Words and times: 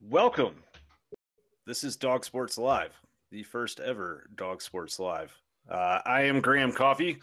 Welcome. 0.00 0.54
This 1.66 1.84
is 1.84 1.96
Dawg 1.96 2.24
Sports 2.24 2.58
Live, 2.58 2.92
the 3.30 3.42
first 3.42 3.80
ever 3.80 4.28
Dawg 4.34 4.60
Sports 4.60 4.98
Live. 4.98 5.34
Uh, 5.70 6.00
I 6.04 6.22
am 6.22 6.40
Graham 6.40 6.72
Coffee. 6.72 7.18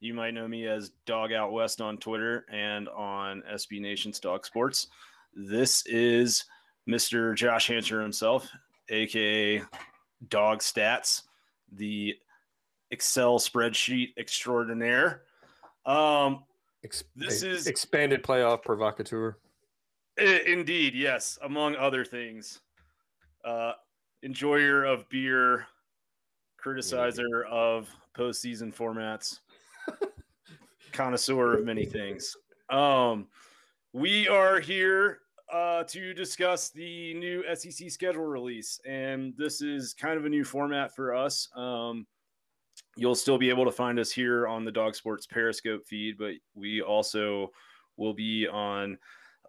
You 0.00 0.14
might 0.14 0.32
know 0.34 0.48
me 0.48 0.66
as 0.66 0.90
Dog 1.06 1.32
Out 1.32 1.52
West 1.52 1.80
on 1.80 1.98
Twitter 1.98 2.46
and 2.50 2.88
on 2.88 3.42
SB 3.52 3.80
Nation's 3.80 4.18
Dawg 4.18 4.46
Sports. 4.46 4.88
This 5.34 5.84
is 5.86 6.44
Mr. 6.88 7.34
Josh 7.34 7.68
Hancher 7.68 8.00
himself, 8.02 8.48
aka 8.88 9.62
Dog 10.28 10.60
Stats, 10.60 11.22
the 11.72 12.16
Excel 12.90 13.38
spreadsheet 13.38 14.14
extraordinaire. 14.18 15.22
Um, 15.84 16.44
Ex- 16.82 17.04
this 17.14 17.42
is 17.42 17.66
expanded 17.66 18.22
playoff 18.22 18.62
provocateur. 18.62 19.36
Indeed, 20.20 20.94
yes. 20.94 21.38
Among 21.42 21.76
other 21.76 22.04
things, 22.04 22.60
uh, 23.44 23.72
enjoyer 24.22 24.84
of 24.84 25.08
beer, 25.08 25.66
criticizer 26.62 27.46
of 27.50 27.88
postseason 28.14 28.74
formats, 28.74 29.40
connoisseur 30.92 31.54
of 31.54 31.64
many 31.64 31.86
things. 31.86 32.36
Um, 32.68 33.28
we 33.92 34.28
are 34.28 34.60
here 34.60 35.20
uh, 35.52 35.84
to 35.84 36.12
discuss 36.12 36.68
the 36.68 37.14
new 37.14 37.42
SEC 37.54 37.90
schedule 37.90 38.26
release, 38.26 38.78
and 38.86 39.34
this 39.36 39.62
is 39.62 39.94
kind 39.94 40.18
of 40.18 40.26
a 40.26 40.28
new 40.28 40.44
format 40.44 40.94
for 40.94 41.14
us. 41.14 41.48
Um, 41.56 42.06
you'll 42.96 43.14
still 43.14 43.38
be 43.38 43.48
able 43.48 43.64
to 43.64 43.72
find 43.72 43.98
us 43.98 44.12
here 44.12 44.46
on 44.46 44.64
the 44.64 44.72
Dawg 44.72 44.94
Sports 44.94 45.26
Periscope 45.26 45.86
feed, 45.86 46.18
but 46.18 46.34
we 46.54 46.82
also 46.82 47.50
will 47.96 48.14
be 48.14 48.46
on 48.46 48.98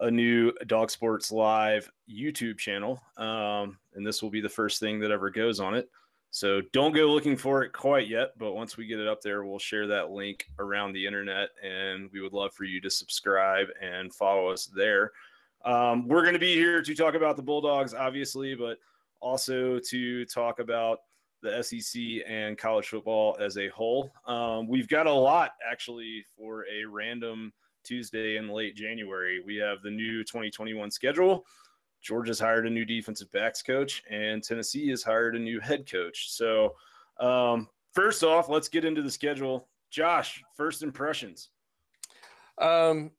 a 0.00 0.10
new 0.10 0.52
Dawg 0.66 0.90
Sports 0.90 1.30
Live 1.30 1.90
YouTube 2.10 2.58
channel. 2.58 3.00
Um, 3.16 3.78
and 3.94 4.06
this 4.06 4.22
will 4.22 4.30
be 4.30 4.40
the 4.40 4.48
first 4.48 4.80
thing 4.80 5.00
that 5.00 5.10
ever 5.10 5.30
goes 5.30 5.60
on 5.60 5.74
it. 5.74 5.88
So 6.30 6.62
don't 6.72 6.94
go 6.94 7.08
looking 7.08 7.36
for 7.36 7.62
it 7.62 7.74
quite 7.74 8.08
yet, 8.08 8.30
but 8.38 8.54
once 8.54 8.78
we 8.78 8.86
get 8.86 8.98
it 8.98 9.06
up 9.06 9.20
there, 9.20 9.44
we'll 9.44 9.58
share 9.58 9.86
that 9.88 10.10
link 10.10 10.46
around 10.58 10.94
the 10.94 11.06
internet. 11.06 11.50
And 11.62 12.08
we 12.10 12.22
would 12.22 12.32
love 12.32 12.54
for 12.54 12.64
you 12.64 12.80
to 12.80 12.90
subscribe 12.90 13.68
and 13.82 14.12
follow 14.14 14.48
us 14.48 14.64
there. 14.66 15.12
Um, 15.64 16.08
we're 16.08 16.22
going 16.22 16.32
to 16.32 16.40
be 16.40 16.54
here 16.54 16.82
to 16.82 16.94
talk 16.94 17.14
about 17.14 17.36
the 17.36 17.42
Bulldogs, 17.42 17.92
obviously, 17.92 18.54
but 18.54 18.78
also 19.20 19.78
to 19.78 20.24
talk 20.24 20.58
about 20.58 21.00
the 21.42 21.62
SEC 21.62 22.00
and 22.26 22.56
college 22.56 22.88
football 22.88 23.36
as 23.40 23.58
a 23.58 23.68
whole. 23.68 24.12
Um, 24.26 24.68
we've 24.68 24.88
got 24.88 25.06
a 25.06 25.12
lot 25.12 25.52
actually 25.70 26.24
for 26.36 26.64
a 26.72 26.84
random 26.84 27.52
Tuesday 27.84 28.36
in 28.36 28.48
late 28.48 28.76
January. 28.76 29.40
We 29.44 29.56
have 29.56 29.82
the 29.82 29.90
new 29.90 30.24
2021 30.24 30.90
schedule. 30.90 31.44
Georgia's 32.02 32.40
hired 32.40 32.66
a 32.66 32.70
new 32.70 32.84
defensive 32.84 33.30
backs 33.30 33.62
coach, 33.62 34.02
and 34.10 34.42
Tennessee 34.42 34.88
has 34.90 35.02
hired 35.02 35.36
a 35.36 35.38
new 35.38 35.60
head 35.60 35.90
coach. 35.90 36.30
So, 36.30 36.74
um, 37.20 37.68
first 37.92 38.24
off, 38.24 38.48
let's 38.48 38.68
get 38.68 38.84
into 38.84 39.02
the 39.02 39.10
schedule. 39.10 39.68
Josh, 39.90 40.42
first 40.56 40.82
impressions. 40.82 41.50
Um, 42.58 43.12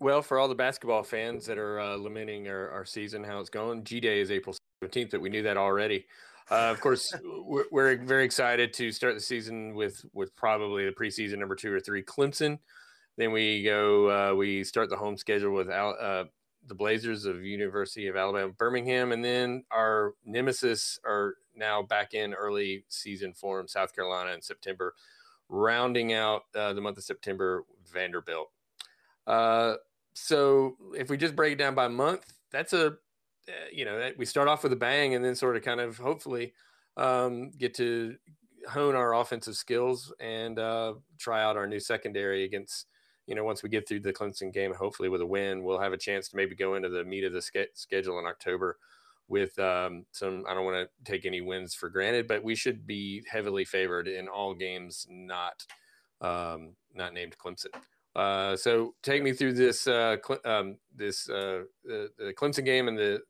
well, 0.00 0.20
for 0.20 0.38
all 0.38 0.48
the 0.48 0.54
basketball 0.54 1.02
fans 1.02 1.46
that 1.46 1.58
are 1.58 1.80
uh, 1.80 1.96
lamenting 1.96 2.48
our, 2.48 2.70
our, 2.70 2.84
season, 2.84 3.22
how 3.22 3.38
it's 3.38 3.50
going, 3.50 3.84
G 3.84 4.00
Day 4.00 4.20
is 4.20 4.30
April 4.30 4.56
17th, 4.82 5.12
but 5.12 5.20
we 5.20 5.28
knew 5.28 5.42
that 5.42 5.56
already. 5.56 6.06
Uh, 6.50 6.70
of 6.70 6.80
course, 6.80 7.14
we're, 7.44 7.64
we're, 7.70 7.96
very 7.96 8.24
excited 8.24 8.72
to 8.74 8.90
start 8.90 9.14
the 9.14 9.20
season 9.20 9.74
with 9.74 10.04
with 10.12 10.34
probably 10.36 10.84
the 10.84 10.92
preseason 10.92 11.38
number 11.38 11.54
two 11.54 11.72
or 11.72 11.80
three, 11.80 12.02
Clemson. 12.02 12.58
Then 13.16 13.32
we 13.32 13.62
go, 13.62 14.10
uh, 14.10 14.34
we 14.34 14.64
start 14.64 14.90
the 14.90 14.96
home 14.96 15.16
schedule 15.16 15.52
with 15.52 15.70
Al, 15.70 15.96
uh, 16.00 16.24
the 16.66 16.74
Blazers 16.74 17.26
of 17.26 17.44
University 17.44 18.08
of 18.08 18.16
Alabama, 18.16 18.52
Birmingham, 18.52 19.12
and 19.12 19.24
then 19.24 19.64
our 19.70 20.14
nemesis 20.24 20.98
are 21.04 21.34
now 21.54 21.82
back 21.82 22.14
in 22.14 22.34
early 22.34 22.84
season 22.88 23.32
form, 23.32 23.68
South 23.68 23.94
Carolina 23.94 24.32
in 24.32 24.42
September, 24.42 24.94
rounding 25.48 26.12
out 26.12 26.42
uh, 26.56 26.72
the 26.72 26.80
month 26.80 26.98
of 26.98 27.04
September, 27.04 27.64
Vanderbilt. 27.92 28.50
Uh, 29.26 29.74
so 30.14 30.76
if 30.96 31.10
we 31.10 31.16
just 31.16 31.36
break 31.36 31.52
it 31.52 31.58
down 31.58 31.74
by 31.74 31.88
month, 31.88 32.32
that's 32.50 32.72
a, 32.72 32.86
uh, 32.86 33.68
you 33.72 33.84
know, 33.84 34.10
we 34.16 34.24
start 34.24 34.48
off 34.48 34.62
with 34.62 34.72
a 34.72 34.76
bang 34.76 35.14
and 35.14 35.24
then 35.24 35.34
sort 35.34 35.56
of 35.56 35.62
kind 35.62 35.80
of 35.80 35.98
hopefully 35.98 36.52
um, 36.96 37.50
get 37.50 37.74
to 37.74 38.16
hone 38.68 38.94
our 38.94 39.14
offensive 39.14 39.56
skills 39.56 40.12
and 40.20 40.58
uh, 40.58 40.94
try 41.18 41.42
out 41.42 41.56
our 41.56 41.66
new 41.66 41.80
secondary 41.80 42.44
against 42.44 42.86
you 43.26 43.34
know, 43.34 43.44
once 43.44 43.62
we 43.62 43.68
get 43.68 43.88
through 43.88 44.00
the 44.00 44.12
Clemson 44.12 44.52
game, 44.52 44.74
hopefully 44.74 45.08
with 45.08 45.20
a 45.20 45.26
win, 45.26 45.62
we'll 45.62 45.78
have 45.78 45.92
a 45.92 45.98
chance 45.98 46.28
to 46.28 46.36
maybe 46.36 46.54
go 46.54 46.74
into 46.74 46.88
the 46.88 47.04
meat 47.04 47.24
of 47.24 47.32
the 47.32 47.42
ske- 47.42 47.74
schedule 47.74 48.18
in 48.18 48.26
October 48.26 48.78
with 49.28 49.58
um, 49.58 50.04
some. 50.12 50.44
I 50.48 50.54
don't 50.54 50.64
want 50.64 50.88
to 50.88 51.10
take 51.10 51.24
any 51.24 51.40
wins 51.40 51.74
for 51.74 51.88
granted, 51.88 52.28
but 52.28 52.44
we 52.44 52.54
should 52.54 52.86
be 52.86 53.24
heavily 53.30 53.64
favored 53.64 54.08
in 54.08 54.28
all 54.28 54.54
games 54.54 55.06
not 55.08 55.64
um, 56.20 56.72
not 56.94 57.14
named 57.14 57.36
Clemson. 57.38 57.74
Uh, 58.14 58.56
so 58.56 58.94
take 59.02 59.22
me 59.22 59.32
through 59.32 59.54
this 59.54 59.86
uh, 59.86 60.16
Cle- 60.22 60.38
um, 60.44 60.76
this 60.94 61.28
uh, 61.28 61.62
the, 61.84 62.10
the 62.18 62.32
Clemson 62.34 62.64
game 62.64 62.88
and 62.88 62.98
the 62.98 63.20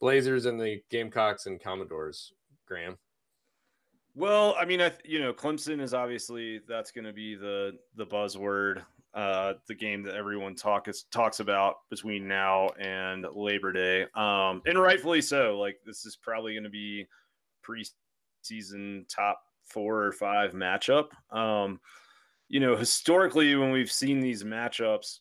Blazers 0.00 0.46
and 0.46 0.60
the 0.60 0.80
Gamecocks 0.90 1.46
and 1.46 1.60
Commodores, 1.60 2.32
Graham. 2.66 2.96
Well, 4.14 4.56
I 4.58 4.64
mean, 4.64 4.80
I 4.80 4.92
you 5.04 5.20
know, 5.20 5.32
Clemson 5.32 5.80
is 5.80 5.94
obviously 5.94 6.60
that's 6.66 6.90
going 6.90 7.04
to 7.04 7.12
be 7.12 7.34
the 7.34 7.78
the 7.96 8.06
buzzword 8.06 8.82
uh, 9.14 9.54
the 9.66 9.74
game 9.74 10.02
that 10.02 10.14
everyone 10.14 10.54
talk 10.54 10.88
is, 10.88 11.04
talks 11.10 11.40
about 11.40 11.76
between 11.90 12.28
now 12.28 12.68
and 12.80 13.26
Labor 13.34 13.72
Day, 13.72 14.02
um, 14.14 14.62
and 14.66 14.78
rightfully 14.78 15.22
so. 15.22 15.58
Like 15.58 15.78
this 15.84 16.04
is 16.04 16.16
probably 16.16 16.54
going 16.54 16.64
to 16.64 16.70
be 16.70 17.06
preseason 17.66 19.08
top 19.08 19.40
four 19.64 20.02
or 20.02 20.12
five 20.12 20.52
matchup. 20.52 21.08
Um, 21.30 21.80
you 22.48 22.60
know, 22.60 22.76
historically, 22.76 23.54
when 23.56 23.70
we've 23.70 23.92
seen 23.92 24.20
these 24.20 24.44
matchups, 24.44 25.18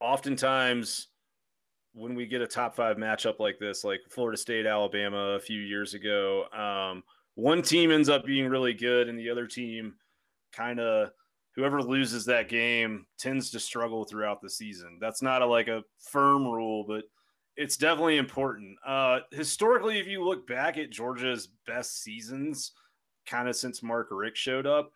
oftentimes 0.00 1.08
when 1.94 2.14
we 2.14 2.26
get 2.26 2.40
a 2.40 2.46
top 2.46 2.74
five 2.74 2.96
matchup 2.96 3.38
like 3.38 3.58
this, 3.58 3.84
like 3.84 4.00
Florida 4.08 4.36
State, 4.36 4.66
Alabama 4.66 5.34
a 5.34 5.40
few 5.40 5.60
years 5.60 5.94
ago, 5.94 6.44
um, 6.52 7.02
one 7.34 7.62
team 7.62 7.90
ends 7.90 8.08
up 8.08 8.24
being 8.24 8.48
really 8.48 8.74
good 8.74 9.08
and 9.08 9.18
the 9.18 9.30
other 9.30 9.46
team 9.46 9.94
kind 10.52 10.80
of 10.80 11.10
whoever 11.54 11.82
loses 11.82 12.24
that 12.24 12.48
game 12.48 13.06
tends 13.18 13.50
to 13.50 13.60
struggle 13.60 14.04
throughout 14.04 14.40
the 14.40 14.50
season. 14.50 14.98
That's 15.00 15.22
not 15.22 15.42
a, 15.42 15.46
like 15.46 15.68
a 15.68 15.84
firm 15.98 16.46
rule, 16.46 16.84
but 16.86 17.04
it's 17.56 17.76
definitely 17.76 18.16
important. 18.16 18.78
Uh, 18.86 19.20
historically, 19.30 19.98
if 19.98 20.06
you 20.06 20.24
look 20.24 20.46
back 20.46 20.78
at 20.78 20.90
Georgia's 20.90 21.48
best 21.66 22.02
seasons, 22.02 22.72
kind 23.26 23.48
of 23.48 23.56
since 23.56 23.82
Mark 23.82 24.08
Richt 24.10 24.36
showed 24.36 24.66
up, 24.66 24.92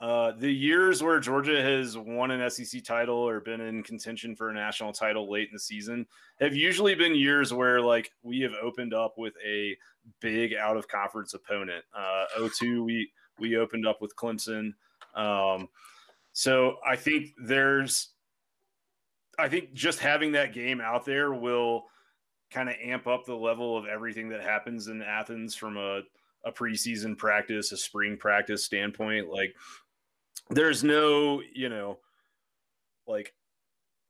uh, 0.00 0.32
the 0.38 0.50
years 0.50 1.02
where 1.02 1.20
Georgia 1.20 1.62
has 1.62 1.96
won 1.96 2.30
an 2.30 2.50
SEC 2.50 2.82
title 2.82 3.16
or 3.16 3.40
been 3.40 3.60
in 3.60 3.82
contention 3.82 4.34
for 4.34 4.50
a 4.50 4.54
national 4.54 4.92
title 4.92 5.30
late 5.30 5.48
in 5.48 5.54
the 5.54 5.58
season 5.58 6.04
have 6.40 6.54
usually 6.54 6.94
been 6.94 7.14
years 7.14 7.54
where 7.54 7.80
like 7.80 8.10
we 8.22 8.40
have 8.40 8.52
opened 8.60 8.92
up 8.92 9.14
with 9.16 9.32
a 9.46 9.76
big 10.20 10.52
out 10.54 10.76
of 10.76 10.88
conference 10.88 11.32
opponent. 11.32 11.84
Uh, 11.96 12.24
02, 12.48 12.82
we 12.84 13.10
we 13.38 13.56
opened 13.56 13.86
up 13.86 14.02
with 14.02 14.14
Clemson. 14.16 14.72
Um, 15.14 15.68
so 16.34 16.76
I 16.86 16.96
think 16.96 17.30
there's, 17.38 18.10
I 19.38 19.48
think 19.48 19.72
just 19.72 20.00
having 20.00 20.32
that 20.32 20.52
game 20.52 20.80
out 20.80 21.06
there 21.06 21.32
will 21.32 21.84
kind 22.50 22.68
of 22.68 22.74
amp 22.82 23.06
up 23.06 23.24
the 23.24 23.34
level 23.34 23.78
of 23.78 23.86
everything 23.86 24.28
that 24.28 24.42
happens 24.42 24.88
in 24.88 25.00
Athens 25.00 25.54
from 25.54 25.76
a, 25.76 26.00
a 26.44 26.52
preseason 26.52 27.16
practice, 27.16 27.70
a 27.70 27.76
spring 27.76 28.16
practice 28.16 28.64
standpoint. 28.64 29.30
Like, 29.30 29.54
there's 30.50 30.84
no, 30.84 31.40
you 31.54 31.68
know, 31.68 31.98
like 33.06 33.32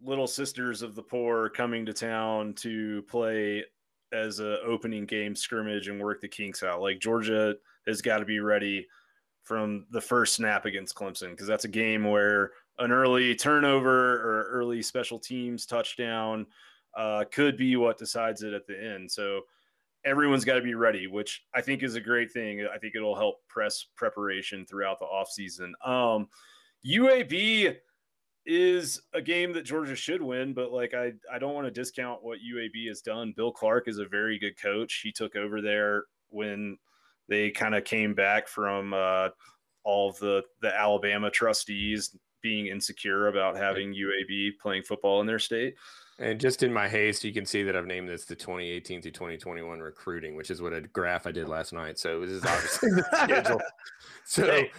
little 0.03 0.27
sisters 0.27 0.81
of 0.81 0.95
the 0.95 1.03
poor 1.03 1.51
coming 1.51 1.85
to 1.87 1.93
town 1.93 2.55
to 2.55 3.03
play 3.03 3.65
as 4.13 4.41
a 4.41 4.61
opening 4.63 5.05
game 5.05 5.37
scrimmage 5.37 5.89
and 5.89 6.01
work 6.01 6.21
the 6.21 6.29
kinks 6.29 6.63
out. 6.63 6.81
Like 6.81 7.01
Georgia 7.01 7.55
has 7.87 8.01
got 8.01 8.19
to 8.19 8.25
be 8.25 8.41
ready 8.41 8.87
from 9.45 9.87
the 9.91 10.01
first 10.01 10.35
snap 10.35 10.65
against 10.65 10.97
Clemson 10.97 11.31
because 11.31 11.47
that's 11.47 11.67
a 11.67 11.69
game 11.69 12.05
where 12.05 12.53
an 12.79 12.91
early 12.91 13.35
turnover 13.35 14.15
or 14.15 14.49
early 14.51 14.83
special 14.83 15.19
teams 15.19 15.67
touchdown 15.67 16.47
uh, 16.97 17.25
could 17.31 17.57
be 17.57 17.77
what 17.77 17.99
decides 17.99 18.43
it 18.43 18.55
at 18.55 18.67
the 18.67 18.83
end. 18.83 19.11
So 19.11 19.43
everyone's 20.05 20.45
got 20.45 20.55
to 20.55 20.63
be 20.63 20.75
ready, 20.75 21.07
which 21.07 21.43
I 21.55 21.61
think 21.61 21.83
is 21.83 21.95
a 21.95 22.01
great 22.01 22.33
thing. 22.33 22.67
I 22.73 22.79
think 22.79 22.95
it'll 22.97 23.17
help 23.17 23.47
press 23.49 23.87
preparation 23.97 24.67
throughout 24.67 24.99
the 24.99 25.07
offseason. 25.07 25.73
Um, 25.87 26.29
UAB 26.87 27.77
is 28.47 29.01
a 29.13 29.23
game 29.23 29.53
that 29.53 29.65
Georgia 29.65 29.97
should 29.97 30.23
win, 30.23 30.55
but 30.55 30.73
like 30.73 30.95
I, 30.95 31.13
I 31.33 31.39
don't 31.39 31.55
want 31.55 31.67
to 31.67 31.71
discount 31.71 32.23
what 32.23 32.39
UAB 32.39 32.89
has 32.89 33.03
done. 33.03 33.35
Bill 33.37 33.53
Clark 33.53 33.89
is 33.89 33.99
a 33.99 34.07
very 34.07 34.39
good 34.39 34.59
coach. 34.61 35.01
He 35.03 35.13
took 35.13 35.37
over 35.37 35.61
there 35.61 36.05
when– 36.31 36.79
they 37.29 37.51
kind 37.51 37.75
of 37.75 37.85
came 37.85 38.15
back 38.15 38.49
from 38.49 38.93
uh, 38.95 39.29
all 39.85 40.11
of 40.11 40.19
the 40.19 40.43
the 40.61 40.75
Alabama 40.79 41.31
trustees 41.31 42.17
being 42.43 42.67
insecure 42.67 43.29
about 43.29 43.57
having 43.57 43.95
UAB 43.95 44.59
playing 44.61 44.83
football 44.83 45.21
in 45.21 45.27
their 45.27 45.39
state. 45.39 45.75
And 46.19 46.39
just 46.39 46.63
in 46.63 46.73
my 46.73 46.89
haste, 46.89 47.25
you 47.25 47.33
can 47.33 47.45
see 47.45 47.65
that 47.65 47.75
I've 47.75 47.87
named 47.87 48.09
this 48.09 48.25
the 48.25 48.37
2018 48.37 49.01
to 49.03 49.11
2021 49.11 49.81
recruiting, 49.81 50.37
which 50.37 50.51
is 50.51 50.63
what 50.63 50.73
a 50.73 50.81
graph 50.81 51.27
I 51.27 51.33
did 51.33 51.49
last 51.49 51.73
night. 51.73 51.99
So 51.99 52.21
this 52.21 52.31
is 52.31 52.45
obviously 52.45 52.91
the 52.91 53.03
schedule. 53.25 53.61
So 54.25 54.45
hey, 54.45 54.71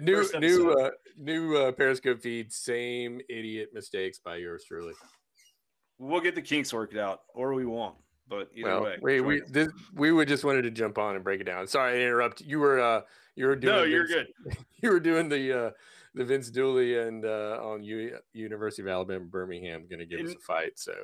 new 0.00 0.24
new 0.38 0.72
uh, 0.72 0.90
new 1.18 1.56
uh, 1.56 1.72
Periscope 1.72 2.20
feed, 2.20 2.52
same 2.52 3.20
idiot 3.28 3.70
mistakes 3.72 4.20
by 4.24 4.36
yours 4.36 4.64
truly. 4.68 4.94
We'll 5.98 6.20
get 6.20 6.36
the 6.36 6.42
kinks 6.42 6.72
worked 6.72 6.96
out, 6.96 7.20
or 7.34 7.54
we 7.54 7.66
won't. 7.66 7.96
But 8.28 8.48
either 8.54 8.68
well, 8.68 8.82
way, 8.82 8.98
we 9.02 9.20
we 9.20 9.42
this, 9.48 9.68
we 9.94 10.10
would 10.10 10.28
just 10.28 10.44
wanted 10.44 10.62
to 10.62 10.70
jump 10.70 10.98
on 10.98 11.14
and 11.14 11.22
break 11.22 11.40
it 11.40 11.44
down. 11.44 11.66
Sorry 11.66 11.98
to 11.98 12.02
interrupt. 12.02 12.40
You 12.40 12.58
were 12.58 12.80
uh 12.80 13.02
you 13.36 13.46
were 13.46 13.56
doing 13.56 13.76
no, 13.76 13.82
you're 13.84 14.06
good. 14.06 14.28
You 14.82 14.90
were 14.90 15.00
doing 15.00 15.28
the 15.28 15.66
uh 15.66 15.70
the 16.14 16.24
Vince 16.24 16.50
Dooley 16.50 16.98
and 16.98 17.24
uh 17.24 17.58
on 17.62 17.82
U- 17.82 18.18
University 18.32 18.82
of 18.82 18.88
Alabama 18.88 19.24
Birmingham 19.24 19.86
going 19.88 20.00
to 20.00 20.06
give 20.06 20.20
and, 20.20 20.28
us 20.28 20.34
a 20.34 20.38
fight. 20.38 20.72
So 20.78 20.94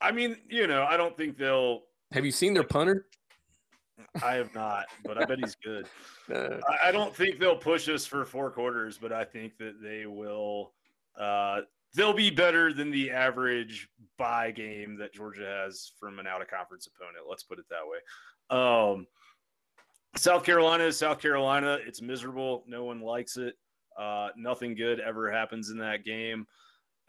I 0.00 0.12
mean, 0.12 0.36
you 0.48 0.66
know, 0.66 0.84
I 0.84 0.96
don't 0.96 1.16
think 1.16 1.38
they'll. 1.38 1.84
Have 2.12 2.24
you 2.24 2.30
seen 2.30 2.52
their 2.54 2.64
punter? 2.64 3.06
I 4.22 4.34
have 4.34 4.54
not, 4.54 4.86
but 5.04 5.16
I 5.18 5.24
bet 5.24 5.38
he's 5.38 5.56
good. 5.56 5.86
Uh, 6.34 6.58
I 6.82 6.90
don't 6.90 7.14
think 7.14 7.38
they'll 7.38 7.54
push 7.54 7.86
us 7.86 8.06
for 8.06 8.24
four 8.24 8.50
quarters, 8.50 8.96
but 8.96 9.12
I 9.12 9.26
think 9.26 9.58
that 9.58 9.82
they 9.82 10.06
will. 10.06 10.72
Uh, 11.20 11.60
they'll 11.94 12.12
be 12.12 12.30
better 12.30 12.72
than 12.72 12.90
the 12.90 13.10
average 13.10 13.88
buy 14.18 14.50
game 14.50 14.96
that 14.98 15.12
Georgia 15.12 15.46
has 15.46 15.92
from 15.98 16.18
an 16.18 16.26
out 16.26 16.42
of 16.42 16.48
conference 16.48 16.86
opponent. 16.86 17.24
Let's 17.28 17.42
put 17.42 17.58
it 17.58 17.64
that 17.70 17.86
way. 17.86 17.98
Um, 18.50 19.06
South 20.16 20.44
Carolina 20.44 20.84
is 20.84 20.96
South 20.96 21.20
Carolina. 21.20 21.78
It's 21.86 22.00
miserable. 22.00 22.64
No 22.66 22.84
one 22.84 23.00
likes 23.00 23.36
it. 23.36 23.54
Uh, 23.98 24.28
nothing 24.36 24.74
good 24.74 25.00
ever 25.00 25.30
happens 25.30 25.70
in 25.70 25.78
that 25.78 26.04
game. 26.04 26.46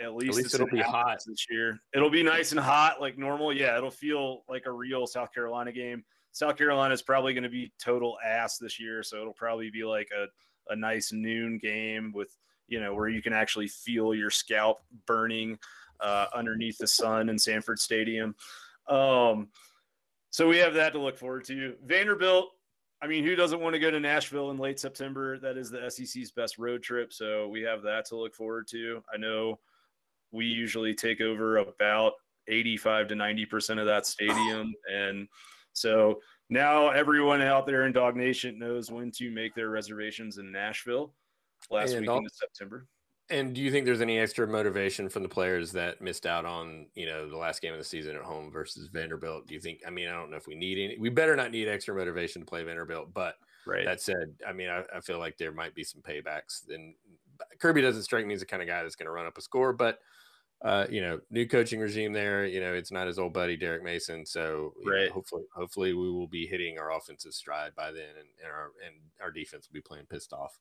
At 0.02 0.14
least, 0.14 0.38
At 0.38 0.44
least 0.44 0.56
it'll 0.56 0.68
be 0.68 0.82
hot 0.82 1.20
this 1.26 1.46
year. 1.50 1.80
It'll 1.94 2.10
be 2.10 2.24
nice 2.24 2.52
and 2.52 2.60
hot 2.60 3.00
like 3.00 3.18
normal. 3.18 3.54
Yeah, 3.54 3.78
it'll 3.78 3.92
feel 3.92 4.44
like 4.50 4.66
a 4.66 4.72
real 4.72 5.08
South 5.08 5.34
Carolina 5.34 5.72
game. 5.72 6.04
South 6.32 6.58
Carolina 6.58 6.94
is 6.94 7.02
probably 7.02 7.34
going 7.34 7.46
to 7.46 7.50
be 7.50 7.72
total 7.82 8.18
ass 8.26 8.58
this 8.58 8.78
year, 8.80 9.04
so 9.04 9.22
it'll 9.22 9.34
probably 9.34 9.70
be 9.70 9.86
like 9.86 10.10
a, 10.16 10.26
a 10.74 10.76
nice 10.76 11.14
noon 11.14 11.58
game 11.58 12.12
with 12.14 12.36
you 12.68 12.80
know 12.80 12.94
where 12.94 13.08
you 13.08 13.22
can 13.22 13.34
actually 13.34 13.68
feel 13.68 14.14
your 14.14 14.30
scalp 14.30 14.80
burning 15.06 15.58
uh, 16.00 16.28
underneath 16.34 16.78
the 16.78 16.88
sun 16.88 17.30
in 17.30 17.38
Sanford 17.38 17.80
Stadium. 17.80 18.36
Um, 18.88 19.50
so 20.30 20.48
we 20.48 20.58
have 20.58 20.74
that 20.74 20.94
to 20.94 21.00
look 21.00 21.18
forward 21.18 21.46
to. 21.46 21.76
Vanderbilt. 21.86 22.50
I 23.02 23.08
mean, 23.08 23.24
who 23.24 23.36
doesn't 23.36 23.60
want 23.60 23.74
to 23.74 23.80
go 23.80 23.92
to 23.92 24.00
Nashville 24.00 24.52
in 24.52 24.58
late 24.58 24.80
September? 24.80 25.38
That 25.38 25.58
is 25.58 25.70
the 25.70 25.90
SEC's 25.90 26.32
best 26.32 26.58
road 26.58 26.82
trip, 26.82 27.14
so 27.14 27.48
we 27.48 27.62
have 27.62 27.82
that 27.84 28.06
to 28.06 28.18
look 28.18 28.34
forward 28.34 28.68
to. 28.70 29.04
I 29.14 29.18
know 29.18 29.60
we 30.32 30.46
usually 30.46 30.94
take 30.94 31.22
over 31.22 31.58
about 31.58 32.14
85 32.48 33.10
to 33.10 33.16
90 33.16 33.46
percent 33.46 33.80
of 33.80 33.86
that 33.86 34.06
stadium, 34.06 34.74
and 34.92 35.28
so 35.74 36.20
now 36.50 36.90
everyone 36.90 37.42
out 37.42 37.66
there 37.66 37.86
in 37.86 37.92
Dog 37.92 38.16
Nation 38.16 38.58
knows 38.58 38.92
when 38.92 39.12
to 39.12 39.30
make 39.30 39.56
their 39.56 39.70
reservations 39.70 40.38
in 40.38 40.52
Nashville 40.52 41.14
last 41.70 41.92
and 41.92 42.02
weekend 42.02 42.26
of 42.26 42.32
September. 42.34 42.88
And 43.30 43.56
do 43.56 43.62
you 43.62 43.72
think 43.72 43.86
there's 43.86 44.02
any 44.02 44.20
extra 44.20 44.48
motivation 44.48 45.10
from 45.10 45.24
the 45.24 45.30
players 45.30 45.72
that 45.72 46.00
missed 46.00 46.28
out 46.28 46.46
on, 46.46 46.86
you 46.94 47.08
know, 47.08 47.28
the 47.28 47.38
last 47.38 47.60
game 47.60 47.74
of 47.74 47.80
the 47.80 47.86
season 47.86 48.16
at 48.16 48.22
home 48.22 48.52
versus 48.52 48.88
Vanderbilt? 48.94 49.48
Do 49.48 49.56
you 49.56 49.60
think? 49.60 49.82
I 49.86 49.90
mean, 49.90 50.08
I 50.08 50.12
don't 50.12 50.30
know 50.30 50.38
if 50.38 50.46
we 50.46 50.54
need 50.54 50.78
any. 50.78 50.98
We 51.00 51.10
better 51.10 51.36
not 51.36 51.52
need 51.52 51.68
extra 51.68 51.96
motivation 51.96 52.44
to 52.44 52.46
play 52.46 52.64
Vanderbilt. 52.64 53.14
But 53.16 53.36
right. 53.66 53.84
that 53.84 54.00
said, 54.00 54.36
I 54.48 54.54
mean, 54.54 54.70
I, 54.70 54.84
I 54.96 55.00
feel 55.00 55.18
like 55.18 55.38
there 55.38 55.52
might 55.52 55.74
be 55.74 55.84
some 55.84 56.02
paybacks. 56.02 56.70
And 56.70 56.94
Kirby 57.58 57.82
doesn't 57.82 58.04
strike 58.04 58.28
me 58.28 58.36
as 58.36 58.42
the 58.42 58.46
kind 58.46 58.62
of 58.62 58.68
guy 58.68 58.84
that's 58.84 58.96
going 58.96 59.08
to 59.08 59.12
run 59.12 59.26
up 59.26 59.40
a 59.40 59.42
score. 59.42 59.74
But 59.74 60.00
uh, 60.64 60.86
you 60.90 61.02
know, 61.02 61.20
new 61.30 61.48
coaching 61.48 61.80
regime 61.80 62.14
there. 62.14 62.46
You 62.46 62.60
know, 62.60 62.74
it's 62.74 62.92
not 62.92 63.08
his 63.08 63.20
old 63.20 63.34
buddy 63.34 63.58
Derek 63.58 63.84
Mason. 63.84 64.26
So 64.26 64.74
right. 64.86 65.08
know, 65.08 65.14
hopefully, 65.14 65.44
hopefully 65.56 65.94
we 65.94 66.12
will 66.12 66.28
be 66.28 66.46
hitting 66.46 66.78
our 66.78 66.96
offensive 66.96 67.34
stride 67.34 67.74
by 67.76 67.92
then, 67.92 68.10
and, 68.20 68.28
and 68.44 68.52
our 68.52 68.72
and 68.86 68.96
our 69.22 69.32
defense 69.32 69.68
will 69.68 69.74
be 69.74 69.82
playing 69.82 70.06
pissed 70.06 70.32
off. 70.32 70.60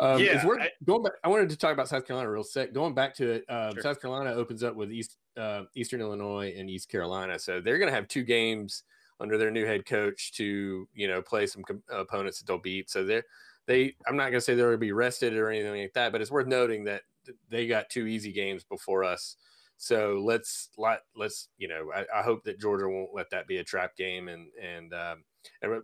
Um, 0.00 0.20
yeah, 0.20 0.44
I, 0.60 0.70
going 0.84 1.02
back. 1.02 1.12
I 1.24 1.28
wanted 1.28 1.50
to 1.50 1.56
talk 1.56 1.72
about 1.72 1.88
South 1.88 2.06
Carolina 2.06 2.30
real 2.30 2.44
quick. 2.44 2.72
Going 2.72 2.94
back 2.94 3.14
to 3.16 3.30
it, 3.30 3.44
um, 3.48 3.72
sure. 3.74 3.82
South 3.82 4.00
Carolina 4.00 4.32
opens 4.32 4.62
up 4.62 4.76
with 4.76 4.92
East 4.92 5.16
uh, 5.36 5.64
Eastern 5.74 6.00
Illinois 6.00 6.54
and 6.56 6.70
East 6.70 6.88
Carolina, 6.88 7.38
so 7.38 7.60
they're 7.60 7.78
going 7.78 7.90
to 7.90 7.94
have 7.94 8.06
two 8.06 8.22
games 8.22 8.84
under 9.20 9.36
their 9.36 9.50
new 9.50 9.66
head 9.66 9.84
coach 9.86 10.32
to 10.34 10.88
you 10.94 11.08
know 11.08 11.20
play 11.20 11.46
some 11.46 11.64
com- 11.64 11.82
opponents 11.90 12.38
that 12.38 12.46
they'll 12.46 12.58
beat. 12.58 12.88
So 12.88 13.04
they 13.04 13.22
they 13.66 13.96
I'm 14.06 14.16
not 14.16 14.24
going 14.24 14.34
to 14.34 14.40
say 14.40 14.54
they're 14.54 14.66
going 14.66 14.76
to 14.76 14.78
be 14.78 14.92
rested 14.92 15.34
or 15.34 15.50
anything 15.50 15.80
like 15.80 15.94
that, 15.94 16.12
but 16.12 16.20
it's 16.20 16.30
worth 16.30 16.46
noting 16.46 16.84
that 16.84 17.02
they 17.50 17.66
got 17.66 17.90
two 17.90 18.06
easy 18.06 18.32
games 18.32 18.62
before 18.64 19.02
us. 19.02 19.36
So 19.78 20.20
let's 20.24 20.70
let 20.76 21.02
let's 21.16 21.48
you 21.56 21.68
know 21.68 21.92
I, 21.94 22.04
I 22.18 22.22
hope 22.22 22.42
that 22.44 22.60
Georgia 22.60 22.88
won't 22.88 23.14
let 23.14 23.30
that 23.30 23.46
be 23.46 23.58
a 23.58 23.64
trap 23.64 23.96
game 23.96 24.28
and 24.28 24.48
and 24.60 24.92
um, 24.92 25.24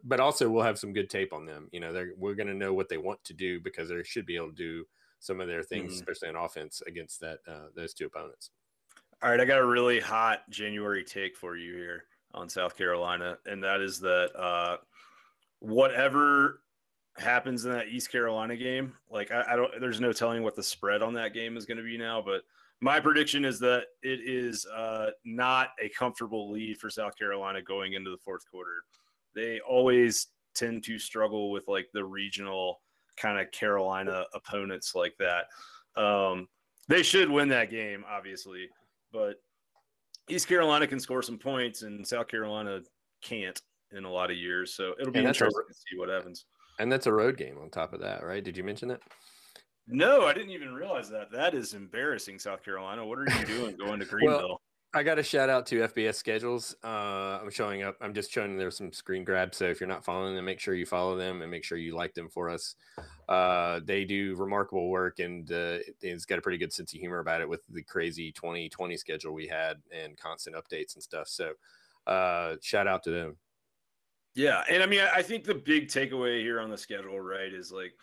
but 0.03 0.21
also 0.21 0.51
we'll 0.51 0.65
have 0.65 0.81
some 0.81 0.93
good 0.93 1.09
tape 1.09 1.33
on 1.33 1.47
them. 1.47 1.69
You 1.73 1.81
know, 1.81 1.93
they're, 1.93 2.11
we're 2.19 2.35
going 2.35 2.49
to 2.49 2.55
know 2.55 2.75
what 2.75 2.89
they 2.89 2.99
want 2.99 3.23
to 3.25 3.33
do 3.33 3.61
because 3.61 3.89
they 3.89 4.03
should 4.03 4.27
be 4.27 4.37
able 4.37 4.49
to 4.49 4.55
do 4.55 4.85
some 5.21 5.41
of 5.41 5.47
their 5.47 5.63
things, 5.63 5.93
mm-hmm. 5.93 6.01
especially 6.01 6.29
on 6.29 6.45
offense 6.45 6.83
against 6.87 7.21
that 7.21 7.39
uh, 7.49 7.69
those 7.75 7.95
two 7.95 8.07
opponents. 8.07 8.51
All 9.23 9.31
right, 9.31 9.41
I 9.41 9.45
got 9.45 9.61
a 9.61 9.67
really 9.67 10.01
hot 10.01 10.41
January 10.51 11.05
take 11.05 11.37
for 11.37 11.57
you 11.57 11.75
here 11.75 12.05
on 12.35 12.49
South 12.49 12.77
Carolina, 12.77 13.39
and 13.47 13.63
that 13.63 13.81
is 13.81 14.01
that 14.01 14.31
uh, 14.37 14.79
whatever 15.61 16.61
happens 17.17 17.65
in 17.65 17.73
that 17.73 17.89
East 17.89 18.11
Carolina 18.11 18.57
game, 18.57 18.93
like 19.09 19.31
I, 19.31 19.45
I 19.53 19.57
don't, 19.57 19.71
there's 19.81 20.01
no 20.01 20.13
telling 20.13 20.43
what 20.43 20.57
the 20.57 20.63
spread 20.65 21.01
on 21.01 21.15
that 21.15 21.33
game 21.33 21.57
is 21.57 21.65
going 21.65 21.79
to 21.79 21.85
be 21.85 21.97
now, 21.97 22.21
but 22.21 22.43
my 22.81 23.01
prediction 23.01 23.45
is 23.45 23.59
that 23.61 23.85
it 24.03 24.21
is 24.25 24.67
uh, 24.67 25.11
not 25.25 25.69
a 25.83 25.89
comfortable 25.91 26.51
lead 26.51 26.79
for 26.79 26.91
South 26.91 27.17
Carolina 27.17 27.63
going 27.63 27.95
into 27.95 28.11
the 28.11 28.19
fourth 28.19 28.43
quarter 28.51 28.85
they 29.35 29.61
always 29.61 30.29
tend 30.55 30.85
to 30.85 30.99
struggle 30.99 31.51
with 31.51 31.67
like 31.69 31.89
the 31.93 32.05
regional 32.05 32.81
kind 33.17 33.39
of 33.39 33.51
Carolina 33.53 34.25
opponents 34.35 34.95
like 34.95 35.15
that. 35.19 35.47
Um, 36.01 36.49
they 36.89 37.03
should 37.03 37.31
win 37.31 37.49
that 37.49 37.71
game, 37.71 38.05
obviously, 38.09 38.69
but 39.13 39.37
East 40.29 40.49
Carolina 40.49 40.87
can 40.87 41.01
score 41.01 41.23
some 41.23 41.39
points 41.39 41.83
and 41.83 42.07
South 42.07 42.29
Carolina 42.29 42.81
can't 43.23 43.61
in 43.93 44.05
a 44.05 44.11
lot 44.11 44.31
of 44.31 44.37
years. 44.37 44.75
So 44.75 44.95
it'll 45.01 45.13
be 45.13 45.21
interesting 45.21 45.51
to 45.69 45.75
see 45.75 45.99
what 45.99 46.09
happens. 46.09 46.47
And 46.79 46.91
that's 46.91 47.07
a 47.07 47.13
road 47.13 47.37
game 47.37 47.57
on 47.61 47.71
top 47.71 47.93
of 47.93 48.01
that, 48.01 48.25
right? 48.25 48.43
Did 48.43 48.57
you 48.57 48.65
mention 48.65 48.89
that? 48.89 49.01
No, 49.87 50.27
I 50.27 50.33
didn't 50.33 50.51
even 50.51 50.75
realize 50.75 51.11
that. 51.11 51.31
That 51.31 51.55
is 51.55 51.75
embarrassing, 51.75 52.39
South 52.39 52.63
Carolina. 52.63 53.05
What 53.05 53.19
are 53.19 53.27
you 53.39 53.47
doing 53.47 53.77
going 53.79 54.01
to 54.01 54.07
Greenville? 54.07 54.39
well, 54.39 54.61
I 54.95 55.03
got 55.03 55.19
a 55.19 55.23
shout 55.25 55.51
out 55.51 55.67
to 55.67 55.81
FBS 55.89 56.15
schedules. 56.15 56.77
Uh, 56.85 57.41
I'm 57.43 57.51
showing 57.51 57.83
up. 57.83 57.97
I'm 58.01 58.15
just 58.15 58.31
showing 58.31 58.57
there's 58.57 58.77
some 58.77 58.93
screen 58.93 59.25
grabs. 59.25 59.59
So 59.59 59.67
if 59.67 59.81
you're 59.81 59.89
not 59.89 60.05
following 60.05 60.37
them, 60.37 60.45
make 60.45 60.61
sure 60.61 60.75
you 60.75 60.87
follow 60.87 61.17
them 61.17 61.43
and 61.43 61.51
make 61.51 61.65
sure 61.65 61.77
you 61.77 61.97
like 61.97 62.15
them 62.15 62.29
for 62.29 62.49
us. 62.49 62.77
Uh, 63.29 63.81
they 63.85 64.05
do 64.05 64.37
remarkable 64.37 64.89
work 64.89 65.19
and 65.19 65.51
uh, 65.51 65.79
it's 66.01 66.25
got 66.25 66.39
a 66.39 66.43
pretty 66.43 66.59
good 66.59 66.73
sense 66.73 66.95
of 66.95 67.01
humor 67.01 67.19
about 67.19 67.41
it 67.41 67.49
with 67.49 67.61
the 67.69 67.83
crazy 67.83 68.31
2020 68.31 68.97
schedule 68.97 69.35
we 69.35 69.49
had 69.49 69.79
and 69.91 70.17
constant 70.17 70.55
updates 70.55 70.95
and 70.95 71.03
stuff. 71.03 71.27
So 71.27 71.53
uh, 72.07 72.55
shout 72.63 72.87
out 72.87 73.03
to 73.05 73.11
them. 73.11 73.37
Yeah, 74.37 74.63
and 74.69 74.83
I 74.83 74.87
mean, 74.87 75.01
I 75.15 75.23
think 75.23 75.45
the 75.45 75.55
big 75.55 75.89
takeaway 75.89 76.41
here 76.41 76.61
on 76.61 76.71
the 76.71 76.79
schedule, 76.79 77.21
right, 77.21 77.53
is 77.53 77.71
like 77.71 77.95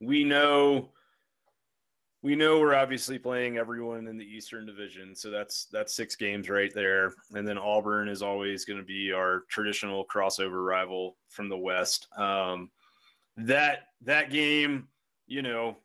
we 0.00 0.24
know 0.24 0.90
we 2.22 2.34
know 2.34 2.58
we're 2.58 2.74
obviously 2.74 3.18
playing 3.18 3.58
everyone 3.58 4.08
in 4.08 4.18
the 4.18 4.24
Eastern 4.24 4.66
Division, 4.66 5.14
so 5.14 5.30
that's 5.30 5.66
that's 5.72 5.94
six 5.94 6.16
games 6.16 6.48
right 6.48 6.72
there. 6.74 7.12
And 7.34 7.46
then 7.46 7.58
Auburn 7.58 8.08
is 8.08 8.22
always 8.22 8.64
going 8.64 8.78
to 8.80 8.84
be 8.84 9.12
our 9.12 9.44
traditional 9.48 10.04
crossover 10.04 10.64
rival 10.66 11.16
from 11.28 11.48
the 11.48 11.56
West. 11.56 12.08
Um, 12.16 12.70
that 13.36 13.84
that 14.02 14.30
game, 14.30 14.88
you 15.28 15.42
know, 15.42 15.76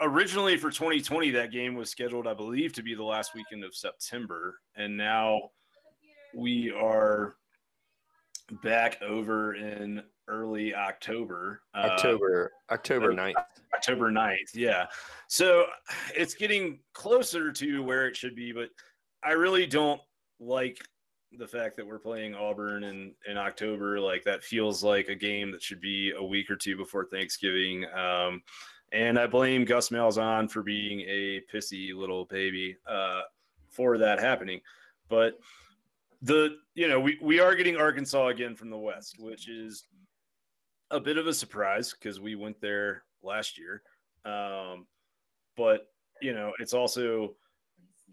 originally 0.00 0.56
for 0.56 0.70
2020, 0.70 1.30
that 1.32 1.52
game 1.52 1.74
was 1.74 1.90
scheduled, 1.90 2.26
I 2.26 2.34
believe, 2.34 2.72
to 2.74 2.82
be 2.82 2.94
the 2.94 3.04
last 3.04 3.34
weekend 3.34 3.62
of 3.62 3.74
September, 3.74 4.60
and 4.74 4.96
now 4.96 5.50
we 6.34 6.72
are 6.72 7.36
back 8.62 9.00
over 9.02 9.54
in 9.54 10.02
early 10.28 10.74
October. 10.74 11.62
October, 11.74 12.52
uh, 12.68 12.74
October 12.74 13.12
9th. 13.12 13.34
October 13.74 14.10
9th, 14.10 14.54
yeah. 14.54 14.86
So 15.28 15.66
it's 16.16 16.34
getting 16.34 16.80
closer 16.92 17.52
to 17.52 17.82
where 17.82 18.06
it 18.06 18.16
should 18.16 18.34
be, 18.34 18.52
but 18.52 18.70
I 19.22 19.32
really 19.32 19.66
don't 19.66 20.00
like 20.38 20.78
the 21.32 21.46
fact 21.46 21.76
that 21.76 21.86
we're 21.86 21.98
playing 21.98 22.34
Auburn 22.34 22.84
in, 22.84 23.12
in 23.28 23.36
October. 23.36 24.00
Like 24.00 24.24
that 24.24 24.42
feels 24.42 24.82
like 24.82 25.08
a 25.08 25.14
game 25.14 25.50
that 25.52 25.62
should 25.62 25.80
be 25.80 26.12
a 26.16 26.22
week 26.22 26.50
or 26.50 26.56
two 26.56 26.76
before 26.76 27.06
Thanksgiving. 27.06 27.84
Um, 27.94 28.42
and 28.92 29.18
I 29.18 29.26
blame 29.26 29.64
Gus 29.64 29.90
Malzahn 29.90 30.50
for 30.50 30.62
being 30.62 31.00
a 31.02 31.40
pissy 31.52 31.94
little 31.94 32.24
baby 32.24 32.76
uh, 32.88 33.22
for 33.68 33.98
that 33.98 34.18
happening. 34.18 34.60
But 35.08 35.38
the 36.22 36.56
you 36.74 36.88
know 36.88 37.00
we, 37.00 37.18
we 37.22 37.40
are 37.40 37.54
getting 37.54 37.76
Arkansas 37.76 38.28
again 38.28 38.54
from 38.54 38.70
the 38.70 38.78
West, 38.78 39.16
which 39.18 39.48
is 39.48 39.84
a 40.90 41.00
bit 41.00 41.18
of 41.18 41.26
a 41.26 41.34
surprise 41.34 41.92
because 41.92 42.20
we 42.20 42.34
went 42.34 42.60
there 42.60 43.04
last 43.22 43.58
year. 43.58 43.82
Um, 44.24 44.86
but 45.56 45.86
you 46.20 46.32
know, 46.32 46.52
it's 46.58 46.74
also 46.74 47.34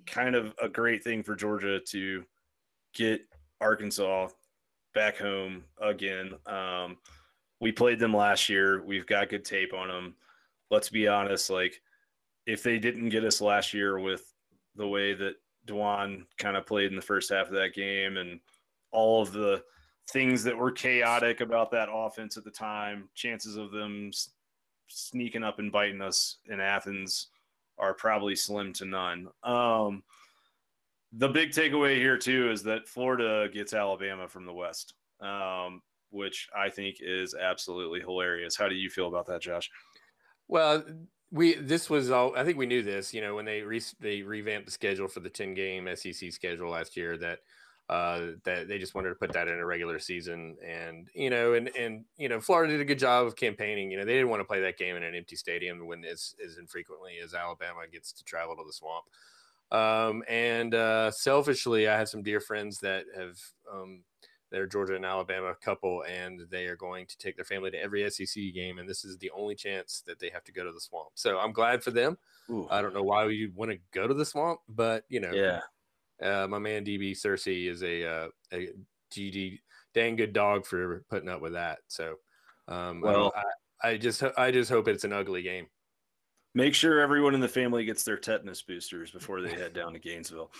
kind 0.05 0.35
of 0.35 0.53
a 0.61 0.69
great 0.69 1.03
thing 1.03 1.23
for 1.23 1.35
Georgia 1.35 1.79
to 1.79 2.23
get 2.93 3.21
Arkansas 3.59 4.29
back 4.93 5.17
home 5.17 5.63
again. 5.81 6.31
Um, 6.45 6.97
we 7.59 7.71
played 7.71 7.99
them 7.99 8.15
last 8.15 8.49
year. 8.49 8.83
We've 8.83 9.05
got 9.05 9.29
good 9.29 9.43
tape 9.45 9.73
on 9.73 9.87
them. 9.87 10.15
Let's 10.69 10.89
be 10.89 11.07
honest, 11.07 11.49
like 11.49 11.81
if 12.45 12.63
they 12.63 12.79
didn't 12.79 13.09
get 13.09 13.23
us 13.23 13.41
last 13.41 13.73
year 13.73 13.99
with 13.99 14.33
the 14.75 14.87
way 14.87 15.13
that 15.13 15.35
D'Wan 15.65 16.25
kind 16.37 16.55
of 16.55 16.65
played 16.65 16.89
in 16.89 16.95
the 16.95 17.01
first 17.01 17.31
half 17.31 17.47
of 17.47 17.53
that 17.53 17.73
game 17.73 18.17
and 18.17 18.39
all 18.91 19.21
of 19.21 19.33
the 19.33 19.61
things 20.09 20.43
that 20.43 20.57
were 20.57 20.71
chaotic 20.71 21.41
about 21.41 21.71
that 21.71 21.89
offense 21.91 22.37
at 22.37 22.43
the 22.43 22.51
time, 22.51 23.09
chances 23.13 23.55
of 23.55 23.71
them 23.71 24.11
sneaking 24.87 25.43
up 25.43 25.59
and 25.59 25.71
biting 25.71 26.01
us 26.01 26.37
in 26.49 26.59
Athens 26.59 27.27
are 27.77 27.93
probably 27.93 28.35
slim 28.35 28.73
to 28.73 28.85
none. 28.85 29.27
Um, 29.43 30.03
the 31.13 31.27
big 31.27 31.51
takeaway 31.51 31.95
here 31.95 32.17
too 32.17 32.51
is 32.51 32.63
that 32.63 32.87
Florida 32.87 33.49
gets 33.53 33.73
Alabama 33.73 34.27
from 34.27 34.45
the 34.45 34.53
West, 34.53 34.93
um, 35.21 35.81
which 36.09 36.47
I 36.55 36.69
think 36.69 36.97
is 36.99 37.35
absolutely 37.35 37.99
hilarious. 37.99 38.55
How 38.55 38.67
do 38.67 38.75
you 38.75 38.89
feel 38.89 39.07
about 39.07 39.27
that, 39.27 39.41
Josh? 39.41 39.69
Well, 40.47 40.83
we 41.31 41.55
this 41.55 41.89
was 41.89 42.09
all. 42.11 42.35
I 42.35 42.43
think 42.43 42.57
we 42.57 42.65
knew 42.65 42.81
this. 42.81 43.13
You 43.13 43.21
know, 43.21 43.35
when 43.35 43.45
they 43.45 43.61
re, 43.61 43.81
they 43.99 44.21
revamped 44.21 44.65
the 44.65 44.71
schedule 44.71 45.07
for 45.07 45.19
the 45.19 45.29
ten 45.29 45.53
game 45.53 45.87
SEC 45.95 46.31
schedule 46.31 46.69
last 46.69 46.95
year, 46.95 47.17
that 47.17 47.39
uh, 47.89 48.31
that 48.43 48.67
they 48.67 48.77
just 48.77 48.95
wanted 48.95 49.09
to 49.09 49.15
put 49.15 49.31
that 49.33 49.47
in 49.47 49.59
a 49.59 49.65
regular 49.65 49.97
season, 49.99 50.57
and 50.65 51.07
you 51.13 51.29
know, 51.29 51.53
and 51.53 51.69
and 51.75 52.03
you 52.17 52.27
know, 52.27 52.39
Florida 52.39 52.73
did 52.73 52.81
a 52.81 52.85
good 52.85 52.99
job 52.99 53.25
of 53.25 53.35
campaigning. 53.35 53.91
You 53.91 53.97
know, 53.97 54.05
they 54.05 54.13
didn't 54.13 54.29
want 54.29 54.41
to 54.41 54.45
play 54.45 54.59
that 54.61 54.77
game 54.77 54.95
in 54.95 55.03
an 55.03 55.15
empty 55.15 55.35
stadium 55.35 55.85
when 55.87 56.03
as 56.03 56.35
as 56.45 56.57
infrequently 56.57 57.13
as 57.23 57.33
Alabama 57.33 57.81
gets 57.91 58.11
to 58.13 58.23
travel 58.23 58.55
to 58.55 58.63
the 58.65 58.73
swamp. 58.73 59.05
Um, 59.71 60.23
and 60.29 60.73
uh, 60.73 61.11
selfishly, 61.11 61.87
I 61.87 61.97
have 61.97 62.09
some 62.09 62.23
dear 62.23 62.39
friends 62.39 62.79
that 62.79 63.05
have 63.15 63.37
um, 63.71 64.03
they're 64.49 64.67
Georgia 64.67 64.95
and 64.95 65.05
Alabama 65.05 65.55
couple, 65.61 66.03
and 66.03 66.41
they 66.49 66.65
are 66.67 66.77
going 66.77 67.05
to 67.07 67.17
take 67.17 67.35
their 67.35 67.45
family 67.45 67.71
to 67.71 67.81
every 67.81 68.09
SEC 68.09 68.53
game, 68.53 68.79
and 68.79 68.87
this 68.87 69.03
is 69.03 69.17
the 69.17 69.31
only 69.31 69.55
chance 69.55 70.03
that 70.07 70.19
they 70.19 70.29
have 70.29 70.43
to 70.45 70.51
go 70.51 70.63
to 70.63 70.71
the 70.71 70.79
swamp. 70.79 71.09
So 71.15 71.37
I'm 71.37 71.51
glad 71.51 71.83
for 71.83 71.91
them. 71.91 72.17
Ooh. 72.49 72.67
I 72.69 72.81
don't 72.81 72.93
know 72.93 73.03
why 73.03 73.27
you'd 73.27 73.55
want 73.55 73.71
to 73.71 73.79
go 73.91 74.07
to 74.07 74.13
the 74.13 74.25
swamp, 74.25 74.61
but 74.69 75.03
you 75.09 75.19
know, 75.19 75.31
yeah. 75.31 75.61
Uh, 76.21 76.47
my 76.49 76.59
man 76.59 76.83
DB 76.83 77.11
Cersei 77.11 77.69
is 77.69 77.83
a 77.83 78.05
uh, 78.05 78.27
a 78.53 78.69
GD 79.13 79.59
dang 79.93 80.15
good 80.15 80.33
dog 80.33 80.65
for 80.65 81.03
putting 81.09 81.29
up 81.29 81.41
with 81.41 81.53
that. 81.53 81.79
So, 81.87 82.15
um, 82.67 83.01
well, 83.01 83.33
I, 83.83 83.89
I 83.89 83.97
just 83.97 84.23
I 84.37 84.51
just 84.51 84.69
hope 84.69 84.87
it's 84.87 85.03
an 85.03 85.13
ugly 85.13 85.41
game. 85.41 85.67
Make 86.53 86.73
sure 86.73 87.01
everyone 87.01 87.35
in 87.35 87.39
the 87.39 87.47
family 87.47 87.85
gets 87.85 88.03
their 88.03 88.17
tetanus 88.17 88.61
boosters 88.61 89.11
before 89.11 89.41
they 89.41 89.51
head 89.51 89.73
down 89.73 89.93
to 89.93 89.99
Gainesville. 89.99 90.51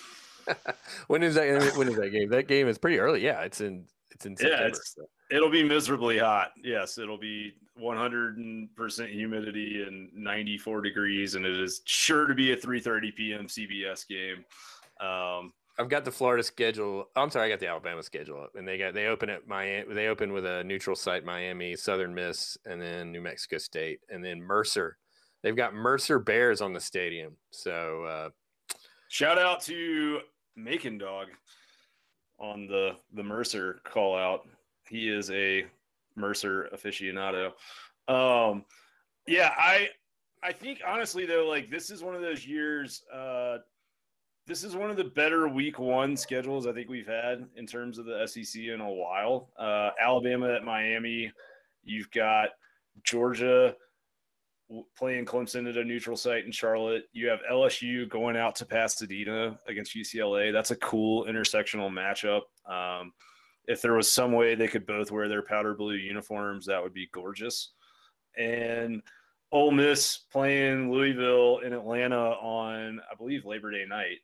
when 1.07 1.23
is 1.23 1.35
that? 1.35 1.75
When 1.75 1.87
is 1.87 1.95
that 1.95 2.09
game? 2.11 2.29
That 2.29 2.47
game 2.47 2.67
is 2.67 2.77
pretty 2.77 2.99
early. 2.99 3.23
Yeah, 3.23 3.41
it's 3.41 3.61
in. 3.61 3.85
It's 4.11 4.25
in 4.25 4.35
September. 4.35 4.63
Yeah, 4.63 4.69
it's, 4.69 4.95
it'll 5.29 5.49
be 5.49 5.63
miserably 5.63 6.17
hot. 6.17 6.51
Yes, 6.63 6.97
it'll 6.97 7.17
be 7.17 7.53
100 7.75 8.75
percent 8.75 9.11
humidity 9.11 9.83
and 9.85 10.09
94 10.13 10.81
degrees, 10.81 11.35
and 11.35 11.45
it 11.45 11.59
is 11.59 11.81
sure 11.85 12.25
to 12.25 12.33
be 12.33 12.51
a 12.51 12.57
3:30 12.57 13.15
p.m. 13.15 13.47
CBS 13.47 14.07
game. 14.07 14.45
Um, 14.99 15.53
I've 15.79 15.89
got 15.89 16.05
the 16.05 16.11
Florida 16.11 16.41
schedule. 16.41 17.07
I'm 17.15 17.29
sorry, 17.29 17.47
I 17.47 17.49
got 17.49 17.59
the 17.59 17.67
Alabama 17.67 18.01
schedule 18.01 18.41
up, 18.41 18.55
and 18.55 18.67
they 18.67 18.77
got 18.77 18.93
they 18.93 19.07
open 19.07 19.29
at 19.29 19.47
Miami. 19.47 19.93
They 19.93 20.07
open 20.07 20.33
with 20.33 20.45
a 20.45 20.63
neutral 20.63 20.95
site, 20.95 21.23
Miami, 21.23 21.75
Southern 21.75 22.15
Miss, 22.15 22.57
and 22.65 22.81
then 22.81 23.11
New 23.11 23.21
Mexico 23.21 23.57
State, 23.57 23.99
and 24.09 24.23
then 24.25 24.41
Mercer. 24.41 24.97
They've 25.43 25.55
got 25.55 25.75
Mercer 25.75 26.17
Bears 26.17 26.61
on 26.61 26.73
the 26.73 26.79
stadium. 26.79 27.37
So 27.51 28.03
uh, 28.05 28.29
shout 29.07 29.37
out 29.37 29.61
to 29.63 30.21
MaconDawg 30.57 31.25
on 32.39 32.65
the 32.65 32.95
the 33.13 33.23
Mercer 33.23 33.79
call 33.83 34.17
out. 34.17 34.47
He 34.89 35.09
is 35.09 35.29
a 35.29 35.65
Mercer 36.15 36.69
aficionado. 36.73 37.51
Um, 38.07 38.65
yeah, 39.27 39.53
I 39.55 39.89
I 40.41 40.53
think 40.53 40.81
honestly 40.87 41.27
though, 41.27 41.47
like 41.47 41.69
this 41.69 41.91
is 41.91 42.03
one 42.03 42.15
of 42.15 42.21
those 42.21 42.47
years. 42.47 43.03
Uh, 43.13 43.57
this 44.47 44.63
is 44.63 44.75
one 44.75 44.89
of 44.89 44.95
the 44.95 45.03
better 45.03 45.49
week 45.49 45.77
one 45.77 46.15
schedules 46.15 46.67
I 46.67 46.71
think 46.71 46.89
we've 46.89 47.07
had 47.07 47.45
in 47.57 47.67
terms 47.67 47.97
of 47.97 48.05
the 48.05 48.25
SEC 48.25 48.61
in 48.63 48.79
a 48.79 48.89
while. 48.89 49.49
Uh, 49.59 49.89
Alabama 50.01 50.53
at 50.53 50.63
Miami, 50.63 51.31
you've 51.83 52.09
got 52.11 52.49
Georgia 53.03 53.75
playing 54.97 55.25
Clemson 55.25 55.69
at 55.69 55.75
a 55.75 55.83
neutral 55.83 56.15
site 56.15 56.45
in 56.45 56.51
Charlotte. 56.51 57.03
You 57.11 57.27
have 57.27 57.39
LSU 57.51 58.07
going 58.09 58.37
out 58.37 58.55
to 58.55 58.65
Pasadena 58.65 59.59
against 59.67 59.95
UCLA. 59.95 60.53
That's 60.53 60.71
a 60.71 60.77
cool 60.77 61.25
intersectional 61.25 61.91
matchup. 61.91 62.41
Um, 62.71 63.11
if 63.67 63.81
there 63.81 63.93
was 63.93 64.09
some 64.09 64.31
way 64.31 64.55
they 64.55 64.67
could 64.67 64.85
both 64.85 65.11
wear 65.11 65.27
their 65.27 65.41
powder 65.41 65.73
blue 65.73 65.95
uniforms, 65.95 66.65
that 66.67 66.81
would 66.81 66.93
be 66.93 67.09
gorgeous. 67.13 67.73
And 68.37 69.01
Ole 69.51 69.71
Miss 69.71 70.19
playing 70.31 70.89
Louisville 70.91 71.59
in 71.65 71.73
Atlanta 71.73 72.15
on, 72.15 73.01
I 73.11 73.15
believe, 73.15 73.45
Labor 73.45 73.71
Day 73.71 73.85
night. 73.85 74.19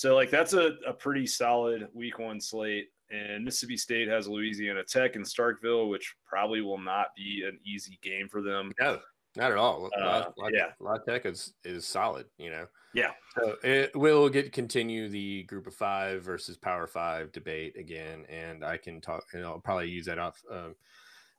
So, 0.00 0.14
like, 0.14 0.30
that's 0.30 0.54
a, 0.54 0.76
a 0.86 0.94
pretty 0.94 1.26
solid 1.26 1.86
week 1.92 2.18
one 2.18 2.40
slate. 2.40 2.88
And 3.10 3.44
Mississippi 3.44 3.76
State 3.76 4.08
has 4.08 4.26
Louisiana 4.26 4.82
Tech 4.82 5.14
and 5.14 5.22
Starkville, 5.22 5.90
which 5.90 6.14
probably 6.24 6.62
will 6.62 6.78
not 6.78 7.08
be 7.14 7.44
an 7.46 7.58
easy 7.66 7.98
game 8.00 8.26
for 8.26 8.40
them. 8.40 8.72
No. 8.80 8.98
Not 9.36 9.50
at 9.52 9.58
all. 9.58 9.90
Uh, 9.94 10.30
La, 10.38 10.48
yeah, 10.48 10.68
La 10.80 10.96
Tech 11.06 11.26
is 11.26 11.52
is 11.64 11.86
solid. 11.86 12.24
You 12.38 12.48
know. 12.48 12.66
Yeah. 12.94 13.10
So 13.36 13.56
it 13.62 13.94
will 13.94 14.30
get 14.30 14.54
continue 14.54 15.10
the 15.10 15.42
Group 15.42 15.66
of 15.66 15.74
Five 15.74 16.22
versus 16.22 16.56
Power 16.56 16.86
Five 16.86 17.30
debate 17.30 17.76
again, 17.76 18.24
and 18.30 18.64
I 18.64 18.78
can 18.78 19.02
talk. 19.02 19.24
And 19.34 19.44
I'll 19.44 19.60
probably 19.60 19.90
use 19.90 20.06
that 20.06 20.18
off 20.18 20.42
um, 20.50 20.74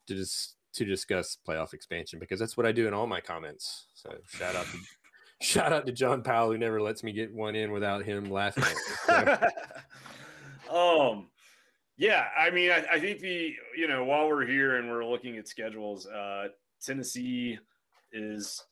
to 0.05 0.13
just 0.13 0.57
to 0.73 0.85
discuss 0.85 1.35
playoff 1.47 1.73
expansion 1.73 2.19
because 2.19 2.39
that's 2.39 2.55
what 2.55 2.67
I 2.67 2.71
do 2.71 2.87
in 2.87 2.93
all 2.93 3.07
my 3.07 3.21
comments. 3.21 3.87
So 3.95 4.15
shout 4.27 4.55
out 4.55 4.67
to 4.67 4.77
shout 5.41 5.73
out 5.73 5.85
to 5.85 5.91
John 5.91 6.23
Powell 6.23 6.51
who 6.51 6.57
never 6.57 6.81
lets 6.81 7.03
me 7.03 7.11
get 7.11 7.33
one 7.33 7.55
in 7.55 7.71
without 7.71 8.03
him 8.03 8.29
laughing. 8.29 8.63
So. 9.05 9.47
um. 10.71 11.27
Yeah, 11.97 12.29
I 12.35 12.49
mean, 12.49 12.71
I, 12.71 12.83
I, 12.93 12.99
think 12.99 13.19
the 13.19 13.53
you 13.77 13.87
know 13.87 14.03
while 14.03 14.27
we're 14.27 14.45
here 14.45 14.77
and 14.77 14.89
we're 14.89 15.05
looking 15.05 15.37
at 15.37 15.47
schedules, 15.47 16.07
uh, 16.07 16.47
Tennessee 16.83 17.59
is 18.11 18.63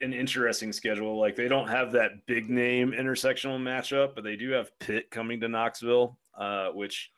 an 0.00 0.12
interesting 0.12 0.72
schedule. 0.72 1.18
Like 1.18 1.34
they 1.34 1.48
don't 1.48 1.68
have 1.68 1.90
that 1.92 2.24
big 2.26 2.48
name 2.48 2.92
intersectional 2.92 3.58
matchup, 3.58 4.14
but 4.14 4.24
they 4.24 4.36
do 4.36 4.50
have 4.50 4.76
Pitt 4.78 5.10
coming 5.10 5.40
to 5.40 5.48
Knoxville, 5.48 6.16
uh, 6.36 6.68
which 6.68 7.10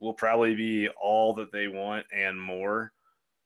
will 0.00 0.12
probably 0.12 0.54
be 0.54 0.88
all 1.00 1.34
that 1.34 1.50
they 1.50 1.68
want 1.68 2.04
and 2.14 2.40
more 2.40 2.92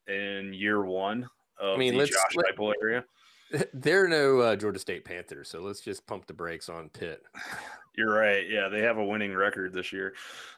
in 0.09 0.53
year 0.53 0.85
one 0.85 1.29
of 1.61 1.77
I 1.77 1.79
mean, 1.79 1.97
the 1.97 2.07
Josh 2.07 2.37
Heupel 2.37 2.73
area. 2.83 3.05
There 3.75 4.05
are 4.05 4.09
no 4.09 4.41
uh, 4.41 4.57
Georgia 4.57 4.79
State 4.79 5.05
Panthers, 5.05 5.49
so 5.49 5.61
let's 5.61 5.81
just 5.81 6.07
pump 6.07 6.27
the 6.27 6.33
brakes 6.33 6.69
on 6.69 6.89
Pitt. 6.91 7.23
You're 7.97 8.15
right. 8.15 8.49
Yeah, 8.49 8.69
they 8.69 8.81
have 8.81 8.97
a 8.97 9.05
winning 9.05 9.35
record 9.35 9.75
this 9.75 9.93
year. 9.93 10.15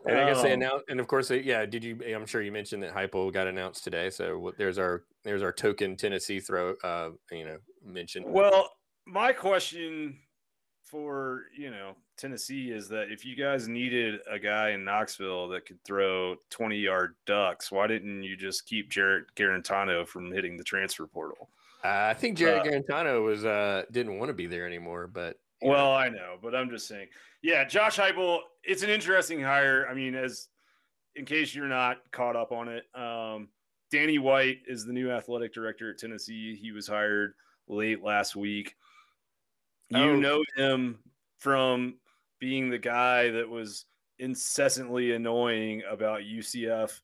And 0.06 0.16
I 0.16 0.28
guess 0.28 0.40
they 0.40 0.52
um, 0.52 0.62
announced, 0.62 0.84
and 0.88 1.00
of 1.00 1.08
course, 1.08 1.30
yeah. 1.30 1.66
Did 1.66 1.82
you? 1.82 1.98
I'm 2.14 2.26
sure 2.26 2.42
you 2.42 2.52
mentioned 2.52 2.80
that 2.84 2.94
Heupel 2.94 3.32
got 3.32 3.48
announced 3.48 3.82
today. 3.82 4.08
So 4.10 4.52
there's 4.56 4.78
our 4.78 5.02
there's 5.24 5.42
our 5.42 5.50
token 5.50 5.96
Tennessee 5.96 6.38
throw. 6.38 6.74
Uh, 6.84 7.10
you 7.32 7.44
know, 7.44 7.56
mentioned. 7.84 8.26
Well, 8.28 8.70
my 9.04 9.32
question 9.32 10.16
for 10.84 11.46
you 11.58 11.72
know 11.72 11.96
Tennessee 12.16 12.70
is 12.70 12.88
that 12.90 13.10
if 13.10 13.24
you 13.24 13.34
guys 13.34 13.66
needed 13.66 14.20
a 14.30 14.38
guy 14.38 14.70
in 14.70 14.84
Knoxville 14.84 15.48
that 15.48 15.66
could 15.66 15.82
throw 15.84 16.36
20 16.50 16.76
yard 16.76 17.16
ducks, 17.26 17.72
why 17.72 17.88
didn't 17.88 18.22
you 18.22 18.36
just 18.36 18.66
keep 18.66 18.90
Jarrett 18.90 19.26
Guarantano 19.34 20.06
from 20.06 20.30
hitting 20.30 20.56
the 20.56 20.62
transfer 20.62 21.08
portal? 21.08 21.48
Uh, 21.84 22.08
I 22.10 22.14
think 22.14 22.38
Jerry 22.38 22.60
uh, 22.60 22.64
Guarantano 22.64 23.22
was 23.22 23.44
uh, 23.44 23.82
didn't 23.92 24.18
want 24.18 24.30
to 24.30 24.34
be 24.34 24.46
there 24.46 24.66
anymore, 24.66 25.06
but 25.06 25.36
well, 25.60 25.92
I 25.92 26.08
know, 26.08 26.36
but 26.42 26.54
I'm 26.54 26.70
just 26.70 26.88
saying. 26.88 27.08
Yeah, 27.42 27.64
Josh 27.64 27.98
Heupel, 27.98 28.40
it's 28.62 28.82
an 28.82 28.90
interesting 28.90 29.40
hire. 29.40 29.86
I 29.88 29.94
mean, 29.94 30.14
as 30.14 30.48
in 31.14 31.26
case 31.26 31.54
you're 31.54 31.66
not 31.66 31.98
caught 32.10 32.36
up 32.36 32.52
on 32.52 32.68
it, 32.68 32.84
um, 32.94 33.48
Danny 33.90 34.18
White 34.18 34.58
is 34.66 34.86
the 34.86 34.92
new 34.92 35.10
athletic 35.10 35.52
director 35.52 35.90
at 35.90 35.98
Tennessee. 35.98 36.56
He 36.56 36.72
was 36.72 36.88
hired 36.88 37.34
late 37.68 38.02
last 38.02 38.34
week. 38.34 38.74
You 39.90 39.98
oh. 39.98 40.16
know 40.16 40.42
him 40.56 40.98
from 41.38 41.96
being 42.40 42.70
the 42.70 42.78
guy 42.78 43.30
that 43.30 43.48
was 43.48 43.84
incessantly 44.18 45.12
annoying 45.12 45.82
about 45.88 46.22
UCF 46.22 47.00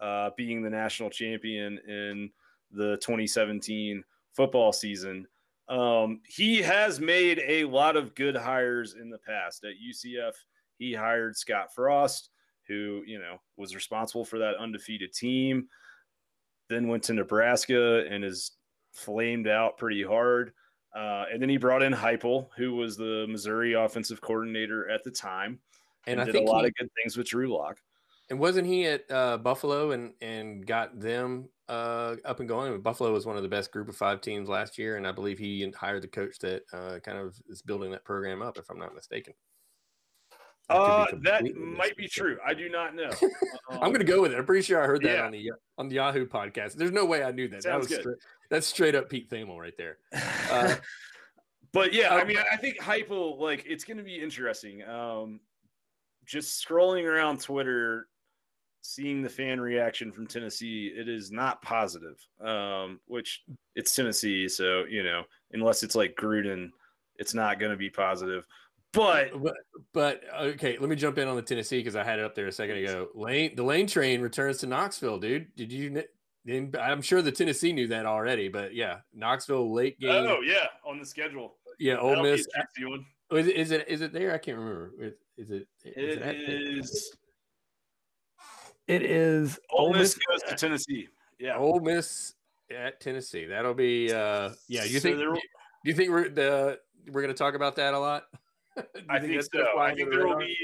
uh, 0.00 0.30
being 0.36 0.62
the 0.62 0.70
national 0.70 1.10
champion 1.10 1.78
in 1.86 2.30
the 2.72 2.96
2017 2.96 4.02
football 4.34 4.72
season. 4.72 5.26
Um, 5.68 6.20
he 6.26 6.60
has 6.62 7.00
made 7.00 7.40
a 7.46 7.64
lot 7.64 7.96
of 7.96 8.14
good 8.14 8.36
hires 8.36 8.94
in 8.94 9.10
the 9.10 9.18
past 9.18 9.64
at 9.64 9.72
UCF. 9.72 10.32
He 10.78 10.92
hired 10.92 11.36
Scott 11.36 11.74
Frost, 11.74 12.30
who 12.68 13.02
you 13.06 13.18
know 13.18 13.38
was 13.56 13.74
responsible 13.74 14.24
for 14.24 14.38
that 14.38 14.56
undefeated 14.56 15.12
team. 15.12 15.68
Then 16.68 16.88
went 16.88 17.04
to 17.04 17.14
Nebraska 17.14 18.06
and 18.06 18.24
is 18.24 18.52
flamed 18.92 19.48
out 19.48 19.78
pretty 19.78 20.02
hard. 20.02 20.52
Uh, 20.94 21.24
and 21.32 21.40
then 21.40 21.48
he 21.48 21.56
brought 21.56 21.82
in 21.82 21.92
Heupel, 21.92 22.48
who 22.56 22.74
was 22.74 22.96
the 22.96 23.26
Missouri 23.28 23.72
offensive 23.72 24.20
coordinator 24.20 24.90
at 24.90 25.02
the 25.04 25.10
time, 25.10 25.58
and, 26.06 26.20
and 26.20 26.28
I 26.28 26.32
did 26.32 26.42
a 26.42 26.44
lot 26.50 26.62
he, 26.62 26.68
of 26.68 26.74
good 26.74 26.90
things 27.02 27.16
with 27.16 27.28
Drew 27.28 27.54
Lock. 27.54 27.78
And 28.30 28.38
wasn't 28.38 28.66
he 28.66 28.86
at 28.86 29.10
uh, 29.10 29.38
Buffalo 29.38 29.90
and 29.90 30.12
and 30.20 30.66
got 30.66 30.98
them 30.98 31.48
uh, 31.68 32.16
up 32.24 32.40
and 32.40 32.48
going? 32.48 32.80
Buffalo 32.80 33.12
was 33.12 33.26
one 33.26 33.36
of 33.36 33.42
the 33.42 33.48
best 33.48 33.72
Group 33.72 33.88
of 33.88 33.96
Five 33.96 34.20
teams 34.20 34.48
last 34.48 34.78
year, 34.78 34.96
and 34.96 35.06
I 35.06 35.12
believe 35.12 35.38
he 35.38 35.70
hired 35.76 36.02
the 36.02 36.08
coach 36.08 36.38
that 36.38 36.62
uh, 36.72 36.98
kind 37.00 37.18
of 37.18 37.34
is 37.48 37.62
building 37.62 37.90
that 37.90 38.04
program 38.04 38.40
up, 38.40 38.58
if 38.58 38.70
I'm 38.70 38.78
not 38.78 38.94
mistaken. 38.94 39.34
That, 40.68 40.76
uh, 40.76 41.06
that 41.22 41.56
might 41.56 41.96
be 41.96 42.08
true. 42.08 42.38
I 42.46 42.54
do 42.54 42.68
not 42.68 42.94
know. 42.94 43.10
Um, 43.10 43.30
I'm 43.70 43.92
going 43.92 43.98
to 43.98 44.04
go 44.04 44.22
with 44.22 44.32
it. 44.32 44.38
I'm 44.38 44.46
pretty 44.46 44.62
sure 44.62 44.82
I 44.82 44.86
heard 44.86 45.02
that 45.02 45.16
yeah. 45.16 45.24
on 45.24 45.32
the 45.32 45.52
on 45.78 45.88
the 45.88 45.96
Yahoo 45.96 46.26
podcast. 46.26 46.74
There's 46.74 46.92
no 46.92 47.04
way 47.04 47.24
I 47.24 47.32
knew 47.32 47.48
that. 47.48 47.64
Sounds 47.64 47.64
that 47.64 47.78
was 47.78 47.88
good. 47.88 48.00
Straight, 48.00 48.16
that's 48.50 48.66
straight 48.66 48.94
up 48.94 49.10
Pete 49.10 49.28
Thamel 49.28 49.58
right 49.58 49.76
there. 49.76 49.98
Uh, 50.50 50.74
but 51.72 51.94
yeah, 51.94 52.14
I 52.14 52.20
um, 52.20 52.28
mean, 52.28 52.36
I 52.52 52.56
think 52.56 52.78
Heupel 52.78 53.38
like 53.38 53.64
it's 53.66 53.84
going 53.84 53.96
to 53.96 54.02
be 54.02 54.20
interesting. 54.20 54.86
Um, 54.86 55.40
just 56.26 56.62
scrolling 56.62 57.04
around 57.04 57.40
Twitter, 57.40 58.08
seeing 58.82 59.22
the 59.22 59.28
fan 59.28 59.60
reaction 59.60 60.12
from 60.12 60.26
Tennessee, 60.26 60.92
it 60.94 61.08
is 61.08 61.30
not 61.30 61.62
positive. 61.62 62.18
Um, 62.44 63.00
which 63.06 63.42
it's 63.74 63.94
Tennessee, 63.94 64.48
so 64.48 64.84
you 64.88 65.02
know, 65.02 65.22
unless 65.52 65.82
it's 65.82 65.94
like 65.94 66.16
Gruden, 66.16 66.70
it's 67.16 67.34
not 67.34 67.58
going 67.58 67.72
to 67.72 67.78
be 67.78 67.90
positive. 67.90 68.46
But, 68.92 69.42
but, 69.42 69.54
but 69.94 70.20
okay, 70.38 70.76
let 70.78 70.90
me 70.90 70.96
jump 70.96 71.16
in 71.16 71.26
on 71.26 71.34
the 71.34 71.40
Tennessee 71.40 71.78
because 71.78 71.96
I 71.96 72.04
had 72.04 72.18
it 72.18 72.24
up 72.26 72.34
there 72.34 72.46
a 72.46 72.52
second 72.52 72.76
ago. 72.76 73.08
Lane 73.14 73.54
the 73.56 73.62
Lane 73.62 73.86
train 73.86 74.20
returns 74.20 74.58
to 74.58 74.66
Knoxville, 74.66 75.18
dude. 75.18 75.54
Did 75.56 75.72
you? 75.72 76.04
I'm 76.78 77.00
sure 77.00 77.22
the 77.22 77.32
Tennessee 77.32 77.72
knew 77.72 77.86
that 77.88 78.04
already, 78.04 78.48
but 78.48 78.74
yeah, 78.74 78.98
Knoxville 79.14 79.72
late 79.72 79.98
game. 79.98 80.10
Oh 80.10 80.40
yeah, 80.44 80.66
on 80.84 80.98
the 80.98 81.06
schedule. 81.06 81.54
Yeah, 81.78 81.96
Ole 81.96 82.10
That'll 82.10 82.24
Miss. 82.24 82.46
Is 83.30 83.46
it, 83.46 83.56
is 83.56 83.70
it 83.70 83.88
is 83.88 84.00
it 84.02 84.12
there? 84.12 84.34
I 84.34 84.38
can't 84.38 84.58
remember. 84.58 84.92
Is, 85.00 85.14
is 85.38 85.50
it? 85.50 85.68
Is 85.84 86.16
it, 86.18 86.22
it 86.22 86.78
is. 86.78 87.16
It 88.88 89.02
is. 89.02 89.58
Ole, 89.70 89.86
Ole 89.86 89.92
Miss, 89.94 90.16
Miss 90.16 90.42
goes 90.42 90.50
to 90.50 90.56
Tennessee. 90.56 91.08
Yeah, 91.38 91.56
Ole 91.56 91.80
Miss 91.80 92.34
at 92.70 93.00
Tennessee. 93.00 93.46
That'll 93.46 93.74
be. 93.74 94.12
uh 94.12 94.50
Yeah, 94.68 94.84
you 94.84 94.98
so 94.98 95.08
think? 95.08 95.18
Do 95.18 95.90
you 95.90 95.94
think 95.94 96.10
we're 96.10 96.28
the 96.28 96.78
we're 97.10 97.22
going 97.22 97.34
to 97.34 97.38
talk 97.38 97.54
about 97.54 97.76
that 97.76 97.94
a 97.94 97.98
lot? 97.98 98.24
I 99.08 99.18
think, 99.18 99.32
think 99.32 99.42
so. 99.52 99.78
I 99.78 99.94
think 99.94 100.10
there 100.10 100.26
will 100.26 100.38
be. 100.38 100.56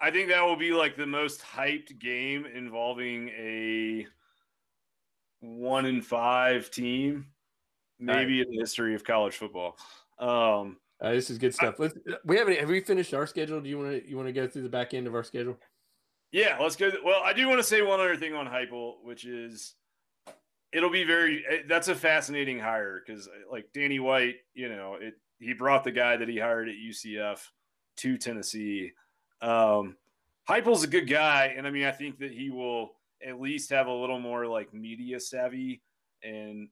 I 0.00 0.10
think 0.10 0.28
that 0.28 0.42
will 0.42 0.56
be 0.56 0.72
like 0.72 0.96
the 0.96 1.06
most 1.06 1.42
hyped 1.42 1.98
game 1.98 2.46
involving 2.46 3.28
a 3.30 4.06
one 5.40 5.86
in 5.86 6.00
five 6.00 6.70
team, 6.70 7.26
maybe 7.98 8.38
right. 8.38 8.46
in 8.46 8.54
the 8.54 8.60
history 8.60 8.94
of 8.94 9.04
college 9.04 9.36
football. 9.36 9.76
Um, 10.18 10.78
uh, 11.00 11.12
this 11.12 11.30
is 11.30 11.38
good 11.38 11.54
stuff. 11.54 11.76
Let's, 11.78 11.94
we 12.24 12.36
haven't 12.36 12.58
have 12.58 12.68
we 12.68 12.80
finished 12.80 13.12
our 13.14 13.26
schedule? 13.26 13.60
Do 13.60 13.68
you 13.68 13.78
want 13.78 13.90
to 13.90 14.08
you 14.08 14.16
want 14.16 14.28
to 14.28 14.32
go 14.32 14.46
through 14.46 14.62
the 14.62 14.68
back 14.68 14.94
end 14.94 15.06
of 15.06 15.14
our 15.14 15.24
schedule? 15.24 15.58
Yeah, 16.32 16.58
let's 16.60 16.76
go. 16.76 16.90
Well, 17.04 17.20
I 17.24 17.32
do 17.32 17.48
want 17.48 17.58
to 17.58 17.64
say 17.64 17.82
one 17.82 18.00
other 18.00 18.16
thing 18.16 18.34
on 18.34 18.46
Heupel, 18.46 18.94
which 19.02 19.24
is 19.24 19.74
it'll 20.72 20.90
be 20.90 21.04
very. 21.04 21.44
Eh, 21.48 21.62
that's 21.68 21.88
a 21.88 21.94
fascinating 21.94 22.58
hire 22.58 23.02
because 23.04 23.28
like 23.50 23.72
Danny 23.74 23.98
White, 23.98 24.36
you 24.54 24.68
know, 24.68 24.96
it 25.00 25.14
he 25.38 25.54
brought 25.54 25.84
the 25.84 25.90
guy 25.90 26.16
that 26.16 26.28
he 26.28 26.38
hired 26.38 26.68
at 26.68 26.74
UCF 26.74 27.40
to 27.96 28.18
Tennessee. 28.18 28.92
Um, 29.40 29.96
a 30.48 30.86
good 30.86 31.08
guy, 31.08 31.54
and 31.56 31.66
I 31.66 31.70
mean, 31.70 31.84
I 31.84 31.92
think 31.92 32.18
that 32.18 32.32
he 32.32 32.50
will 32.50 32.92
at 33.26 33.40
least 33.40 33.70
have 33.70 33.86
a 33.86 33.92
little 33.92 34.18
more 34.18 34.46
like 34.46 34.72
media 34.72 35.20
savvy 35.20 35.82
and 36.22 36.68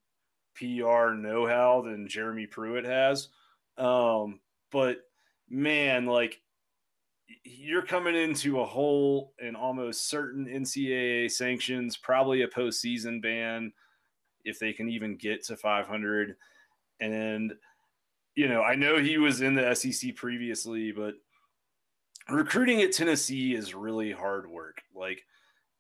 PR 0.54 1.10
know 1.12 1.46
how 1.46 1.82
than 1.82 2.08
Jeremy 2.08 2.46
Pruitt 2.46 2.84
has. 2.84 3.28
Um, 3.76 4.40
but 4.70 4.98
man, 5.48 6.06
like 6.06 6.40
you're 7.44 7.82
coming 7.82 8.14
into 8.14 8.60
a 8.60 8.64
hole 8.64 9.34
and 9.40 9.56
almost 9.56 10.08
certain 10.08 10.46
NCAA 10.46 11.30
sanctions, 11.30 11.96
probably 11.96 12.42
a 12.42 12.48
postseason 12.48 13.20
ban 13.20 13.72
if 14.44 14.58
they 14.58 14.72
can 14.72 14.88
even 14.88 15.16
get 15.16 15.44
to 15.44 15.56
500. 15.56 16.36
And 17.00 17.54
you 18.38 18.48
know, 18.48 18.62
I 18.62 18.76
know 18.76 18.98
he 18.98 19.18
was 19.18 19.40
in 19.40 19.56
the 19.56 19.74
SEC 19.74 20.14
previously, 20.14 20.92
but 20.92 21.14
recruiting 22.28 22.80
at 22.82 22.92
Tennessee 22.92 23.54
is 23.54 23.74
really 23.74 24.12
hard 24.12 24.48
work. 24.48 24.80
Like, 24.94 25.24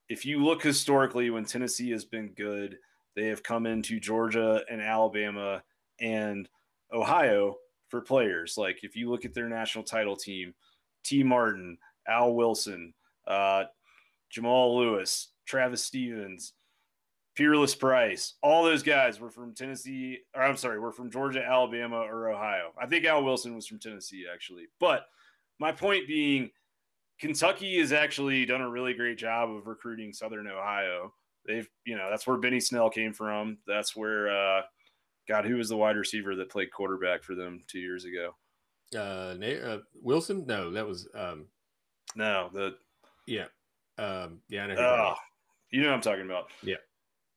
if 0.08 0.26
you 0.26 0.44
look 0.44 0.62
historically, 0.62 1.30
when 1.30 1.44
Tennessee 1.44 1.90
has 1.90 2.04
been 2.04 2.30
good, 2.30 2.78
they 3.14 3.26
have 3.26 3.44
come 3.44 3.64
into 3.64 4.00
Georgia 4.00 4.62
and 4.68 4.80
Alabama 4.80 5.62
and 6.00 6.48
Ohio 6.92 7.56
for 7.86 8.00
players. 8.00 8.56
Like, 8.56 8.80
if 8.82 8.96
you 8.96 9.08
look 9.08 9.24
at 9.24 9.34
their 9.34 9.48
national 9.48 9.84
title 9.84 10.16
team, 10.16 10.52
Tee 11.08 11.22
Martin, 11.22 11.78
Al 12.06 12.34
Wilson, 12.34 12.92
uh, 13.26 13.64
Jamal 14.28 14.76
Lewis, 14.76 15.28
Travis 15.46 15.82
Stephens, 15.82 16.52
Peerless 17.34 17.74
Price, 17.74 18.34
all 18.42 18.64
those 18.64 18.82
guys 18.82 19.18
were 19.18 19.30
from 19.30 19.54
Tennessee, 19.54 20.18
or 20.34 20.42
I'm 20.42 20.56
sorry, 20.56 20.78
were 20.78 20.92
from 20.92 21.10
Georgia, 21.10 21.42
Alabama, 21.42 22.00
or 22.00 22.28
Ohio. 22.28 22.72
I 22.78 22.86
think 22.86 23.06
Al 23.06 23.24
Wilson 23.24 23.54
was 23.54 23.66
from 23.66 23.78
Tennessee, 23.78 24.24
actually. 24.32 24.64
But 24.80 25.06
my 25.58 25.72
point 25.72 26.06
being, 26.06 26.50
Kentucky 27.18 27.78
has 27.78 27.92
actually 27.92 28.44
done 28.44 28.60
a 28.60 28.68
really 28.68 28.92
great 28.92 29.16
job 29.16 29.50
of 29.50 29.66
recruiting 29.66 30.12
Southern 30.12 30.46
Ohio. 30.46 31.14
They've, 31.46 31.68
you 31.86 31.96
know, 31.96 32.10
that's 32.10 32.26
where 32.26 32.36
Benny 32.36 32.60
Snell 32.60 32.90
came 32.90 33.14
from. 33.14 33.58
That's 33.66 33.96
where, 33.96 34.28
uh, 34.28 34.62
God, 35.26 35.46
who 35.46 35.56
was 35.56 35.68
the 35.70 35.76
wide 35.76 35.96
receiver 35.96 36.34
that 36.36 36.50
played 36.50 36.70
quarterback 36.70 37.22
for 37.22 37.34
them 37.34 37.62
two 37.66 37.78
years 37.80 38.04
ago? 38.04 38.34
Uh, 38.94 39.34
uh 39.38 39.78
Wilson? 40.02 40.44
No, 40.46 40.70
that 40.70 40.86
was, 40.86 41.08
um, 41.14 41.46
no, 42.16 42.50
the, 42.52 42.76
yeah, 43.26 43.46
um, 43.98 44.40
yeah, 44.48 44.64
I 44.64 44.66
know. 44.68 44.76
Oh, 44.78 45.14
you 45.70 45.82
know 45.82 45.88
what 45.88 45.94
I'm 45.94 46.00
talking 46.00 46.24
about. 46.24 46.46
Yeah. 46.62 46.76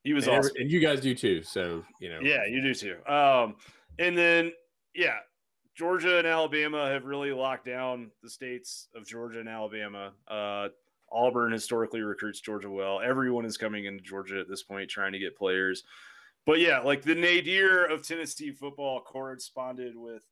He 0.04 0.14
was 0.14 0.28
and 0.28 0.38
awesome. 0.38 0.54
and 0.58 0.72
you 0.72 0.80
guys 0.80 1.00
do 1.00 1.14
too. 1.14 1.44
So 1.44 1.84
you 2.00 2.10
know. 2.10 2.20
Yeah, 2.22 2.46
you 2.48 2.62
do 2.62 2.74
too. 2.74 2.98
Um, 3.12 3.56
and 4.00 4.18
then 4.18 4.52
yeah, 4.96 5.18
Georgia 5.76 6.18
and 6.18 6.28
Alabama 6.28 6.90
have 6.90 7.06
really 7.06 7.32
locked 7.32 7.66
down 7.66 8.12
the 8.24 8.30
states 8.30 8.88
of 8.96 9.06
Georgia 9.06 9.40
and 9.40 9.50
Alabama. 9.50 10.14
Uh, 10.28 10.70
Auburn 11.12 11.52
historically 11.52 12.02
recruits 12.02 12.40
Georgia 12.40 12.70
well. 12.70 13.00
Everyone 13.00 13.46
is 13.46 13.58
coming 13.58 13.86
into 13.86 14.04
Georgia 14.04 14.40
at 14.40 14.48
this 14.48 14.64
point 14.64 14.90
trying 14.90 15.12
to 15.12 15.20
get 15.20 15.38
players. 15.38 15.84
But 16.46 16.60
yeah, 16.60 16.80
like 16.80 17.04
the 17.04 17.14
nadir 17.14 17.86
of 17.86 18.06
Tennessee 18.06 18.52
football 18.52 19.02
corresponded 19.02 19.96
with 19.96 20.24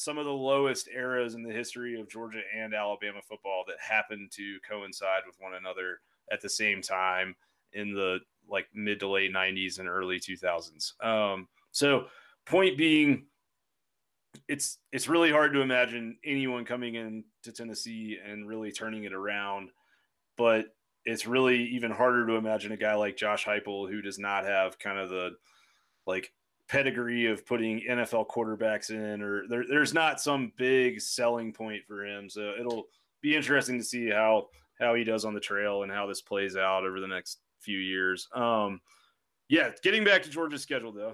some 0.00 0.16
of 0.16 0.24
the 0.24 0.32
lowest 0.32 0.88
eras 0.88 1.34
in 1.34 1.42
the 1.42 1.52
history 1.52 2.00
of 2.00 2.08
Georgia 2.08 2.40
and 2.56 2.72
Alabama 2.72 3.20
football 3.20 3.64
that 3.66 3.76
happened 3.78 4.30
to 4.30 4.58
coincide 4.66 5.24
with 5.26 5.36
one 5.38 5.52
another 5.52 6.00
at 6.32 6.40
the 6.40 6.48
same 6.48 6.80
time 6.80 7.36
in 7.74 7.92
the 7.92 8.18
like 8.48 8.66
mid 8.72 8.98
to 9.00 9.06
late 9.06 9.30
90s 9.30 9.78
and 9.78 9.86
early 9.86 10.18
2000s. 10.18 10.98
Um, 11.04 11.48
so, 11.70 12.06
point 12.46 12.78
being, 12.78 13.26
it's 14.48 14.78
it's 14.90 15.06
really 15.06 15.30
hard 15.30 15.52
to 15.52 15.60
imagine 15.60 16.16
anyone 16.24 16.64
coming 16.64 16.94
in 16.94 17.22
to 17.42 17.52
Tennessee 17.52 18.16
and 18.26 18.48
really 18.48 18.72
turning 18.72 19.04
it 19.04 19.12
around, 19.12 19.68
but 20.38 20.74
it's 21.04 21.26
really 21.26 21.62
even 21.64 21.90
harder 21.90 22.26
to 22.26 22.36
imagine 22.36 22.72
a 22.72 22.78
guy 22.78 22.94
like 22.94 23.18
Josh 23.18 23.44
Heupel 23.44 23.90
who 23.90 24.00
does 24.00 24.18
not 24.18 24.46
have 24.46 24.78
kind 24.78 24.98
of 24.98 25.10
the 25.10 25.32
like 26.06 26.32
pedigree 26.70 27.26
of 27.26 27.44
putting 27.44 27.80
NFL 27.80 28.28
quarterbacks 28.28 28.90
in, 28.90 29.20
or 29.20 29.46
there, 29.48 29.64
there's 29.68 29.92
not 29.92 30.20
some 30.20 30.52
big 30.56 31.00
selling 31.00 31.52
point 31.52 31.82
for 31.86 32.06
him. 32.06 32.30
So 32.30 32.54
it'll 32.58 32.84
be 33.20 33.34
interesting 33.34 33.76
to 33.78 33.84
see 33.84 34.08
how 34.08 34.48
how 34.78 34.94
he 34.94 35.04
does 35.04 35.24
on 35.24 35.34
the 35.34 35.40
trail 35.40 35.82
and 35.82 35.92
how 35.92 36.06
this 36.06 36.22
plays 36.22 36.56
out 36.56 36.84
over 36.84 37.00
the 37.00 37.08
next 37.08 37.40
few 37.58 37.78
years. 37.78 38.28
Um, 38.34 38.80
yeah, 39.48 39.70
getting 39.82 40.04
back 40.04 40.22
to 40.22 40.30
Georgia's 40.30 40.62
schedule 40.62 40.92
though. 40.92 41.12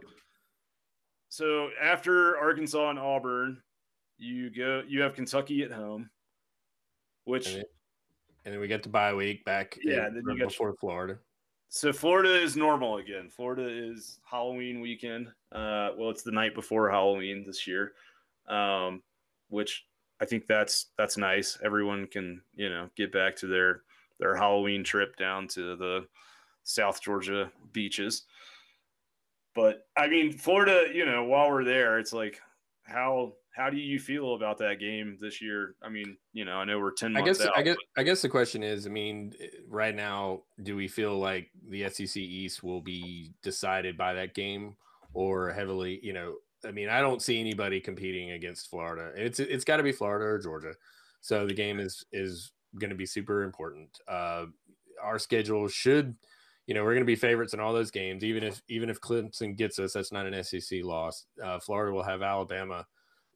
So 1.31 1.71
after 1.83 2.37
Arkansas 2.37 2.90
and 2.90 2.99
Auburn, 2.99 3.61
you 4.19 4.51
go 4.51 4.83
you 4.87 5.01
have 5.01 5.14
Kentucky 5.14 5.62
at 5.62 5.73
home, 5.73 6.11
which 7.25 7.47
and 7.47 7.57
then, 7.57 7.64
and 8.45 8.55
then 8.55 8.61
we 8.61 8.69
get 8.69 8.83
the 8.83 8.90
bye 8.90 9.14
week 9.14 9.42
back. 9.47 9.79
Yeah, 9.83 10.07
in, 10.09 10.14
then 10.14 10.23
you 10.29 10.38
get 10.38 10.49
before 10.49 10.75
Florida. 10.79 11.19
So 11.68 11.92
Florida 11.92 12.40
is 12.40 12.57
normal 12.57 12.98
again. 12.98 13.29
Florida 13.29 13.68
is 13.68 14.20
Halloween 14.24 14.81
weekend. 14.81 15.29
Uh, 15.52 15.90
well, 15.96 16.11
it's 16.11 16.22
the 16.22 16.33
night 16.33 16.55
before 16.55 16.90
Halloween 16.90 17.44
this 17.46 17.66
year, 17.66 17.92
um, 18.48 19.02
which 19.48 19.85
I 20.20 20.24
think 20.24 20.46
that's 20.46 20.87
that's 20.96 21.16
nice. 21.16 21.59
Everyone 21.64 22.07
can 22.07 22.40
you 22.55 22.68
know 22.68 22.88
get 22.96 23.12
back 23.12 23.37
to 23.37 23.46
their 23.46 23.83
their 24.18 24.37
Halloween 24.37 24.85
trip 24.85 25.16
down 25.16 25.48
to 25.48 25.76
the 25.76 26.07
South 26.62 27.02
Georgia 27.02 27.50
beaches. 27.72 28.22
But 29.55 29.87
I 29.96 30.07
mean, 30.07 30.33
Florida, 30.33 30.87
you 30.92 31.05
know, 31.05 31.24
while 31.24 31.50
we're 31.50 31.64
there, 31.64 31.98
it's 31.98 32.12
like 32.12 32.40
how 32.85 33.35
how 33.57 33.71
do 33.71 33.79
you 33.79 33.99
feel 33.99 34.35
about 34.35 34.59
that 34.59 34.79
game 34.79 35.16
this 35.21 35.40
year? 35.40 35.77
I 35.83 35.88
mean, 35.88 36.19
you 36.35 36.45
know, 36.45 36.57
I 36.57 36.64
know 36.64 36.79
we're 36.79 36.92
ten. 36.92 37.16
I 37.16 37.23
guess 37.23 37.40
out, 37.40 37.53
I 37.57 37.62
guess 37.62 37.77
but... 37.95 38.01
I 38.01 38.05
guess 38.05 38.21
the 38.21 38.29
question 38.29 38.62
is, 38.62 38.87
I 38.87 38.90
mean, 38.90 39.33
right 39.66 39.95
now, 39.95 40.42
do 40.62 40.77
we 40.77 40.88
feel 40.88 41.19
like 41.19 41.49
the 41.69 41.88
SEC 41.88 42.16
East 42.16 42.62
will 42.62 42.83
be 42.83 43.33
decided 43.42 43.97
by 43.97 44.12
that 44.12 44.35
game, 44.35 44.77
or 45.14 45.53
heavily, 45.53 45.99
you 46.03 46.12
know, 46.12 46.35
I 46.66 46.71
mean, 46.73 46.90
I 46.90 47.01
don't 47.01 47.23
see 47.23 47.40
anybody 47.40 47.81
competing 47.81 48.33
against 48.33 48.69
Florida. 48.69 49.12
It's 49.16 49.40
it's 49.40 49.64
got 49.64 49.79
to 49.79 49.83
be 49.83 49.92
Florida 49.92 50.27
or 50.27 50.38
Georgia. 50.38 50.75
So 51.23 51.47
the 51.47 51.55
game 51.55 51.81
is 51.81 52.05
is 52.12 52.53
going 52.79 52.90
to 52.90 52.97
be 52.97 53.07
super 53.07 53.42
important. 53.42 53.88
Uh, 54.07 54.47
our 55.03 55.19
schedule 55.19 55.66
should, 55.69 56.14
you 56.66 56.75
know, 56.75 56.85
we're 56.85 56.92
going 56.92 57.01
to 57.01 57.07
be 57.07 57.16
favorites 57.16 57.55
in 57.55 57.61
all 57.61 57.73
those 57.73 57.90
games. 57.90 58.23
Even 58.23 58.42
if 58.42 58.61
even 58.69 58.90
if 58.90 59.01
Clemson 59.01 59.57
gets 59.57 59.79
us, 59.79 59.95
that's 59.95 60.12
not 60.12 60.27
an 60.27 60.45
SEC 60.45 60.85
loss. 60.85 61.25
Uh, 61.42 61.59
Florida 61.59 61.95
will 61.95 62.03
have 62.03 62.21
Alabama 62.21 62.87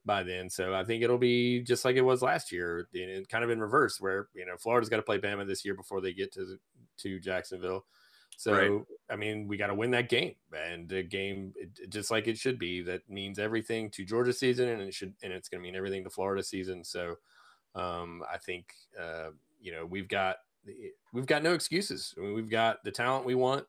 by 0.05 0.23
then, 0.23 0.49
so 0.49 0.73
I 0.73 0.83
think 0.83 1.03
it'll 1.03 1.17
be 1.17 1.61
just 1.61 1.85
like 1.85 1.95
it 1.95 2.01
was 2.01 2.21
last 2.21 2.51
year, 2.51 2.87
kind 3.29 3.43
of 3.43 3.49
in 3.49 3.59
reverse, 3.59 3.99
where 3.99 4.29
you 4.33 4.45
know 4.45 4.57
Florida's 4.57 4.89
got 4.89 4.97
to 4.97 5.03
play 5.03 5.19
Bama 5.19 5.45
this 5.45 5.63
year 5.63 5.75
before 5.75 6.01
they 6.01 6.13
get 6.13 6.33
to 6.33 6.57
to 6.97 7.19
Jacksonville. 7.19 7.85
So 8.37 8.53
right. 8.53 8.81
I 9.11 9.15
mean, 9.15 9.47
we 9.47 9.57
got 9.57 9.67
to 9.67 9.75
win 9.75 9.91
that 9.91 10.09
game, 10.09 10.33
and 10.51 10.89
the 10.89 11.03
game, 11.03 11.53
it, 11.55 11.89
just 11.89 12.09
like 12.09 12.27
it 12.27 12.37
should 12.37 12.57
be, 12.57 12.81
that 12.81 13.07
means 13.07 13.37
everything 13.37 13.91
to 13.91 14.05
Georgia 14.05 14.33
season, 14.33 14.69
and 14.69 14.81
it 14.81 14.93
should, 14.93 15.13
and 15.21 15.31
it's 15.31 15.47
going 15.47 15.61
to 15.61 15.63
mean 15.63 15.75
everything 15.75 16.03
to 16.03 16.09
Florida 16.09 16.41
season. 16.41 16.83
So 16.83 17.15
um, 17.75 18.23
I 18.31 18.37
think 18.37 18.73
uh, 18.99 19.29
you 19.61 19.71
know 19.71 19.85
we've 19.85 20.07
got 20.07 20.37
we've 21.13 21.25
got 21.25 21.43
no 21.43 21.53
excuses. 21.53 22.15
I 22.17 22.21
mean, 22.21 22.33
we've 22.33 22.49
got 22.49 22.83
the 22.83 22.91
talent 22.91 23.25
we 23.25 23.35
want. 23.35 23.65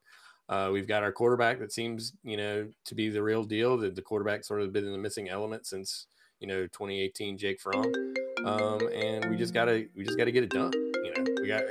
Uh, 0.48 0.70
we've 0.72 0.88
got 0.88 1.02
our 1.02 1.12
quarterback 1.12 1.58
that 1.60 1.72
seems, 1.72 2.12
you 2.22 2.36
know, 2.36 2.68
to 2.84 2.94
be 2.94 3.08
the 3.08 3.22
real 3.22 3.44
deal. 3.44 3.76
The, 3.76 3.90
the 3.90 4.02
quarterback 4.02 4.44
sort 4.44 4.60
of 4.60 4.72
been 4.72 4.90
the 4.90 4.98
missing 4.98 5.28
element 5.28 5.66
since, 5.66 6.06
you 6.42 6.48
know, 6.48 6.62
2018 6.62 7.38
Jake 7.38 7.60
Fromm. 7.60 7.92
Um, 8.44 8.80
and 8.92 9.30
we 9.30 9.36
just 9.36 9.54
gotta 9.54 9.86
we 9.96 10.04
just 10.04 10.18
gotta 10.18 10.32
get 10.32 10.42
it 10.42 10.50
done. 10.50 10.72
You 10.74 11.14
know, 11.16 11.24
we 11.40 11.46
got 11.46 11.62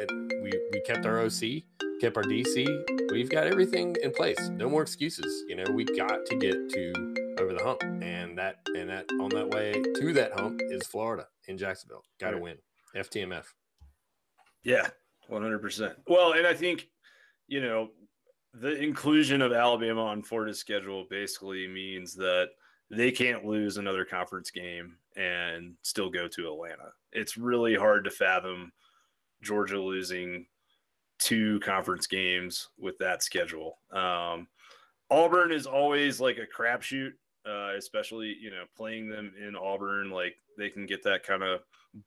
we 0.41 0.51
we 0.71 0.81
kept 0.85 1.05
our 1.05 1.19
OC, 1.19 1.63
kept 1.99 2.15
our 2.15 2.23
DC. 2.23 2.65
We've 3.11 3.29
got 3.29 3.45
everything 3.45 3.95
in 4.01 4.11
place. 4.11 4.39
No 4.49 4.69
more 4.69 4.81
excuses. 4.81 5.43
You 5.49 5.57
know, 5.57 5.65
we 5.73 5.83
got 5.83 6.25
to 6.25 6.35
get 6.37 6.53
to 6.69 6.93
over 7.39 7.53
the 7.53 7.61
hump, 7.61 7.83
and 8.01 8.37
that 8.37 8.55
and 8.67 8.89
that 8.89 9.05
on 9.19 9.29
that 9.29 9.49
way 9.49 9.73
to 9.73 10.13
that 10.13 10.31
hump 10.39 10.61
is 10.69 10.87
Florida 10.87 11.27
in 11.47 11.57
Jacksonville. 11.57 12.03
Got 12.19 12.31
to 12.31 12.37
win. 12.37 12.55
FTMF. 12.95 13.43
Yeah, 14.63 14.87
one 15.27 15.41
hundred 15.41 15.61
percent. 15.61 15.97
Well, 16.07 16.33
and 16.33 16.47
I 16.47 16.53
think 16.53 16.87
you 17.47 17.61
know 17.61 17.89
the 18.53 18.81
inclusion 18.81 19.41
of 19.41 19.51
Alabama 19.51 20.05
on 20.05 20.23
Florida's 20.23 20.59
schedule 20.59 21.05
basically 21.09 21.67
means 21.67 22.13
that 22.15 22.49
they 22.91 23.11
can't 23.11 23.45
lose 23.45 23.77
another 23.77 24.03
conference 24.03 24.51
game 24.51 24.95
and 25.15 25.75
still 25.81 26.09
go 26.09 26.27
to 26.27 26.47
Atlanta. 26.47 26.91
It's 27.11 27.37
really 27.37 27.75
hard 27.75 28.03
to 28.03 28.11
fathom 28.11 28.71
Georgia 29.41 29.81
losing 29.81 30.45
two 31.19 31.59
conference 31.61 32.07
games 32.07 32.69
with 32.77 32.97
that 32.97 33.23
schedule. 33.23 33.77
Um, 33.91 34.47
Auburn 35.09 35.51
is 35.51 35.65
always 35.65 36.19
like 36.19 36.37
a 36.37 36.61
crapshoot, 36.61 37.13
uh, 37.47 37.75
especially 37.77 38.35
you 38.39 38.51
know 38.51 38.63
playing 38.75 39.09
them 39.09 39.33
in 39.39 39.55
Auburn. 39.55 40.09
Like 40.09 40.35
they 40.57 40.69
can 40.69 40.85
get 40.85 41.03
that 41.03 41.23
kind 41.23 41.43
of 41.43 41.61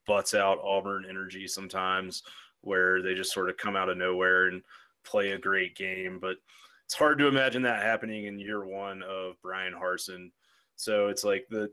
butts 0.05 0.33
out 0.33 0.59
Auburn 0.63 1.05
energy 1.09 1.47
sometimes, 1.47 2.23
where 2.61 3.01
they 3.01 3.13
just 3.13 3.33
sort 3.33 3.49
of 3.49 3.57
come 3.57 3.75
out 3.75 3.89
of 3.89 3.97
nowhere 3.97 4.47
and 4.47 4.61
play 5.03 5.31
a 5.31 5.37
great 5.37 5.75
game. 5.75 6.19
But 6.19 6.37
it's 6.85 6.93
hard 6.93 7.17
to 7.19 7.27
imagine 7.27 7.61
that 7.63 7.81
happening 7.81 8.25
in 8.25 8.39
year 8.39 8.65
one 8.65 9.01
of 9.03 9.41
Bryan 9.41 9.73
Harsin. 9.73 10.31
So 10.75 11.07
it's 11.07 11.23
like 11.23 11.45
the 11.49 11.69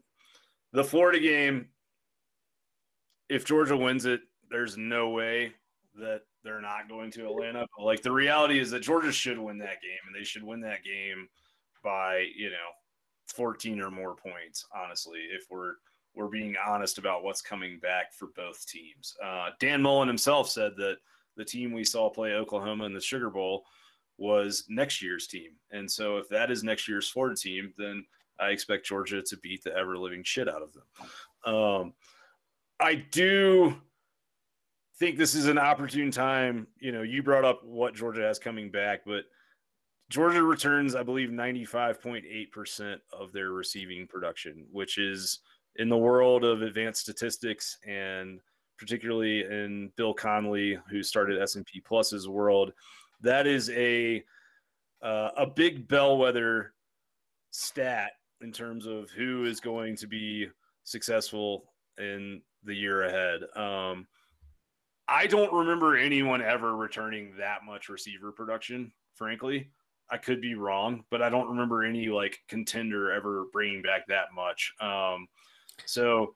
the 0.73 0.85
Florida 0.85 1.21
game. 1.21 1.69
If 3.29 3.45
Georgia 3.45 3.77
wins 3.77 4.05
it, 4.05 4.21
there's 4.51 4.77
no 4.77 5.11
way 5.11 5.55
that 5.95 6.23
they're 6.45 6.61
not 6.61 6.89
going 6.89 7.11
to 7.13 7.27
Atlanta. 7.27 7.67
But 7.77 7.85
like 7.85 8.03
the 8.03 8.13
reality 8.13 8.59
is 8.59 8.71
that 8.71 8.81
Georgia 8.81 9.13
should 9.13 9.39
win 9.39 9.59
that 9.59 9.81
game, 9.83 9.99
and 10.07 10.15
they 10.15 10.25
should 10.25 10.43
win 10.43 10.61
that 10.63 10.85
game 10.85 11.29
by 11.83 12.27
you 12.37 12.51
know 12.51 12.57
14 13.35 13.81
or 13.81 13.91
more 13.91 14.15
points. 14.15 14.67
Honestly, 14.75 15.21
if 15.31 15.45
we're 15.51 15.75
we're 16.15 16.29
being 16.29 16.55
honest 16.67 16.99
about 16.99 17.25
what's 17.25 17.41
coming 17.41 17.79
back 17.81 18.13
for 18.13 18.29
both 18.37 18.67
teams. 18.67 19.17
Uh, 19.25 19.49
Dan 19.59 19.81
Mullen 19.81 20.09
himself 20.09 20.51
said 20.51 20.73
that 20.77 20.97
the 21.39 21.45
team 21.45 21.73
we 21.73 21.85
saw 21.85 22.11
play 22.11 22.35
Oklahoma 22.35 22.85
in 22.85 22.93
the 22.93 23.01
Sugar 23.01 23.31
Bowl 23.31 23.65
was 24.19 24.65
next 24.69 25.03
year's 25.03 25.27
team, 25.27 25.53
and 25.71 25.91
so 25.91 26.19
if 26.19 26.29
that 26.29 26.51
is 26.51 26.63
next 26.63 26.87
year's 26.87 27.09
Florida 27.09 27.37
team, 27.37 27.73
then 27.79 28.05
I 28.41 28.49
expect 28.49 28.87
Georgia 28.87 29.23
to 29.23 29.37
beat 29.39 29.63
the 29.63 29.75
ever 29.77 29.97
living 29.97 30.23
shit 30.25 30.49
out 30.49 30.63
of 30.63 30.73
them. 30.73 31.55
Um, 31.55 31.93
I 32.81 32.95
do 32.95 33.77
think 34.99 35.17
this 35.17 35.35
is 35.35 35.47
an 35.47 35.59
opportune 35.59 36.11
time. 36.11 36.67
You 36.81 36.93
know, 36.93 37.03
you 37.03 37.23
brought 37.23 37.45
up 37.45 37.65
what 37.65 37.95
Georgia 37.95 38.23
has 38.23 38.39
coming 38.39 38.71
back, 38.71 39.01
but 39.07 39.25
Georgia 40.11 40.43
returns, 40.43 40.95
I 40.95 41.03
believe, 41.03 41.31
95.8% 41.31 42.97
of 43.13 43.33
their 43.33 43.51
receiving 43.51 44.07
production, 44.07 44.67
which 44.71 44.99
is 44.99 45.41
in 45.77 45.89
the 45.89 45.97
world 45.97 46.45
of 46.45 46.63
advanced 46.63 47.01
statistics 47.01 47.79
and 47.87 48.41
particularly 48.79 49.45
in 49.45 49.93
Bill 49.97 50.13
Connelly, 50.13 50.77
who 50.91 51.03
started 51.03 51.41
S&P 51.41 51.81
Plus's 51.81 52.29
world, 52.29 52.73
that 53.21 53.47
is 53.47 53.71
a 53.71 54.25
uh, 55.03 55.31
a 55.37 55.47
big 55.47 55.89
bellwether 55.89 56.75
stat 57.51 58.13
in 58.43 58.53
terms 58.53 58.87
of 58.87 59.11
who 59.11 59.45
is 59.45 59.61
going 59.61 59.97
to 59.97 60.07
be 60.07 60.49
successful 60.85 61.73
in 61.99 62.43
the 62.65 62.75
year 62.75 63.05
ahead. 63.05 63.43
Um, 63.57 64.07
I 65.09 65.27
don't 65.27 65.53
remember 65.53 65.97
anyone 65.97 66.43
ever 66.43 66.77
returning 66.77 67.35
that 67.39 67.65
much 67.67 67.89
receiver 67.89 68.33
production, 68.33 68.93
frankly. 69.15 69.71
I 70.11 70.17
could 70.17 70.41
be 70.41 70.55
wrong, 70.55 71.05
but 71.11 71.23
I 71.23 71.31
don't 71.31 71.49
remember 71.49 71.85
any 71.85 72.09
like 72.09 72.39
contender 72.49 73.13
ever 73.13 73.47
bringing 73.53 73.83
back 73.83 74.07
that 74.09 74.27
much. 74.35 74.73
Um, 74.81 75.27
so 75.87 76.35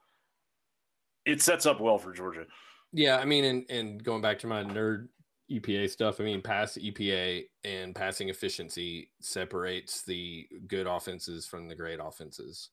it 1.25 1.43
sets 1.43 1.67
up 1.67 1.81
well 1.81 1.99
for 1.99 2.13
Georgia. 2.13 2.47
Yeah, 2.93 3.19
I 3.19 3.25
mean, 3.25 3.45
and, 3.45 3.71
and 3.71 4.03
going 4.03 4.23
back 4.23 4.39
to 4.41 4.47
my 4.47 4.63
nerd 4.63 5.09
EPA 5.51 5.89
stuff, 5.91 6.21
I 6.21 6.25
mean, 6.25 6.43
pass 6.43 6.77
EPA 6.77 7.45
and 7.65 7.95
passing 7.95 8.29
efficiency 8.29 9.11
separates 9.21 10.03
the 10.03 10.47
good 10.67 10.87
offenses 10.87 11.47
from 11.47 11.69
the 11.69 11.75
great 11.75 12.01
offenses 12.03 12.71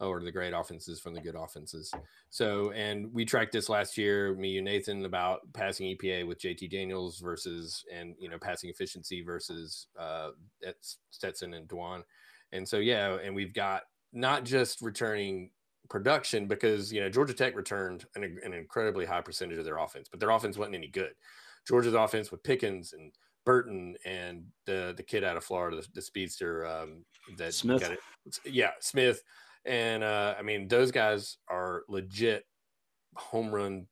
or 0.00 0.20
the 0.20 0.32
great 0.32 0.52
offenses 0.52 1.00
from 1.00 1.14
the 1.14 1.20
good 1.20 1.36
offenses. 1.36 1.92
So, 2.28 2.70
and 2.72 3.12
we 3.14 3.24
tracked 3.24 3.52
this 3.52 3.68
last 3.68 3.96
year, 3.96 4.34
me, 4.34 4.58
and 4.58 4.66
Nathan, 4.66 5.04
about 5.04 5.40
passing 5.54 5.86
EPA 5.96 6.26
with 6.26 6.38
JT 6.38 6.70
Daniels 6.70 7.18
versus, 7.18 7.84
and, 7.92 8.14
you 8.18 8.28
know, 8.28 8.38
passing 8.38 8.68
efficiency 8.68 9.22
versus 9.22 9.86
uh, 9.98 10.30
Stetson 11.10 11.54
and 11.54 11.66
D'Wan. 11.68 12.04
And 12.52 12.68
so, 12.68 12.78
yeah, 12.78 13.16
and 13.22 13.34
we've 13.34 13.54
got 13.54 13.82
not 14.12 14.44
just 14.44 14.82
returning 14.82 15.50
production 15.88 16.46
because, 16.46 16.92
you 16.92 17.00
know, 17.00 17.08
Georgia 17.08 17.32
Tech 17.32 17.56
returned 17.56 18.04
an, 18.16 18.38
an 18.44 18.52
incredibly 18.52 19.06
high 19.06 19.22
percentage 19.22 19.58
of 19.58 19.64
their 19.64 19.78
offense, 19.78 20.08
but 20.10 20.20
their 20.20 20.30
offense 20.30 20.58
wasn't 20.58 20.74
any 20.74 20.88
good. 20.88 21.12
Georgia's 21.66 21.94
offense 21.94 22.30
with 22.30 22.42
Pickens 22.42 22.92
and 22.92 23.12
Burton 23.44 23.96
and 24.04 24.44
the 24.64 24.94
the 24.96 25.02
kid 25.02 25.24
out 25.24 25.36
of 25.36 25.44
Florida, 25.44 25.76
the, 25.76 25.86
the 25.94 26.02
speedster 26.02 26.66
um, 26.66 27.04
that 27.36 27.54
Smith. 27.54 27.82
It, 27.82 27.98
yeah, 28.44 28.70
Smith 28.80 29.22
and 29.66 30.04
uh, 30.04 30.34
I 30.38 30.42
mean, 30.42 30.68
those 30.68 30.92
guys 30.92 31.38
are 31.48 31.82
legit 31.88 32.44
home 33.16 33.50
run 33.50 33.86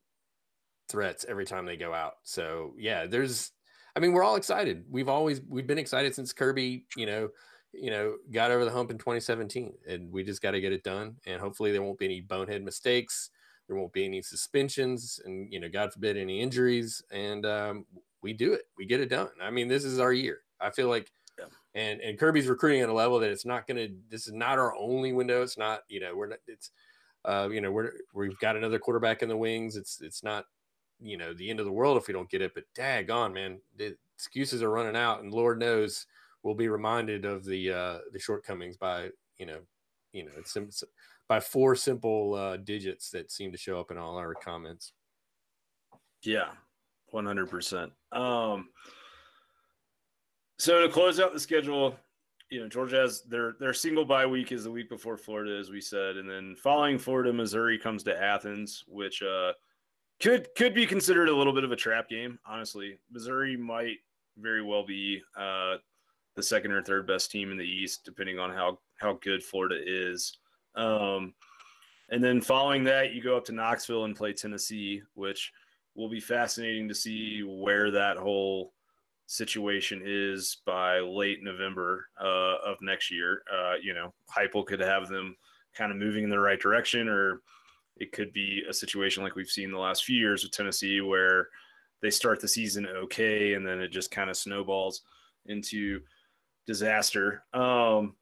threats 0.88 1.26
every 1.28 1.44
time 1.44 1.66
they 1.66 1.76
go 1.76 1.92
out. 1.92 2.14
So 2.22 2.74
yeah, 2.78 3.06
there's, 3.06 3.50
I 3.96 4.00
mean, 4.00 4.12
we're 4.12 4.22
all 4.22 4.36
excited. 4.36 4.84
We've 4.88 5.08
always 5.08 5.40
we've 5.48 5.66
been 5.66 5.78
excited 5.78 6.14
since 6.14 6.32
Kirby, 6.32 6.86
you 6.96 7.06
know, 7.06 7.28
you 7.72 7.90
know, 7.90 8.14
got 8.32 8.52
over 8.52 8.64
the 8.64 8.70
hump 8.70 8.92
in 8.92 8.98
2017, 8.98 9.72
and 9.88 10.12
we 10.12 10.22
just 10.22 10.40
got 10.40 10.52
to 10.52 10.60
get 10.60 10.72
it 10.72 10.84
done. 10.84 11.16
And 11.26 11.40
hopefully, 11.40 11.72
there 11.72 11.82
won't 11.82 11.98
be 11.98 12.04
any 12.04 12.20
bonehead 12.20 12.62
mistakes. 12.62 13.30
There 13.66 13.76
won't 13.76 13.92
be 13.92 14.04
any 14.04 14.22
suspensions, 14.22 15.20
and 15.24 15.52
you 15.52 15.60
know, 15.60 15.68
God 15.68 15.92
forbid, 15.92 16.16
any 16.16 16.40
injuries. 16.40 17.02
And 17.10 17.46
um, 17.46 17.86
we 18.22 18.32
do 18.32 18.52
it. 18.52 18.62
We 18.76 18.86
get 18.86 19.00
it 19.00 19.08
done. 19.08 19.30
I 19.40 19.50
mean, 19.50 19.68
this 19.68 19.84
is 19.84 19.98
our 19.98 20.12
year. 20.12 20.40
I 20.60 20.70
feel 20.70 20.88
like 20.88 21.10
and 21.74 22.00
and 22.00 22.18
Kirby's 22.18 22.46
recruiting 22.46 22.82
at 22.82 22.88
a 22.88 22.92
level 22.92 23.18
that 23.20 23.30
it's 23.30 23.44
not 23.44 23.66
going 23.66 23.76
to. 23.76 23.94
This 24.08 24.26
is 24.26 24.32
not 24.32 24.58
our 24.58 24.74
only 24.76 25.12
window. 25.12 25.42
It's 25.42 25.58
not. 25.58 25.80
You 25.88 26.00
know, 26.00 26.14
we're 26.14 26.28
not. 26.28 26.38
It's. 26.46 26.70
Uh, 27.24 27.48
you 27.50 27.60
know, 27.60 27.70
we're 27.70 27.92
we've 28.14 28.38
got 28.38 28.56
another 28.56 28.78
quarterback 28.78 29.22
in 29.22 29.28
the 29.28 29.36
wings. 29.36 29.76
It's 29.76 30.00
it's 30.00 30.22
not. 30.22 30.46
You 31.00 31.16
know, 31.16 31.34
the 31.34 31.50
end 31.50 31.58
of 31.58 31.66
the 31.66 31.72
world 31.72 31.96
if 31.96 32.06
we 32.06 32.14
don't 32.14 32.30
get 32.30 32.40
it. 32.40 32.54
But 32.54 32.64
dag 32.74 33.10
on, 33.10 33.32
man, 33.32 33.58
the 33.76 33.96
excuses 34.14 34.62
are 34.62 34.70
running 34.70 34.96
out, 34.96 35.22
and 35.22 35.34
Lord 35.34 35.58
knows 35.58 36.06
we'll 36.44 36.54
be 36.54 36.68
reminded 36.68 37.24
of 37.24 37.44
the 37.44 37.72
uh, 37.72 37.98
the 38.12 38.20
shortcomings 38.20 38.76
by 38.76 39.10
you 39.38 39.46
know, 39.46 39.58
you 40.12 40.24
know, 40.24 40.30
it's, 40.38 40.54
it's 40.56 40.84
by 41.34 41.40
four 41.40 41.74
simple 41.74 42.34
uh, 42.34 42.56
digits 42.58 43.10
that 43.10 43.32
seem 43.32 43.50
to 43.50 43.58
show 43.58 43.80
up 43.80 43.90
in 43.90 43.98
all 43.98 44.16
our 44.16 44.34
comments. 44.34 44.92
Yeah, 46.22 46.50
one 47.08 47.26
hundred 47.26 47.50
percent. 47.50 47.90
Um, 48.12 48.68
so 50.60 50.80
to 50.80 50.88
close 50.88 51.18
out 51.18 51.32
the 51.32 51.40
schedule, 51.40 51.96
you 52.50 52.60
know, 52.60 52.68
Georgia 52.68 52.98
has 52.98 53.22
their 53.22 53.56
their 53.58 53.74
single 53.74 54.04
bye 54.04 54.26
week 54.26 54.52
is 54.52 54.62
the 54.62 54.70
week 54.70 54.88
before 54.88 55.16
Florida, 55.16 55.58
as 55.58 55.70
we 55.70 55.80
said, 55.80 56.18
and 56.18 56.30
then 56.30 56.54
following 56.54 56.98
Florida, 56.98 57.32
Missouri 57.32 57.80
comes 57.80 58.04
to 58.04 58.16
Athens, 58.16 58.84
which 58.86 59.20
uh, 59.20 59.52
could 60.22 60.46
could 60.56 60.72
be 60.72 60.86
considered 60.86 61.28
a 61.28 61.36
little 61.36 61.52
bit 61.52 61.64
of 61.64 61.72
a 61.72 61.76
trap 61.76 62.08
game. 62.08 62.38
Honestly, 62.46 62.96
Missouri 63.10 63.56
might 63.56 63.96
very 64.38 64.62
well 64.62 64.86
be 64.86 65.20
uh, 65.36 65.78
the 66.36 66.42
second 66.44 66.70
or 66.70 66.80
third 66.80 67.08
best 67.08 67.32
team 67.32 67.50
in 67.50 67.58
the 67.58 67.64
East, 67.64 68.04
depending 68.04 68.38
on 68.38 68.50
how 68.50 68.78
how 69.00 69.18
good 69.20 69.42
Florida 69.42 69.80
is. 69.84 70.38
Um, 70.76 71.34
and 72.10 72.22
then 72.22 72.40
following 72.40 72.84
that, 72.84 73.12
you 73.12 73.22
go 73.22 73.36
up 73.36 73.44
to 73.46 73.52
Knoxville 73.52 74.04
and 74.04 74.16
play 74.16 74.32
Tennessee, 74.32 75.02
which 75.14 75.52
will 75.94 76.08
be 76.08 76.20
fascinating 76.20 76.88
to 76.88 76.94
see 76.94 77.42
where 77.42 77.90
that 77.90 78.16
whole 78.16 78.72
situation 79.26 80.02
is 80.04 80.58
by 80.66 80.98
late 80.98 81.42
November 81.42 82.06
uh, 82.20 82.56
of 82.64 82.76
next 82.82 83.10
year. 83.10 83.42
Uh, 83.52 83.74
you 83.80 83.94
know, 83.94 84.12
Heupel 84.30 84.66
could 84.66 84.80
have 84.80 85.08
them 85.08 85.36
kind 85.74 85.90
of 85.90 85.98
moving 85.98 86.24
in 86.24 86.30
the 86.30 86.38
right 86.38 86.60
direction, 86.60 87.08
or 87.08 87.40
it 87.96 88.12
could 88.12 88.32
be 88.32 88.62
a 88.68 88.72
situation 88.72 89.22
like 89.22 89.34
we've 89.34 89.48
seen 89.48 89.70
the 89.70 89.78
last 89.78 90.04
few 90.04 90.18
years 90.18 90.42
with 90.42 90.52
Tennessee 90.52 91.00
where 91.00 91.48
they 92.02 92.10
start 92.10 92.40
the 92.40 92.48
season 92.48 92.86
okay 92.86 93.54
and 93.54 93.66
then 93.66 93.80
it 93.80 93.88
just 93.88 94.10
kind 94.10 94.28
of 94.28 94.36
snowballs 94.36 95.02
into 95.46 96.00
disaster. 96.66 97.44
Um, 97.54 98.14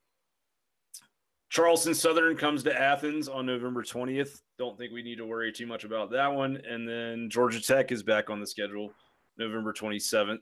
Charleston 1.53 1.93
Southern 1.93 2.35
comes 2.35 2.63
to 2.63 2.75
Athens 2.75 3.29
on 3.29 3.45
November 3.45 3.83
20th. 3.83 4.41
Don't 4.57 4.79
think 4.79 4.91
we 4.91 5.03
need 5.03 5.17
to 5.17 5.27
worry 5.27 5.53
too 5.53 5.67
much 5.67 5.85
about 5.85 6.11
that 6.13 6.33
one. 6.33 6.57
And 6.67 6.89
then 6.89 7.29
Georgia 7.29 7.61
Tech 7.61 7.93
is 7.93 8.03
back 8.03 8.31
on 8.31 8.41
the 8.41 8.47
schedule 8.47 8.91
November 9.37 9.75
27th. 9.75 10.39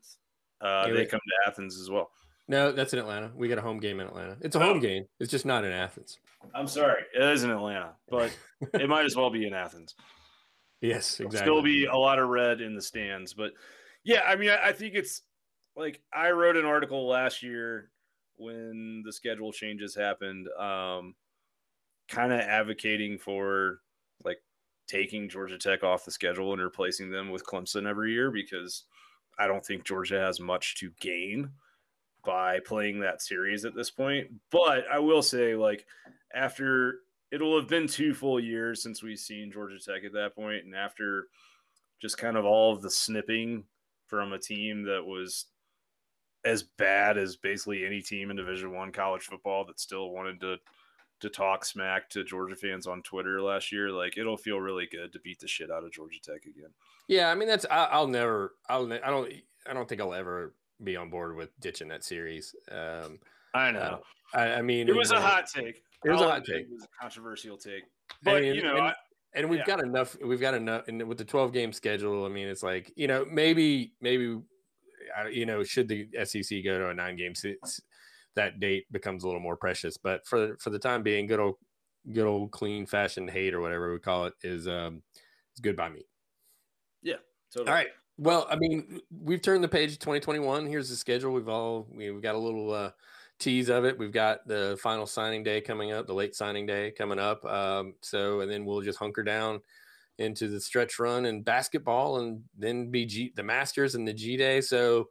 Uh, 0.61 0.87
they 0.87 1.07
come 1.07 1.19
to 1.19 1.51
Athens 1.51 1.81
as 1.81 1.91
well. 1.91 2.13
No, 2.47 2.71
that's 2.71 2.93
in 2.93 3.01
Atlanta. 3.01 3.33
We 3.35 3.49
got 3.49 3.59
a 3.59 3.61
home 3.61 3.81
game 3.81 3.99
in 3.99 4.07
Atlanta. 4.07 4.37
It's 4.41 4.55
a 4.55 4.61
home 4.61 4.77
oh. 4.77 4.81
game. 4.81 5.05
It's 5.19 5.33
just 5.33 5.45
not 5.45 5.65
in 5.65 5.73
Athens. 5.73 6.17
I'm 6.55 6.69
sorry. 6.69 7.03
It 7.13 7.25
is 7.25 7.43
in 7.43 7.51
Atlanta, 7.51 7.95
but 8.09 8.33
it 8.75 8.89
might 8.89 9.05
as 9.05 9.17
well 9.17 9.31
be 9.31 9.49
in 9.49 9.53
Athens. 9.53 9.97
Yes, 10.81 11.19
exactly. 11.19 11.39
There'll 11.39 11.43
still 11.43 11.63
be 11.63 11.87
a 11.87 11.97
lot 11.97 12.21
of 12.21 12.29
red 12.29 12.61
in 12.61 12.77
the 12.77 12.83
stands. 12.83 13.35
But 13.35 13.51
yeah, 14.05 14.21
I 14.25 14.37
mean, 14.37 14.51
I, 14.51 14.69
I 14.69 14.73
think 14.73 14.95
it's 14.95 15.23
like 15.75 16.01
I 16.13 16.31
wrote 16.31 16.57
an 16.57 16.67
article 16.67 17.09
last 17.09 17.43
year 17.43 17.91
when 18.41 19.03
the 19.05 19.13
schedule 19.13 19.53
changes 19.53 19.95
happened, 19.95 20.49
um, 20.59 21.15
kind 22.09 22.33
of 22.33 22.41
advocating 22.41 23.19
for 23.19 23.81
like 24.25 24.39
taking 24.89 25.29
Georgia 25.29 25.59
Tech 25.59 25.85
off 25.85 26.05
the 26.05 26.11
schedule 26.11 26.53
and 26.53 26.63
replacing 26.63 27.11
them 27.11 27.31
with 27.31 27.45
Clemson 27.45 27.89
every 27.89 28.13
year 28.13 28.31
because 28.31 28.85
I 29.39 29.47
don't 29.47 29.65
think 29.65 29.85
Georgia 29.85 30.19
has 30.19 30.41
much 30.41 30.77
to 30.77 30.91
gain 31.01 31.51
by 32.25 32.59
playing 32.61 33.01
that 33.01 33.23
series 33.23 33.65
at 33.65 33.75
this 33.75 33.91
point. 33.91 34.29
But 34.51 34.85
I 34.91 34.99
will 34.99 35.23
say, 35.23 35.55
like, 35.55 35.87
after 36.35 37.01
it'll 37.31 37.59
have 37.59 37.69
been 37.69 37.87
two 37.87 38.15
full 38.15 38.41
years 38.41 38.83
since 38.83 39.03
we've 39.03 39.19
seen 39.19 39.53
Georgia 39.53 39.79
Tech 39.79 40.05
at 40.05 40.13
that 40.15 40.35
point, 40.35 40.65
and 40.65 40.75
after 40.75 41.29
just 42.01 42.19
kind 42.19 42.37
of 42.37 42.45
all 42.45 42.73
of 42.73 42.83
the 42.83 42.91
snipping 42.91 43.65
from 44.07 44.33
a 44.33 44.39
team 44.39 44.83
that 44.85 45.05
was 45.05 45.47
as 46.45 46.63
bad 46.63 47.19
as 47.19 47.37
basically 47.37 47.85
any 47.85 48.01
team 48.01 48.31
in 48.31 48.37
Division 48.37 48.73
One 48.73 48.93
college 48.93 49.23
football 49.23 49.65
that 49.67 49.81
still 49.81 50.11
wanted 50.11 50.41
to 50.41 50.57
to 51.21 51.29
talk 51.29 51.67
smack 51.67 52.09
to 52.09 52.25
Georgia 52.25 52.57
fans 52.57 52.87
on 52.87 53.03
Twitter 53.03 53.43
last 53.43 53.73
year. 53.73 53.91
Like 53.91 54.17
it'll 54.17 54.37
feel 54.37 54.59
really 54.59 54.89
good 54.91 55.13
to 55.13 55.21
beat 55.21 55.39
the 55.39 55.49
shit 55.49 55.71
out 55.71 55.85
of 55.85 55.93
Georgia 55.93 56.21
Tech 56.23 56.45
again. 56.45 56.71
Yeah, 57.09 57.31
I 57.31 57.35
mean 57.35 57.49
that's 57.49 57.67
I, 57.71 57.99
will 57.99 58.09
never 58.09 58.55
I'll 58.69 58.91
I 58.93 59.11
don't 59.11 59.33
I 59.69 59.75
don't 59.75 59.89
think 59.89 60.01
I'll 60.01 60.15
ever 60.15 60.55
be 60.83 60.97
on 60.97 61.11
board 61.11 61.37
with 61.37 61.51
ditching 61.61 61.89
that 61.89 62.05
series. 62.05 62.55
Um, 62.71 63.19
I 63.55 63.71
know. 63.71 63.81
Uh, 64.35 64.39
I, 64.39 64.55
I, 64.55 64.63
mean, 64.63 64.89
it 64.89 64.95
was 64.95 65.11
a 65.11 65.21
hot 65.21 65.47
take. 65.47 65.83
It 66.05 66.11
was 66.11 66.23
I'll 66.23 66.29
a 66.29 66.33
hot 66.33 66.45
take. 66.45 66.63
It 66.63 66.71
was 66.71 66.85
a 66.85 67.03
controversial 67.03 67.57
take, 67.57 67.83
but 68.23 68.45
you 68.45 68.63
know. 68.63 68.77
And, 68.77 68.87
I, 68.87 68.95
and 69.35 69.51
we've 69.51 69.61
yeah. 69.61 69.67
got 69.67 69.83
enough. 69.83 70.17
We've 70.25 70.41
got 70.41 70.55
enough, 70.55 70.89
and 70.89 71.03
with 71.09 71.19
the 71.19 71.25
twelve 71.25 71.53
game 71.53 71.73
schedule, 71.73 72.25
I 72.25 72.29
mean, 72.29 72.49
it's 72.49 72.63
like 72.63 72.93
you 72.97 73.09
know, 73.09 73.27
maybe, 73.31 73.93
maybe 74.01 74.41
you 75.31 75.47
know, 75.47 75.63
should 75.63 75.89
the 75.89 76.09
SEC 76.25 76.65
go 76.65 76.79
to 76.79 76.89
a 76.89 76.95
nine 76.95 77.17
game 77.17 77.35
that 78.37 78.61
date 78.61 78.87
becomes 78.91 79.25
a 79.25 79.27
little 79.27 79.41
more 79.41 79.57
precious. 79.57 79.97
But 79.97 80.27
for 80.27 80.57
for 80.59 80.71
the 80.71 80.79
time 80.79 81.03
being, 81.03 81.27
good 81.27 81.41
old 81.41 81.57
good 82.13 82.27
old 82.27 82.51
clean 82.51 82.87
fashioned 82.87 83.31
hate 83.31 83.55
or 83.55 83.61
whatever 83.61 83.93
we 83.93 83.99
call 83.99 84.27
it 84.27 84.35
is 84.43 84.67
um 84.67 85.03
is 85.55 85.61
good 85.61 85.77
by 85.77 85.89
me. 85.89 86.07
Yeah. 87.03 87.17
Totally. 87.53 87.69
All 87.69 87.75
right. 87.75 87.89
Well, 88.19 88.47
I 88.51 88.57
mean, 88.57 89.01
we've 89.11 89.41
turned 89.41 89.65
the 89.65 89.69
page 89.69 89.93
to 89.93 89.99
2021. 89.99 90.67
Here's 90.67 90.91
the 90.91 90.97
schedule. 90.97 91.33
We've 91.33 91.49
all 91.49 91.89
we've 91.91 92.21
got 92.21 92.35
a 92.35 92.39
little 92.39 92.73
uh, 92.73 92.91
tease 93.39 93.71
of 93.71 93.85
it. 93.87 93.99
We've 93.99 94.13
got 94.13 94.47
the 94.47 94.79
final 94.83 95.07
signing 95.07 95.43
day 95.43 95.63
coming 95.63 95.93
up, 95.93 96.07
the 96.07 96.15
late 96.15 96.35
signing 96.37 96.67
day 96.67 96.91
coming 96.91 97.19
up. 97.19 97.45
Um, 97.47 97.95
so, 98.03 98.41
and 98.41 98.51
then 98.51 98.67
we'll 98.67 98.83
just 98.83 98.99
hunker 98.99 99.23
down 99.23 99.61
into 100.21 100.49
the 100.49 100.61
stretch 100.61 100.99
run 100.99 101.25
and 101.25 101.45
basketball, 101.45 102.21
and 102.21 102.43
then 102.57 102.91
be 102.91 103.07
G, 103.07 103.33
the 103.35 103.43
Masters 103.43 103.95
and 103.95 104.07
the 104.07 104.13
G 104.13 104.37
Day. 104.37 104.61
So 104.61 105.09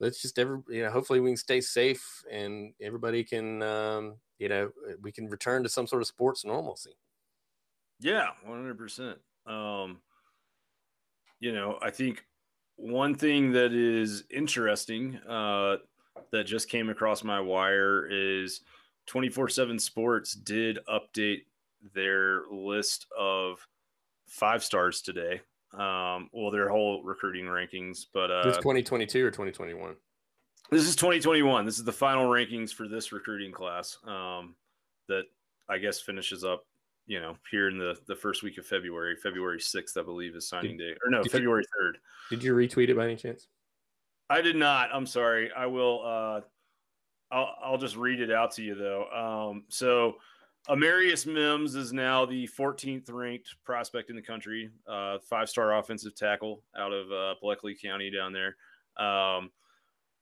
let's 0.00 0.22
just 0.22 0.38
ever, 0.38 0.62
you 0.68 0.82
know, 0.82 0.90
hopefully 0.90 1.20
we 1.20 1.30
can 1.30 1.36
stay 1.36 1.60
safe 1.60 2.24
and 2.30 2.72
everybody 2.80 3.24
can, 3.24 3.62
um, 3.62 4.14
you 4.38 4.48
know, 4.48 4.70
we 5.02 5.12
can 5.12 5.28
return 5.28 5.62
to 5.62 5.68
some 5.68 5.86
sort 5.86 6.02
of 6.02 6.08
sports 6.08 6.44
normalcy. 6.44 6.96
Yeah, 8.00 8.28
one 8.44 8.58
hundred 8.58 8.78
percent. 8.78 9.18
Um, 9.46 10.00
you 11.40 11.52
know, 11.52 11.78
I 11.82 11.90
think 11.90 12.24
one 12.76 13.14
thing 13.14 13.52
that 13.52 13.72
is 13.72 14.24
interesting 14.30 15.16
uh, 15.28 15.76
that 16.30 16.44
just 16.44 16.68
came 16.68 16.88
across 16.88 17.22
my 17.24 17.40
wire 17.40 18.06
is 18.10 18.60
24 19.06 19.48
7 19.48 19.78
Sports 19.78 20.34
did 20.34 20.78
update 20.88 21.42
their 21.94 22.42
list 22.50 23.06
of 23.18 23.66
five 24.32 24.64
stars 24.64 25.02
today. 25.02 25.40
Um, 25.74 26.28
well, 26.32 26.50
their 26.50 26.68
whole 26.68 27.02
recruiting 27.02 27.44
rankings, 27.44 28.06
but 28.12 28.30
uh, 28.30 28.44
this 28.44 28.56
2022 28.56 29.24
or 29.24 29.30
2021. 29.30 29.94
This 30.70 30.88
is 30.88 30.96
2021. 30.96 31.64
This 31.64 31.78
is 31.78 31.84
the 31.84 31.92
final 31.92 32.28
rankings 32.28 32.72
for 32.72 32.88
this 32.88 33.12
recruiting 33.12 33.52
class 33.52 33.98
um, 34.06 34.54
that 35.08 35.24
I 35.68 35.78
guess 35.78 36.00
finishes 36.00 36.44
up, 36.44 36.64
you 37.06 37.20
know, 37.20 37.36
here 37.50 37.68
in 37.68 37.78
the 37.78 37.96
the 38.06 38.16
first 38.16 38.42
week 38.42 38.58
of 38.58 38.66
February. 38.66 39.16
February 39.16 39.58
6th, 39.58 39.98
I 39.98 40.02
believe, 40.02 40.34
is 40.34 40.48
signing 40.48 40.76
did, 40.76 40.94
day, 40.94 40.96
or 41.04 41.10
no, 41.10 41.22
February 41.24 41.64
3rd. 41.64 41.92
Did 42.30 42.42
you 42.42 42.54
retweet 42.54 42.88
it 42.88 42.96
by 42.96 43.04
any 43.04 43.16
chance? 43.16 43.48
I 44.28 44.40
did 44.40 44.56
not. 44.56 44.90
I'm 44.92 45.06
sorry. 45.06 45.50
I 45.52 45.66
will. 45.66 46.02
Uh, 46.04 46.40
I'll 47.30 47.54
I'll 47.62 47.78
just 47.78 47.96
read 47.96 48.20
it 48.20 48.30
out 48.30 48.52
to 48.52 48.62
you 48.62 48.74
though. 48.74 49.08
Um, 49.10 49.64
so 49.68 50.16
Amarius 50.68 51.26
Mims 51.26 51.74
is 51.74 51.92
now 51.92 52.24
the 52.24 52.48
14th 52.56 53.12
ranked 53.12 53.56
prospect 53.64 54.10
in 54.10 54.16
the 54.16 54.22
country, 54.22 54.70
uh, 54.86 55.18
five 55.28 55.48
star 55.48 55.76
offensive 55.76 56.14
tackle 56.14 56.62
out 56.76 56.92
of 56.92 57.10
uh, 57.10 57.34
Bleckley 57.42 57.74
County 57.80 58.10
down 58.10 58.32
there. 58.32 58.56
Um, 59.04 59.50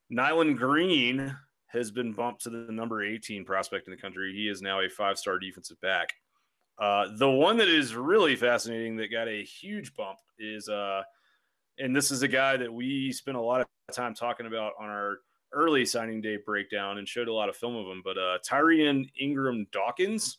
Nyland 0.09 0.57
Green 0.57 1.37
has 1.67 1.91
been 1.91 2.13
bumped 2.13 2.43
to 2.43 2.51
the 2.51 2.73
number 2.73 3.05
18 3.05 3.45
prospect 3.45 3.87
in 3.87 3.93
the 3.93 4.01
country. 4.01 4.33
He 4.33 4.49
is 4.49 4.63
now 4.63 4.81
a 4.81 4.89
five 4.89 5.19
star 5.19 5.39
defensive 5.39 5.81
back. 5.81 6.15
Uh, 6.79 7.09
the 7.19 7.31
one 7.31 7.59
that 7.59 7.69
is 7.69 7.95
really 7.95 8.35
fascinating 8.35 8.97
that 8.97 9.13
got 9.13 9.29
a 9.29 9.45
huge 9.45 9.95
bump 9.95 10.19
is, 10.39 10.69
uh, 10.71 11.03
and 11.79 11.95
this 11.95 12.11
is 12.11 12.23
a 12.23 12.29
guy 12.29 12.57
that 12.57 12.73
we 12.73 13.13
spent 13.13 13.37
a 13.37 13.41
lot 13.41 13.61
of 13.61 13.67
time 13.95 14.15
talking 14.15 14.47
about 14.47 14.73
on 14.81 14.89
our 14.89 15.19
early 15.53 15.85
signing 15.85 16.21
day 16.21 16.39
breakdown 16.45 16.99
and 16.99 17.09
showed 17.09 17.29
a 17.29 17.35
lot 17.35 17.49
of 17.49 17.57
film 17.57 17.77
of 17.77 17.87
him. 17.87 18.03
But 18.05 18.19
uh, 18.19 18.39
Tyrion 18.49 19.11
Ingram 19.19 19.67
Dawkins 19.73 20.39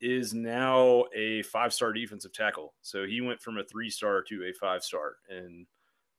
is 0.00 0.32
now 0.32 1.04
a 1.14 1.42
five 1.42 1.72
star 1.72 1.92
defensive 1.92 2.32
tackle. 2.32 2.74
So 2.82 3.06
he 3.06 3.20
went 3.20 3.40
from 3.40 3.58
a 3.58 3.64
three 3.64 3.90
star 3.90 4.22
to 4.22 4.44
a 4.44 4.52
five 4.52 4.82
star 4.82 5.16
in 5.30 5.66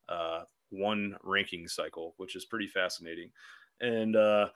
uh, 0.09 0.43
one 0.69 1.15
ranking 1.23 1.67
cycle, 1.67 2.13
which 2.17 2.35
is 2.35 2.45
pretty 2.45 2.67
fascinating. 2.67 3.31
And 3.79 4.15
uh, 4.15 4.49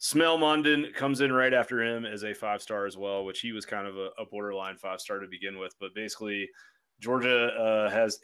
Smael 0.00 0.38
Mondon 0.38 0.92
comes 0.94 1.22
in 1.22 1.32
right 1.32 1.54
after 1.54 1.82
him 1.82 2.04
as 2.04 2.24
a 2.24 2.34
five 2.34 2.60
star 2.60 2.86
as 2.86 2.96
well, 2.96 3.24
which 3.24 3.40
he 3.40 3.52
was 3.52 3.64
kind 3.64 3.86
of 3.86 3.96
a, 3.96 4.10
a 4.18 4.26
borderline 4.30 4.76
five 4.76 5.00
star 5.00 5.18
to 5.20 5.26
begin 5.26 5.58
with. 5.58 5.74
But 5.80 5.94
basically, 5.94 6.48
Georgia 7.00 7.46
uh, 7.46 7.90
has 7.90 8.18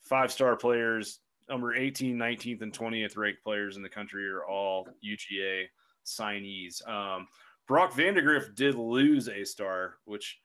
five 0.00 0.30
star 0.30 0.56
players 0.56 1.20
number 1.48 1.74
18, 1.74 2.16
19th, 2.16 2.62
and 2.62 2.72
20th 2.72 3.16
ranked 3.16 3.42
players 3.42 3.76
in 3.76 3.82
the 3.82 3.88
country 3.88 4.28
are 4.28 4.44
all 4.44 4.88
UGA 5.04 5.64
signees. 6.04 6.86
Um, 6.88 7.28
Brock 7.66 7.92
Vandagriff 7.92 8.54
did 8.54 8.74
lose 8.74 9.28
a 9.28 9.44
star, 9.44 9.94
which 10.04 10.40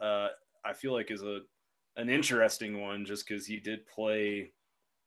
uh, 0.00 0.28
I 0.64 0.72
feel 0.72 0.92
like 0.92 1.10
is 1.10 1.22
a 1.22 1.40
an 1.96 2.08
interesting 2.08 2.80
one 2.80 3.04
just 3.04 3.26
because 3.26 3.44
he 3.44 3.58
did 3.58 3.84
play 3.86 4.52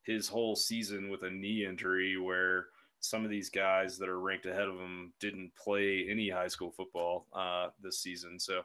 his 0.04 0.28
whole 0.28 0.58
season 0.58 1.10
with 1.10 1.24
a 1.24 1.30
knee 1.30 1.66
injury 1.66 2.18
where 2.18 2.66
some 3.00 3.24
of 3.24 3.32
these 3.32 3.50
guys 3.50 3.98
that 3.98 4.10
are 4.10 4.20
ranked 4.20 4.46
ahead 4.46 4.68
of 4.68 4.76
him 4.76 5.14
didn't 5.20 5.52
play 5.56 6.06
any 6.10 6.30
high 6.30 6.50
school 6.50 6.70
football 6.70 7.28
uh, 7.34 7.68
this 7.82 8.00
season. 8.00 8.38
So 8.40 8.62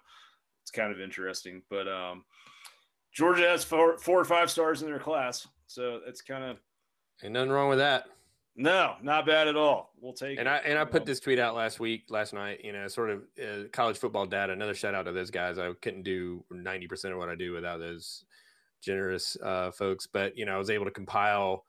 it's 0.62 0.72
kind 0.72 0.92
of 0.92 1.00
interesting. 1.00 1.62
But 1.70 1.86
um, 1.86 2.24
Georgia 3.12 3.46
has 3.48 3.64
four, 3.64 3.96
four 3.98 4.20
or 4.20 4.24
five 4.24 4.50
stars 4.50 4.82
in 4.82 4.88
their 4.88 4.98
class. 4.98 5.46
So 5.68 6.00
it's 6.06 6.20
kind 6.20 6.44
of 6.44 6.58
Ain't 7.22 7.32
nothing 7.32 7.50
wrong 7.50 7.68
with 7.68 7.78
that. 7.78 8.06
No, 8.58 8.94
not 9.02 9.26
bad 9.26 9.48
at 9.48 9.56
all. 9.56 9.92
We'll 10.00 10.14
take 10.14 10.38
and 10.38 10.48
it. 10.48 10.50
I 10.50 10.56
and 10.58 10.78
I 10.78 10.84
put 10.84 11.04
this 11.04 11.20
tweet 11.20 11.38
out 11.38 11.54
last 11.54 11.78
week, 11.78 12.04
last 12.08 12.32
night. 12.32 12.64
You 12.64 12.72
know, 12.72 12.88
sort 12.88 13.10
of 13.10 13.22
uh, 13.38 13.68
college 13.70 13.98
football 13.98 14.24
data. 14.24 14.52
Another 14.52 14.74
shout 14.74 14.94
out 14.94 15.02
to 15.04 15.12
those 15.12 15.30
guys. 15.30 15.58
I 15.58 15.72
couldn't 15.82 16.04
do 16.04 16.42
ninety 16.50 16.86
percent 16.86 17.12
of 17.12 17.18
what 17.18 17.28
I 17.28 17.34
do 17.34 17.52
without 17.52 17.80
those 17.80 18.24
generous 18.80 19.36
uh, 19.42 19.70
folks. 19.72 20.06
But 20.06 20.38
you 20.38 20.46
know, 20.46 20.54
I 20.54 20.58
was 20.58 20.70
able 20.70 20.86
to 20.86 20.90
compile 20.90 21.64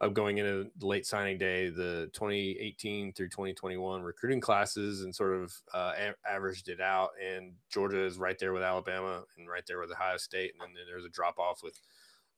of 0.00 0.12
going 0.12 0.38
into 0.38 0.70
the 0.78 0.86
late 0.86 1.06
signing 1.06 1.38
day, 1.38 1.68
the 1.70 2.10
2018 2.14 3.12
through 3.12 3.28
2021 3.28 4.02
recruiting 4.02 4.40
classes, 4.40 5.02
and 5.02 5.14
sort 5.14 5.34
of 5.34 5.54
uh, 5.72 5.92
a- 5.96 6.30
averaged 6.30 6.68
it 6.68 6.80
out. 6.80 7.10
And 7.24 7.52
Georgia 7.70 8.04
is 8.04 8.18
right 8.18 8.38
there 8.38 8.52
with 8.52 8.62
Alabama 8.62 9.22
and 9.38 9.48
right 9.48 9.62
there 9.66 9.78
with 9.78 9.92
Ohio 9.92 10.16
State, 10.16 10.52
and 10.52 10.60
then 10.60 10.84
there's 10.86 11.04
a 11.04 11.10
drop 11.10 11.38
off 11.38 11.62
with 11.62 11.78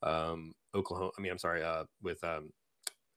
um, 0.02 0.54
Oklahoma. 0.74 1.10
I 1.18 1.20
mean, 1.20 1.32
I'm 1.32 1.38
sorry, 1.38 1.62
uh, 1.62 1.84
with 2.02 2.22
um, 2.24 2.50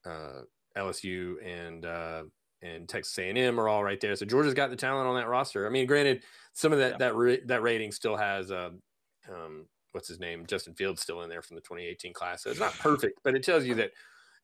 uh, 0.05 0.41
LSU 0.77 1.35
and 1.45 1.85
uh, 1.85 2.23
and 2.61 2.87
Texas 2.89 3.17
A&M 3.17 3.59
are 3.59 3.69
all 3.69 3.83
right 3.83 3.99
there. 4.01 4.15
So 4.15 4.25
Georgia's 4.25 4.53
got 4.53 4.69
the 4.69 4.75
talent 4.75 5.07
on 5.07 5.15
that 5.15 5.27
roster. 5.27 5.65
I 5.65 5.69
mean, 5.69 5.85
granted, 5.87 6.23
some 6.53 6.73
of 6.73 6.79
that 6.79 6.91
yeah. 6.93 6.97
that 6.97 7.15
ra- 7.15 7.45
that 7.45 7.61
rating 7.61 7.91
still 7.91 8.17
has 8.17 8.51
um, 8.51 8.81
um, 9.29 9.65
what's 9.91 10.07
his 10.07 10.19
name, 10.19 10.45
Justin 10.45 10.73
Fields, 10.73 11.01
still 11.01 11.21
in 11.21 11.29
there 11.29 11.41
from 11.41 11.55
the 11.55 11.61
2018 11.61 12.13
class. 12.13 12.43
So 12.43 12.49
it's 12.49 12.59
not 12.59 12.73
perfect, 12.79 13.19
but 13.23 13.35
it 13.35 13.43
tells 13.43 13.65
you 13.65 13.75
that. 13.75 13.91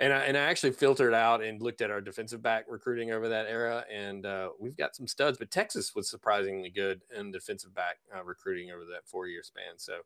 And 0.01 0.11
I, 0.11 0.23
and 0.25 0.35
I 0.35 0.41
actually 0.41 0.73
filtered 0.73 1.13
out 1.13 1.41
and 1.41 1.61
looked 1.61 1.79
at 1.79 1.89
our 1.89 2.01
defensive 2.01 2.41
back 2.41 2.65
recruiting 2.67 3.11
over 3.11 3.29
that 3.29 3.45
era, 3.47 3.85
and 3.89 4.25
uh, 4.25 4.49
we've 4.59 4.75
got 4.75 4.93
some 4.93 5.07
studs. 5.07 5.37
But 5.37 5.51
Texas 5.51 5.95
was 5.95 6.09
surprisingly 6.09 6.69
good 6.69 6.99
in 7.17 7.31
defensive 7.31 7.73
back 7.73 7.99
uh, 8.13 8.21
recruiting 8.21 8.71
over 8.71 8.83
that 8.91 9.07
four 9.07 9.27
year 9.27 9.41
span. 9.41 9.77
So 9.77 9.99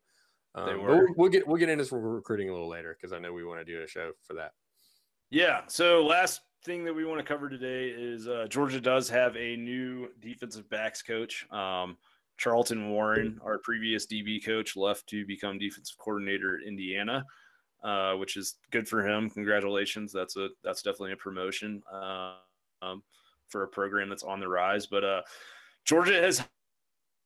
um, 0.55 0.83
we'll, 0.83 1.05
we'll, 1.15 1.29
get 1.29 1.47
we'll 1.47 1.57
get 1.57 1.69
into 1.69 1.95
recruiting 1.95 2.49
a 2.49 2.51
little 2.51 2.69
later 2.69 2.97
because 2.99 3.13
I 3.13 3.19
know 3.19 3.33
we 3.33 3.45
want 3.45 3.59
to 3.59 3.65
do 3.65 3.83
a 3.83 3.88
show 3.88 4.12
for 4.25 4.33
that. 4.35 4.51
Yeah. 5.29 5.62
So 5.67 6.05
last 6.05 6.41
thing 6.65 6.83
that 6.83 6.93
we 6.93 7.05
want 7.05 7.19
to 7.19 7.23
cover 7.23 7.49
today 7.49 7.89
is 7.89 8.27
uh, 8.27 8.47
Georgia 8.49 8.81
does 8.81 9.09
have 9.09 9.35
a 9.35 9.55
new 9.55 10.09
defensive 10.19 10.69
backs 10.69 11.01
coach. 11.01 11.45
Um, 11.51 11.97
Charlton 12.38 12.89
Warren, 12.89 13.39
our 13.43 13.57
previous 13.59 14.07
DB 14.07 14.43
coach, 14.43 14.75
left 14.75 15.07
to 15.07 15.25
become 15.25 15.59
defensive 15.59 15.97
coordinator 15.97 16.57
at 16.57 16.67
Indiana, 16.67 17.25
uh, 17.83 18.13
which 18.13 18.38
is 18.38 18.55
good 18.71 18.88
for 18.88 19.05
him. 19.05 19.29
Congratulations. 19.29 20.12
That's 20.13 20.38
a 20.38 20.47
that's 20.63 20.81
definitely 20.81 21.12
a 21.12 21.17
promotion 21.17 21.83
uh, 21.91 22.35
um, 22.81 23.03
for 23.49 23.63
a 23.63 23.67
program 23.67 24.09
that's 24.09 24.23
on 24.23 24.39
the 24.39 24.47
rise. 24.47 24.88
But 24.88 25.03
uh, 25.03 25.21
Georgia 25.85 26.13
has 26.13 26.43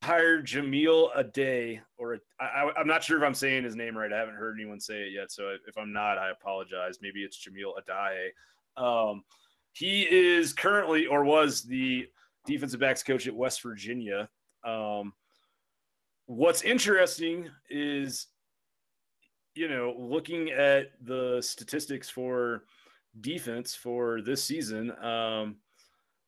hired 0.03 0.45
Jahmile 0.45 1.09
Addae, 1.17 1.79
or 1.97 2.17
I, 2.39 2.69
am 2.77 2.87
not 2.87 3.03
sure 3.03 3.17
if 3.17 3.23
I'm 3.23 3.33
saying 3.33 3.63
his 3.63 3.75
name 3.75 3.97
right. 3.97 4.11
I 4.11 4.19
haven't 4.19 4.35
heard 4.35 4.57
anyone 4.59 4.79
say 4.79 5.03
it 5.03 5.13
yet. 5.13 5.31
So 5.31 5.55
if 5.67 5.77
I'm 5.77 5.93
not, 5.93 6.17
I 6.17 6.29
apologize. 6.29 6.99
Maybe 7.01 7.23
it's 7.23 7.37
Jamil 7.37 7.73
Adaye. 7.79 8.31
Um, 8.75 9.23
he 9.71 10.03
is 10.03 10.53
currently 10.53 11.07
or 11.07 11.23
was 11.23 11.63
the 11.63 12.07
defensive 12.45 12.81
backs 12.81 13.01
coach 13.01 13.27
at 13.27 13.35
West 13.35 13.63
Virginia. 13.63 14.29
Um, 14.65 15.13
what's 16.25 16.63
interesting 16.63 17.49
is, 17.69 18.27
you 19.55 19.69
know, 19.69 19.95
looking 19.97 20.51
at 20.51 20.91
the 21.01 21.41
statistics 21.41 22.09
for 22.09 22.65
defense 23.21 23.73
for 23.73 24.21
this 24.21 24.43
season, 24.43 24.91
um, 25.03 25.55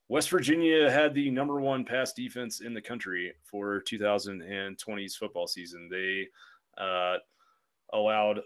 West 0.07 0.29
Virginia 0.29 0.89
had 0.89 1.13
the 1.13 1.31
number 1.31 1.59
one 1.59 1.83
pass 1.83 2.13
defense 2.13 2.61
in 2.61 2.73
the 2.73 2.81
country 2.81 3.33
for 3.43 3.81
2020's 3.81 5.15
football 5.15 5.47
season. 5.47 5.89
They 5.89 6.27
uh, 6.77 7.17
allowed 7.91 8.41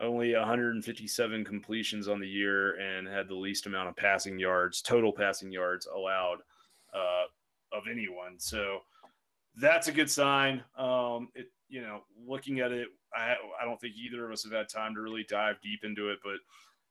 only 0.00 0.34
157 0.34 1.44
completions 1.44 2.08
on 2.08 2.20
the 2.20 2.28
year 2.28 2.78
and 2.78 3.06
had 3.06 3.28
the 3.28 3.34
least 3.34 3.66
amount 3.66 3.88
of 3.88 3.96
passing 3.96 4.38
yards, 4.38 4.82
total 4.82 5.12
passing 5.12 5.50
yards 5.50 5.86
allowed 5.86 6.38
uh, 6.92 7.24
of 7.72 7.84
anyone. 7.90 8.38
So 8.38 8.80
that's 9.56 9.88
a 9.88 9.92
good 9.92 10.10
sign. 10.10 10.62
Um, 10.76 11.28
it, 11.34 11.46
you 11.68 11.80
know, 11.80 12.02
looking 12.26 12.60
at 12.60 12.72
it, 12.72 12.88
I, 13.14 13.36
I 13.60 13.64
don't 13.64 13.80
think 13.80 13.94
either 13.96 14.26
of 14.26 14.32
us 14.32 14.44
have 14.44 14.52
had 14.52 14.68
time 14.68 14.94
to 14.94 15.00
really 15.00 15.24
dive 15.28 15.56
deep 15.62 15.84
into 15.84 16.10
it, 16.10 16.18
but 16.22 16.36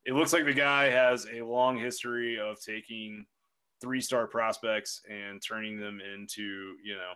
it 0.05 0.13
looks 0.13 0.33
like 0.33 0.45
the 0.45 0.53
guy 0.53 0.85
has 0.85 1.27
a 1.31 1.41
long 1.41 1.77
history 1.77 2.39
of 2.39 2.59
taking 2.59 3.25
three 3.81 4.01
star 4.01 4.27
prospects 4.27 5.01
and 5.09 5.41
turning 5.41 5.79
them 5.79 5.99
into, 5.99 6.75
you 6.83 6.93
know, 6.93 7.13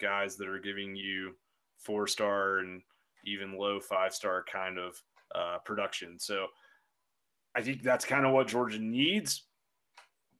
guys 0.00 0.36
that 0.36 0.48
are 0.48 0.58
giving 0.58 0.96
you 0.96 1.32
four 1.78 2.06
star 2.06 2.58
and 2.58 2.82
even 3.24 3.58
low 3.58 3.78
five 3.78 4.14
star 4.14 4.44
kind 4.50 4.78
of 4.78 5.00
uh, 5.34 5.58
production. 5.64 6.18
So 6.18 6.46
I 7.54 7.62
think 7.62 7.82
that's 7.82 8.04
kind 8.04 8.26
of 8.26 8.32
what 8.32 8.48
Georgia 8.48 8.78
needs. 8.78 9.44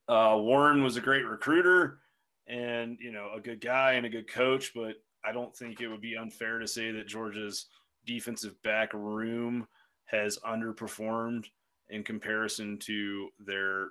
Uh, 0.09 0.37
Warren 0.39 0.83
was 0.83 0.97
a 0.97 1.01
great 1.01 1.27
recruiter 1.27 1.99
and 2.47 2.97
you 3.01 3.11
know 3.11 3.31
a 3.35 3.41
good 3.41 3.61
guy 3.61 3.95
and 3.95 4.07
a 4.07 4.11
good 4.11 4.31
coach, 4.31 4.73
but 4.75 4.95
I 5.25 5.33
don't 5.33 5.55
think 5.57 5.81
it 5.81 5.89
would 5.89 6.01
be 6.01 6.17
unfair 6.17 6.59
to 6.59 6.69
say 6.69 6.93
that 6.93 7.09
Georgia's 7.09 7.67
defensive 8.07 8.61
back 8.63 8.95
room 8.95 9.67
has 10.05 10.39
underperformed 10.47 11.47
in 11.91 12.05
comparison 12.05 12.79
to 12.79 13.29
their 13.45 13.89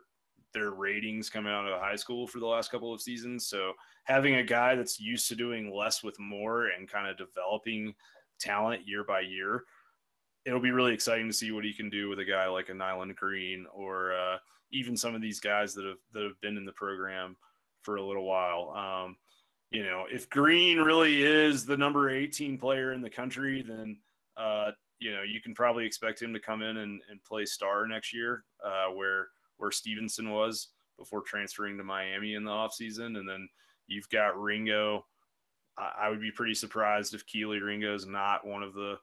their 0.55 0.71
ratings 0.71 1.29
coming 1.29 1.51
out 1.51 1.67
of 1.67 1.79
high 1.79 1.95
school 1.95 2.25
for 2.25 2.39
the 2.39 2.47
last 2.47 2.71
couple 2.71 2.91
of 2.91 3.01
seasons. 3.01 3.45
So 3.47 3.73
having 4.05 4.35
a 4.35 4.43
guy 4.43 4.75
that's 4.75 4.99
used 4.99 5.27
to 5.27 5.35
doing 5.35 5.75
less 5.75 6.01
with 6.01 6.19
more 6.19 6.67
and 6.67 6.89
kind 6.89 7.07
of 7.07 7.17
developing 7.17 7.93
talent 8.39 8.87
year 8.87 9.03
by 9.03 9.19
year, 9.19 9.65
it'll 10.45 10.59
be 10.59 10.71
really 10.71 10.93
exciting 10.93 11.27
to 11.27 11.33
see 11.33 11.51
what 11.51 11.65
he 11.65 11.73
can 11.73 11.89
do 11.89 12.09
with 12.09 12.19
a 12.19 12.25
guy 12.25 12.47
like 12.47 12.69
a 12.69 12.73
Nyland 12.73 13.15
Green 13.15 13.67
or 13.73 14.13
uh, 14.13 14.37
even 14.71 14.97
some 14.97 15.13
of 15.13 15.21
these 15.21 15.39
guys 15.39 15.75
that 15.75 15.85
have 15.85 15.97
that 16.13 16.23
have 16.23 16.39
been 16.41 16.57
in 16.57 16.65
the 16.65 16.71
program 16.71 17.35
for 17.83 17.97
a 17.97 18.03
little 18.03 18.25
while. 18.25 18.71
Um, 18.75 19.17
you 19.71 19.83
know, 19.83 20.05
if 20.11 20.29
Green 20.29 20.79
really 20.79 21.23
is 21.23 21.65
the 21.65 21.77
number 21.77 22.09
18 22.09 22.57
player 22.57 22.93
in 22.93 23.01
the 23.01 23.09
country, 23.09 23.61
then, 23.61 23.97
uh, 24.37 24.71
you 24.99 25.13
know, 25.13 25.21
you 25.21 25.41
can 25.41 25.53
probably 25.53 25.85
expect 25.85 26.21
him 26.21 26.33
to 26.33 26.39
come 26.39 26.61
in 26.61 26.77
and, 26.77 27.01
and 27.09 27.23
play 27.23 27.45
star 27.45 27.87
next 27.87 28.13
year, 28.13 28.43
uh, 28.63 28.87
where, 28.93 29.27
where 29.57 29.71
Stevenson 29.71 30.31
was 30.31 30.69
before 30.97 31.21
transferring 31.21 31.77
to 31.77 31.83
Miami 31.83 32.35
in 32.35 32.43
the 32.43 32.51
offseason. 32.51 33.17
And 33.17 33.27
then 33.27 33.47
you've 33.87 34.09
got 34.09 34.39
Ringo. 34.39 35.05
I, 35.77 36.09
would 36.09 36.21
be 36.21 36.31
pretty 36.31 36.53
surprised 36.53 37.13
if 37.13 37.25
Kelee 37.25 37.61
Ringo 37.61 37.93
is 37.93 38.05
not 38.05 38.47
one 38.47 38.63
of 38.63 38.73
the, 38.73 38.97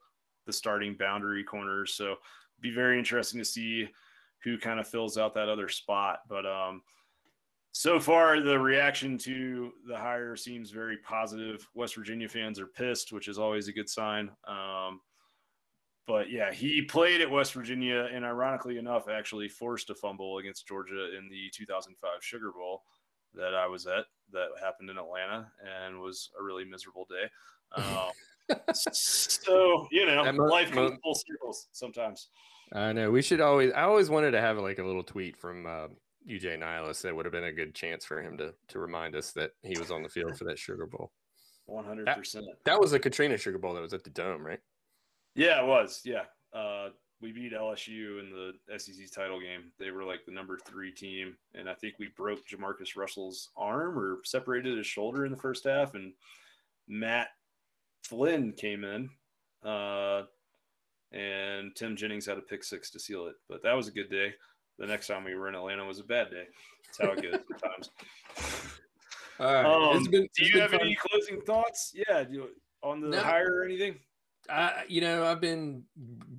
the 0.47 0.53
starting 0.53 0.95
boundary 0.95 1.45
corners. 1.45 1.93
So 1.93 2.17
be 2.61 2.73
very 2.73 2.99
interesting 2.99 3.39
to 3.41 3.45
see 3.45 3.91
who 4.43 4.57
kind 4.57 4.81
of 4.81 4.89
fills 4.89 5.19
out 5.19 5.35
that 5.35 5.51
other 5.51 5.69
spot. 5.69 6.21
But, 6.29 6.47
um, 6.47 6.83
so 7.73 7.99
far 7.99 8.41
the 8.41 8.59
reaction 8.59 9.17
to 9.17 9.73
the 9.89 9.97
hire 9.97 10.37
seems 10.37 10.71
very 10.71 10.99
positive 10.99 11.67
west 11.75 11.95
virginia 11.95 12.29
fans 12.29 12.61
are 12.61 12.67
pissed 12.67 13.13
which 13.13 13.29
is 13.29 13.39
always 13.39 13.67
a 13.67 13.73
good 13.73 13.89
sign 13.89 14.31
um, 14.47 15.01
but 16.07 16.31
yeah 16.31 16.53
he 16.53 16.83
played 16.83 17.21
at 17.21 17.31
west 17.31 17.53
virginia 17.53 18.09
and 18.13 18.25
ironically 18.25 18.79
enough 18.79 19.09
actually 19.09 19.49
forced 19.49 19.91
a 19.91 19.95
fumble 19.95 20.39
against 20.39 20.67
georgia 20.67 21.17
in 21.17 21.29
the 21.29 21.51
2005 21.55 22.11
sugar 22.21 22.51
bowl 22.53 22.83
that 23.35 23.55
i 23.55 23.67
was 23.67 23.87
at 23.87 24.05
that 24.33 24.49
happened 24.61 24.91
in 24.91 24.99
atlanta 24.99 25.51
and 25.85 25.99
was 26.01 26.31
a 26.39 26.43
really 26.43 26.65
miserable 26.65 27.07
day 27.09 27.29
um, 27.77 28.11
so 28.75 29.87
you 29.91 30.05
know 30.05 30.23
life 30.45 30.71
comes 30.73 30.99
full 31.03 31.15
circles 31.15 31.69
sometimes 31.73 32.29
i 32.75 32.93
know 32.93 33.11
we 33.11 33.23
should 33.23 33.41
always 33.41 33.73
i 33.73 33.83
always 33.83 34.11
wanted 34.11 34.33
to 34.33 34.41
have 34.41 34.59
like 34.59 34.79
a 34.79 34.85
little 34.85 35.05
tweet 35.05 35.37
from 35.37 35.67
uh, 35.67 35.87
UJ 36.29 36.61
Nihilus, 36.61 37.03
that 37.03 37.15
would 37.15 37.25
have 37.25 37.33
been 37.33 37.45
a 37.45 37.53
good 37.53 37.75
chance 37.75 38.05
for 38.05 38.23
him 38.23 38.37
to 38.39 38.55
to 38.69 38.79
remind 38.79 39.17
us 39.17 39.33
that 39.33 39.51
he 39.63 39.77
was 39.79 39.91
on 39.91 40.03
the 40.03 40.09
field 40.09 40.37
for 40.37 40.45
that 40.45 40.59
Sugar 40.59 40.87
Bowl. 40.87 41.11
One 41.67 41.85
hundred 41.85 42.07
percent. 42.07 42.47
That 42.65 42.81
was 42.81 42.93
the 42.93 43.01
Katrina 43.01 43.37
Sugar 43.37 43.59
Bowl 43.59 43.75
that 43.75 43.81
was 43.81 43.93
at 43.93 44.05
the 44.05 44.11
Dome, 44.11 44.45
right? 44.45 44.61
Yeah, 45.35 45.63
it 45.63 45.67
was. 45.67 46.01
Yeah, 46.05 46.25
uh, 46.53 46.89
we 47.21 47.33
beat 47.33 47.53
LSU 47.53 48.21
in 48.21 48.31
the 48.31 48.79
SEC 48.79 49.11
title 49.15 49.41
game. 49.41 49.73
They 49.79 49.91
were 49.91 50.05
like 50.05 50.25
the 50.27 50.33
number 50.33 50.59
three 50.59 50.93
team, 50.93 51.37
and 51.55 51.69
I 51.69 51.75
think 51.75 51.95
we 51.99 52.09
broke 52.17 52.47
JaMarcus 52.47 52.97
Russell's 52.97 53.51
arm 53.57 53.99
or 53.99 54.19
separated 54.25 54.77
his 54.77 54.87
shoulder 54.87 55.25
in 55.25 55.33
the 55.33 55.39
first 55.39 55.65
half. 55.65 55.95
And 55.95 56.13
Matt 56.89 57.29
Flynn 58.03 58.53
came 58.53 58.85
in, 58.85 59.09
uh, 59.65 60.23
and 61.13 61.75
Tim 61.77 61.97
Jennings 61.97 62.27
had 62.27 62.39
a 62.39 62.43
pick 62.43 62.65
six 62.65 62.91
to 62.91 62.99
seal 62.99 63.27
it. 63.27 63.37
But 63.49 63.63
that 63.63 63.75
was 63.75 63.89
a 63.89 63.93
good 63.93 64.11
day 64.11 64.35
the 64.79 64.87
next 64.87 65.07
time 65.07 65.25
we 65.25 65.35
were 65.35 65.49
in 65.49 65.55
Atlanta 65.55 65.85
was 65.85 66.01
a 66.01 66.05
bad 66.05 66.31
day. 66.31 66.47
That's 66.87 66.99
how 66.99 67.17
it 67.17 67.23
goes 67.23 67.41
sometimes. 67.49 67.91
All 69.39 69.55
right. 69.55 69.95
Um, 69.97 70.05
been, 70.05 70.29
do 70.37 70.45
you 70.45 70.61
have 70.61 70.73
fun. 70.73 70.81
any 70.81 70.97
closing 70.97 71.41
thoughts? 71.43 71.93
Yeah, 71.95 72.25
do, 72.25 72.49
on 72.83 73.01
the 73.01 73.09
no, 73.09 73.21
hire 73.21 73.61
or 73.61 73.65
anything? 73.65 73.97
I, 74.51 74.85
you 74.89 75.01
know, 75.01 75.25
I've 75.25 75.41
been 75.41 75.85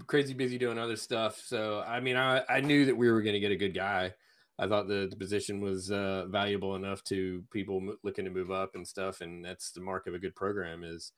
crazy 0.07 0.33
busy 0.33 0.57
doing 0.57 0.77
other 0.77 0.95
stuff. 0.95 1.41
So, 1.45 1.83
I 1.87 1.99
mean, 1.99 2.15
I, 2.15 2.43
I 2.49 2.61
knew 2.61 2.85
that 2.85 2.95
we 2.95 3.11
were 3.11 3.21
going 3.21 3.33
to 3.33 3.39
get 3.39 3.51
a 3.51 3.57
good 3.57 3.73
guy. 3.73 4.13
I 4.59 4.67
thought 4.67 4.87
the, 4.87 5.07
the 5.09 5.15
position 5.15 5.61
was 5.61 5.91
uh, 5.91 6.25
valuable 6.27 6.75
enough 6.75 7.03
to 7.05 7.43
people 7.51 7.95
looking 8.03 8.25
to 8.25 8.31
move 8.31 8.51
up 8.51 8.75
and 8.75 8.87
stuff. 8.87 9.21
And 9.21 9.43
that's 9.43 9.71
the 9.71 9.81
mark 9.81 10.07
of 10.07 10.13
a 10.13 10.19
good 10.19 10.35
program 10.35 10.83
is 10.83 11.11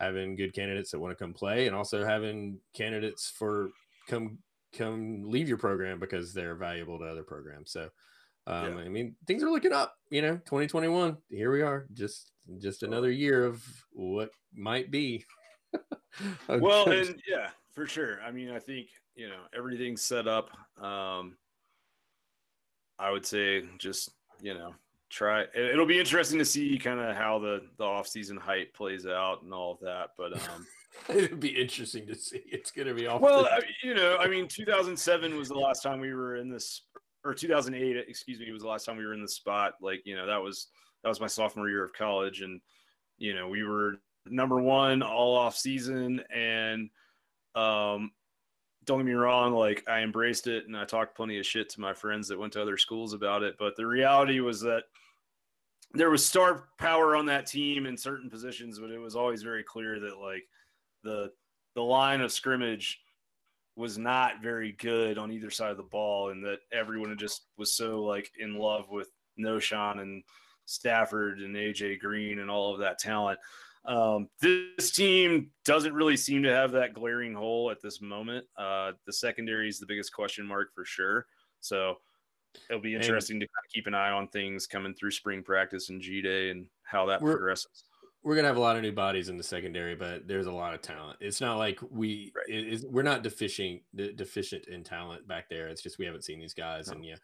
having 0.00 0.36
good 0.36 0.54
candidates 0.54 0.90
that 0.90 1.00
want 1.00 1.16
to 1.16 1.22
come 1.22 1.34
play 1.34 1.66
and 1.66 1.76
also 1.76 2.04
having 2.04 2.58
candidates 2.74 3.32
for 3.36 3.70
come 4.08 4.38
come 4.76 5.22
leave 5.24 5.48
your 5.48 5.58
program 5.58 5.98
because 5.98 6.32
they're 6.32 6.54
valuable 6.54 6.98
to 6.98 7.04
other 7.04 7.22
programs. 7.22 7.72
So, 7.72 7.88
um, 8.46 8.78
yeah. 8.78 8.84
I 8.84 8.88
mean, 8.88 9.16
things 9.26 9.42
are 9.42 9.50
looking 9.50 9.72
up. 9.72 9.94
You 10.10 10.22
know, 10.22 10.36
2021. 10.36 11.16
Here 11.28 11.52
we 11.52 11.62
are. 11.62 11.86
Just 11.92 12.32
just 12.58 12.82
another 12.82 13.10
year 13.10 13.44
of 13.44 13.62
what 13.92 14.30
might 14.54 14.90
be. 14.90 15.24
well, 16.48 16.90
and 16.90 17.20
yeah, 17.28 17.48
for 17.72 17.86
sure. 17.86 18.20
I 18.22 18.30
mean, 18.30 18.50
I 18.50 18.58
think 18.58 18.88
you 19.14 19.28
know 19.28 19.40
everything's 19.56 20.02
set 20.02 20.28
up 20.28 20.50
Um, 20.82 21.36
I 22.98 23.10
would 23.10 23.26
say 23.26 23.64
just 23.78 24.10
you 24.40 24.54
know 24.54 24.74
try. 25.10 25.44
It'll 25.54 25.86
be 25.86 25.98
interesting 25.98 26.38
to 26.38 26.44
see 26.44 26.78
kind 26.78 27.00
of 27.00 27.16
how 27.16 27.38
the 27.38 27.62
the 27.78 27.84
off 27.84 28.08
season 28.08 28.36
hype 28.36 28.74
plays 28.74 29.06
out 29.06 29.42
and 29.42 29.52
all 29.52 29.72
of 29.72 29.80
that. 29.80 30.10
But 30.16 30.34
um, 30.34 30.66
it'd 31.08 31.40
be 31.40 31.60
interesting 31.60 32.06
to 32.06 32.14
see. 32.14 32.42
It's 32.46 32.70
going 32.70 32.88
to 32.88 32.94
be 32.94 33.06
off. 33.06 33.20
Well, 33.20 33.46
I 33.46 33.60
you 33.82 33.94
know, 33.94 34.16
I 34.18 34.28
mean, 34.28 34.48
2007 34.48 35.36
was 35.36 35.48
the 35.48 35.54
last 35.54 35.82
time 35.82 36.00
we 36.00 36.14
were 36.14 36.36
in 36.36 36.50
this, 36.50 36.82
or 37.24 37.34
2008, 37.34 37.96
excuse 38.08 38.38
me, 38.38 38.50
was 38.52 38.62
the 38.62 38.68
last 38.68 38.84
time 38.84 38.96
we 38.96 39.06
were 39.06 39.14
in 39.14 39.22
the 39.22 39.28
spot. 39.28 39.74
Like 39.80 40.02
you 40.04 40.16
know, 40.16 40.26
that 40.26 40.42
was 40.42 40.68
that 41.02 41.08
was 41.08 41.20
my 41.20 41.26
sophomore 41.26 41.68
year 41.68 41.84
of 41.84 41.92
college, 41.92 42.40
and 42.42 42.60
you 43.18 43.34
know, 43.34 43.48
we 43.48 43.64
were 43.64 43.96
number 44.30 44.60
one 44.60 45.02
all 45.02 45.36
off 45.36 45.56
season, 45.56 46.22
and 46.34 46.90
um, 47.54 48.12
don't 48.88 48.98
get 48.98 49.06
me 49.06 49.12
wrong, 49.12 49.52
like 49.52 49.84
I 49.86 50.00
embraced 50.00 50.46
it 50.46 50.66
and 50.66 50.76
I 50.76 50.84
talked 50.84 51.14
plenty 51.14 51.38
of 51.38 51.46
shit 51.46 51.68
to 51.70 51.80
my 51.80 51.92
friends 51.92 52.26
that 52.28 52.38
went 52.38 52.54
to 52.54 52.62
other 52.62 52.78
schools 52.78 53.12
about 53.12 53.42
it. 53.42 53.56
But 53.58 53.76
the 53.76 53.86
reality 53.86 54.40
was 54.40 54.60
that 54.62 54.84
there 55.92 56.10
was 56.10 56.24
star 56.24 56.68
power 56.78 57.14
on 57.14 57.26
that 57.26 57.46
team 57.46 57.86
in 57.86 57.96
certain 57.96 58.30
positions, 58.30 58.78
but 58.78 58.90
it 58.90 58.98
was 58.98 59.14
always 59.14 59.42
very 59.42 59.62
clear 59.62 60.00
that 60.00 60.18
like 60.18 60.44
the 61.04 61.30
the 61.74 61.82
line 61.82 62.22
of 62.22 62.32
scrimmage 62.32 63.00
was 63.76 63.98
not 63.98 64.42
very 64.42 64.72
good 64.72 65.18
on 65.18 65.30
either 65.30 65.50
side 65.50 65.70
of 65.70 65.76
the 65.76 65.82
ball, 65.82 66.30
and 66.30 66.42
that 66.44 66.60
everyone 66.72 67.16
just 67.18 67.42
was 67.58 67.74
so 67.74 68.02
like 68.02 68.30
in 68.38 68.56
love 68.58 68.90
with 68.90 69.08
Knowshon 69.38 70.00
and 70.00 70.24
Stafford 70.64 71.40
and 71.40 71.54
AJ 71.54 72.00
Green 72.00 72.38
and 72.38 72.50
all 72.50 72.72
of 72.72 72.80
that 72.80 72.98
talent 72.98 73.38
um, 73.84 74.28
this 74.40 74.90
team 74.90 75.50
doesn't 75.64 75.94
really 75.94 76.16
seem 76.16 76.42
to 76.42 76.54
have 76.54 76.72
that 76.72 76.94
glaring 76.94 77.34
hole 77.34 77.70
at 77.70 77.80
this 77.82 78.00
moment. 78.00 78.44
Uh, 78.56 78.92
the 79.06 79.12
secondary 79.12 79.68
is 79.68 79.78
the 79.78 79.86
biggest 79.86 80.12
question 80.12 80.46
mark 80.46 80.74
for 80.74 80.84
sure. 80.84 81.26
So 81.60 81.96
it'll 82.68 82.82
be 82.82 82.94
interesting 82.94 83.34
and 83.34 83.40
to 83.42 83.46
kind 83.46 83.64
of 83.64 83.72
keep 83.72 83.86
an 83.86 83.94
eye 83.94 84.10
on 84.10 84.28
things 84.28 84.66
coming 84.66 84.94
through 84.94 85.10
spring 85.12 85.42
practice 85.42 85.90
and 85.90 86.00
G 86.00 86.22
Day 86.22 86.50
and 86.50 86.66
how 86.82 87.06
that 87.06 87.20
progresses. 87.20 87.84
We're 88.22 88.34
gonna 88.34 88.48
have 88.48 88.56
a 88.56 88.60
lot 88.60 88.76
of 88.76 88.82
new 88.82 88.92
bodies 88.92 89.28
in 89.28 89.36
the 89.36 89.44
secondary, 89.44 89.94
but 89.94 90.26
there's 90.26 90.48
a 90.48 90.52
lot 90.52 90.74
of 90.74 90.82
talent. 90.82 91.18
It's 91.20 91.40
not 91.40 91.56
like 91.56 91.78
we 91.88 92.32
right. 92.34 92.80
we're 92.90 93.02
not 93.02 93.22
deficient 93.22 93.80
deficient 93.94 94.66
in 94.66 94.82
talent 94.82 95.26
back 95.28 95.48
there. 95.48 95.68
It's 95.68 95.82
just 95.82 95.98
we 95.98 96.04
haven't 96.04 96.24
seen 96.24 96.40
these 96.40 96.52
guys, 96.52 96.88
no. 96.88 96.94
and 96.94 97.04
yeah, 97.04 97.14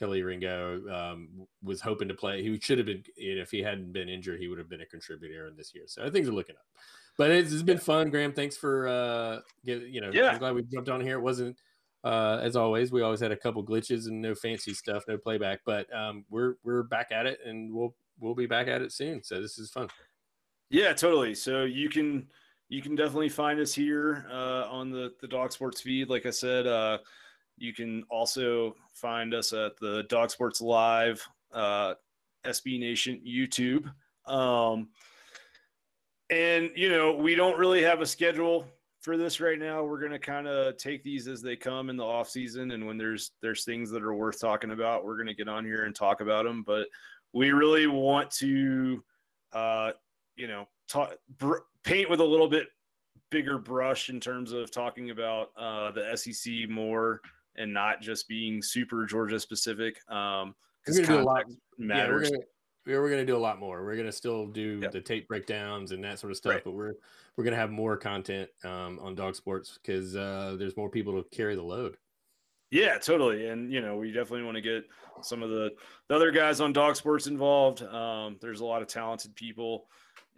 Kelee 0.00 0.24
Ringo 0.24 0.82
um, 0.92 1.46
was 1.62 1.80
hoping 1.80 2.08
to 2.08 2.14
play. 2.14 2.42
He 2.42 2.58
should 2.60 2.78
have 2.78 2.86
been, 2.86 3.04
you 3.16 3.36
know, 3.36 3.42
if 3.42 3.50
he 3.50 3.62
hadn't 3.62 3.92
been 3.92 4.08
injured, 4.08 4.40
he 4.40 4.48
would 4.48 4.58
have 4.58 4.68
been 4.68 4.80
a 4.80 4.86
contributor 4.86 5.46
in 5.46 5.56
this 5.56 5.74
year. 5.74 5.84
So 5.86 6.10
things 6.10 6.28
are 6.28 6.32
looking 6.32 6.56
up. 6.56 6.66
But 7.16 7.30
it's, 7.30 7.52
it's 7.52 7.62
been 7.62 7.78
fun, 7.78 8.10
Graham. 8.10 8.32
Thanks 8.32 8.56
for, 8.56 8.88
uh, 8.88 9.40
get, 9.64 9.82
you 9.82 10.00
know, 10.00 10.10
yeah. 10.12 10.30
I'm 10.30 10.38
glad 10.38 10.54
we 10.54 10.62
jumped 10.64 10.88
on 10.88 11.00
here. 11.00 11.18
It 11.18 11.22
wasn't, 11.22 11.56
uh, 12.02 12.40
as 12.42 12.56
always, 12.56 12.92
we 12.92 13.02
always 13.02 13.20
had 13.20 13.32
a 13.32 13.36
couple 13.36 13.64
glitches 13.64 14.08
and 14.08 14.20
no 14.20 14.34
fancy 14.34 14.74
stuff, 14.74 15.04
no 15.08 15.16
playback. 15.16 15.60
But 15.64 15.92
um, 15.94 16.24
we're 16.28 16.56
we're 16.64 16.82
back 16.82 17.12
at 17.12 17.24
it, 17.26 17.38
and 17.46 17.72
we'll 17.72 17.94
we'll 18.18 18.34
be 18.34 18.46
back 18.46 18.68
at 18.68 18.82
it 18.82 18.92
soon. 18.92 19.22
So 19.22 19.40
this 19.40 19.58
is 19.58 19.70
fun. 19.70 19.88
Yeah, 20.70 20.92
totally. 20.92 21.34
So 21.34 21.64
you 21.64 21.88
can 21.88 22.26
you 22.68 22.82
can 22.82 22.94
definitely 22.94 23.30
find 23.30 23.58
us 23.58 23.72
here 23.72 24.26
uh, 24.30 24.66
on 24.68 24.90
the 24.90 25.12
the 25.22 25.28
Dawg 25.28 25.52
Sports 25.52 25.80
feed. 25.80 26.10
Like 26.10 26.26
I 26.26 26.30
said, 26.30 26.66
uh, 26.66 26.98
you 27.56 27.72
can 27.72 28.04
also 28.10 28.74
find 28.94 29.34
us 29.34 29.52
at 29.52 29.78
the 29.80 30.04
Dawg 30.08 30.30
Sports 30.30 30.60
Live 30.60 31.26
uh, 31.52 31.94
SB 32.44 32.78
Nation 32.78 33.20
YouTube. 33.26 33.90
Um, 34.26 34.88
and 36.30 36.70
you 36.74 36.88
know, 36.88 37.14
we 37.14 37.34
don't 37.34 37.58
really 37.58 37.82
have 37.82 38.00
a 38.00 38.06
schedule 38.06 38.66
for 39.00 39.16
this 39.16 39.40
right 39.40 39.58
now. 39.58 39.84
We're 39.84 40.00
gonna 40.00 40.18
kind 40.18 40.48
of 40.48 40.76
take 40.78 41.02
these 41.02 41.28
as 41.28 41.42
they 41.42 41.56
come 41.56 41.90
in 41.90 41.96
the 41.96 42.04
off 42.04 42.30
season, 42.30 42.70
and 42.72 42.86
when 42.86 42.96
there's 42.96 43.32
there's 43.42 43.64
things 43.64 43.90
that 43.90 44.02
are 44.02 44.14
worth 44.14 44.40
talking 44.40 44.70
about, 44.70 45.04
we're 45.04 45.18
gonna 45.18 45.34
get 45.34 45.48
on 45.48 45.64
here 45.64 45.84
and 45.84 45.94
talk 45.94 46.20
about 46.20 46.44
them. 46.44 46.62
But 46.66 46.88
we 47.32 47.50
really 47.50 47.86
want 47.86 48.30
to, 48.32 49.04
uh, 49.52 49.92
you 50.36 50.48
know, 50.48 50.66
talk, 50.88 51.14
br- 51.38 51.58
paint 51.82 52.08
with 52.08 52.20
a 52.20 52.24
little 52.24 52.48
bit 52.48 52.68
bigger 53.30 53.58
brush 53.58 54.08
in 54.08 54.20
terms 54.20 54.52
of 54.52 54.70
talking 54.70 55.10
about 55.10 55.50
uh, 55.56 55.90
the 55.90 56.16
SEC 56.16 56.68
more 56.68 57.20
and 57.56 57.72
not 57.72 58.00
just 58.00 58.28
being 58.28 58.62
super 58.62 59.06
Georgia 59.06 59.38
specific. 59.40 59.98
Um, 60.10 60.54
because 60.84 61.00
we're 61.00 61.06
gonna 61.06 61.18
do 61.18 61.24
a 61.24 61.26
lot. 61.26 61.44
Matters. 61.78 62.30
Yeah, 62.30 62.36
we're 62.36 62.92
gonna, 62.92 63.02
we're 63.02 63.10
gonna 63.10 63.26
do 63.26 63.36
a 63.36 63.38
lot 63.38 63.58
more. 63.58 63.84
We're 63.84 63.96
gonna 63.96 64.12
still 64.12 64.46
do 64.46 64.80
yep. 64.82 64.92
the 64.92 65.00
tape 65.00 65.28
breakdowns 65.28 65.92
and 65.92 66.04
that 66.04 66.18
sort 66.18 66.30
of 66.30 66.36
stuff, 66.36 66.54
right. 66.54 66.64
but 66.64 66.72
we're 66.72 66.94
we're 67.36 67.44
gonna 67.44 67.56
have 67.56 67.70
more 67.70 67.96
content 67.96 68.50
um, 68.64 68.98
on 69.00 69.14
Dawg 69.14 69.34
Sports 69.34 69.78
because 69.80 70.14
uh, 70.14 70.56
there's 70.58 70.76
more 70.76 70.90
people 70.90 71.22
to 71.22 71.28
carry 71.36 71.54
the 71.54 71.62
load. 71.62 71.96
Yeah, 72.70 72.98
totally. 72.98 73.46
And 73.48 73.72
you 73.72 73.80
know, 73.80 73.96
we 73.96 74.10
definitely 74.10 74.42
want 74.42 74.56
to 74.56 74.60
get 74.60 74.84
some 75.22 75.42
of 75.42 75.50
the, 75.50 75.70
the 76.08 76.14
other 76.14 76.30
guys 76.32 76.60
on 76.60 76.72
Dawg 76.72 76.96
Sports 76.96 77.28
involved. 77.28 77.82
Um, 77.82 78.36
there's 78.40 78.60
a 78.60 78.64
lot 78.64 78.82
of 78.82 78.88
talented 78.88 79.34
people 79.36 79.86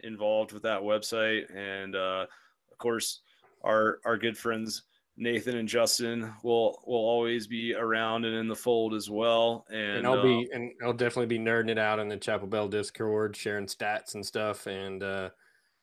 involved 0.01 0.51
with 0.51 0.63
that 0.63 0.81
website, 0.81 1.45
and 1.55 1.95
uh, 1.95 2.27
of 2.71 2.77
course, 2.77 3.21
our 3.63 3.99
our 4.05 4.17
good 4.17 4.37
friends 4.37 4.83
Nathan 5.17 5.57
and 5.57 5.67
Justin 5.67 6.31
will 6.43 6.81
will 6.85 6.95
always 6.95 7.47
be 7.47 7.73
around 7.73 8.23
and 8.25 8.35
in 8.35 8.47
the 8.47 8.55
fold 8.55 8.93
as 8.93 9.09
well. 9.09 9.65
And, 9.69 9.97
and 9.97 10.07
I'll 10.07 10.19
uh, 10.19 10.23
be 10.23 10.49
and 10.53 10.71
I'll 10.83 10.93
definitely 10.93 11.25
be 11.25 11.43
nerding 11.43 11.71
it 11.71 11.79
out 11.79 11.99
in 11.99 12.07
the 12.07 12.17
Chapel 12.17 12.47
Bell 12.47 12.67
Discord, 12.67 13.35
sharing 13.35 13.65
stats 13.65 14.13
and 14.13 14.23
stuff. 14.23 14.67
And 14.67 15.01
uh, 15.01 15.29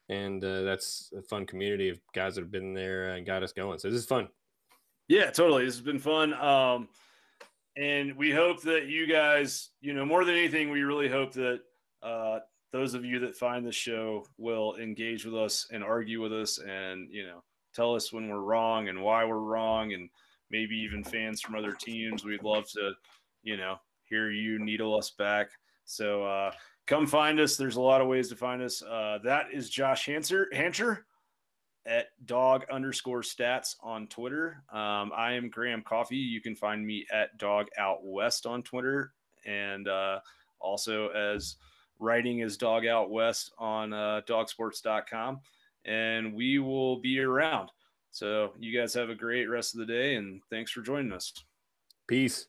and 0.09 0.45
uh, 0.45 0.63
that's 0.63 1.13
a 1.19 1.23
fun 1.23 1.47
community 1.47 1.89
of 1.89 1.99
guys 2.15 2.37
that 2.37 2.43
have 2.43 2.53
been 2.53 2.75
there 2.75 3.11
and 3.11 3.27
got 3.27 3.43
us 3.43 3.53
going. 3.53 3.79
So 3.81 3.91
this 3.91 4.01
is 4.01 4.07
fun. 4.07 4.29
Yeah, 5.09 5.31
totally. 5.31 5.65
This 5.65 5.75
has 5.75 5.85
been 5.85 5.99
fun. 5.99 6.33
Um, 6.35 6.89
and 7.77 8.17
we 8.17 8.31
hope 8.31 8.63
that 8.63 8.87
you 8.87 9.07
guys, 9.07 9.71
you 9.81 9.95
know, 9.95 10.05
more 10.07 10.25
than 10.25 10.37
anything, 10.37 10.71
we 10.71 10.83
really 10.83 11.09
hope 11.09 11.33
that 11.33 11.61
uh, 12.03 12.39
those 12.73 12.95
of 12.95 13.05
you 13.05 13.19
that 13.21 13.35
find 13.35 13.67
the 13.67 13.73
show 13.73 14.27
will 14.39 14.77
engage 14.77 15.25
with 15.25 15.35
us 15.35 15.67
and 15.73 15.83
argue 15.83 16.23
with 16.23 16.33
us, 16.33 16.59
and 16.59 17.09
you 17.11 17.27
know 17.27 17.43
tell 17.75 17.95
us 17.95 18.13
when 18.13 18.29
we're 18.29 18.41
wrong 18.41 18.89
and 18.89 19.03
why 19.03 19.25
we're 19.25 19.39
wrong, 19.39 19.93
and 19.93 20.09
maybe 20.51 20.77
even 20.77 21.05
fans 21.05 21.41
from 21.41 21.55
other 21.55 21.73
teams. 21.73 22.25
We'd 22.25 22.43
love 22.43 22.69
to, 22.71 22.93
you 23.43 23.57
know, 23.57 23.77
hear 24.05 24.31
you 24.31 24.59
needle 24.59 24.97
us 24.97 25.11
back. 25.11 25.51
So 25.85 26.25
uh, 26.25 26.53
come 26.87 27.07
find 27.07 27.41
us. 27.41 27.57
There's 27.57 27.77
a 27.77 27.81
lot 27.81 28.01
of 28.01 28.09
ways 28.09 28.29
to 28.29 28.37
find 28.37 28.63
us. 28.63 28.83
Uh, 28.83 29.19
that 29.25 29.47
is 29.53 29.71
Josh 29.71 30.07
Hanser, 30.07 30.47
Hancher 30.55 31.01
at 31.87 32.07
dog 32.25 32.65
underscore 32.71 33.21
stats 33.21 33.77
on 33.83 34.07
Twitter. 34.07 34.63
Um, 34.73 35.13
I 35.15 35.33
am 35.33 35.51
Graham 35.51 35.83
Coffey. 35.83 36.17
You 36.17 36.41
can 36.41 36.57
find 36.57 36.87
me 36.87 37.07
at 37.13 37.37
dog 37.39 37.67
out 37.79 37.99
west 38.03 38.47
on 38.47 38.63
Twitter 38.63 39.13
and 39.45 39.89
uh, 39.89 40.21
also 40.61 41.09
as 41.09 41.57
writing 41.99 42.41
is 42.41 42.57
dog 42.57 42.87
out 42.87 43.11
west 43.11 43.53
on 43.59 43.93
uh, 43.93 44.23
dawgsports.com 44.27 45.41
and 45.85 46.35
we 46.35 46.59
will 46.59 47.01
be 47.01 47.21
around. 47.21 47.71
So 48.11 48.53
you 48.59 48.79
guys 48.79 48.95
have 48.95 49.11
a 49.11 49.15
great 49.15 49.47
rest 49.47 49.75
of 49.75 49.81
the 49.81 49.87
day 49.87 50.15
and 50.15 50.41
thanks 50.51 50.71
for 50.71 50.83
joining 50.83 51.13
us. 51.13 51.33
Peace. 52.07 52.47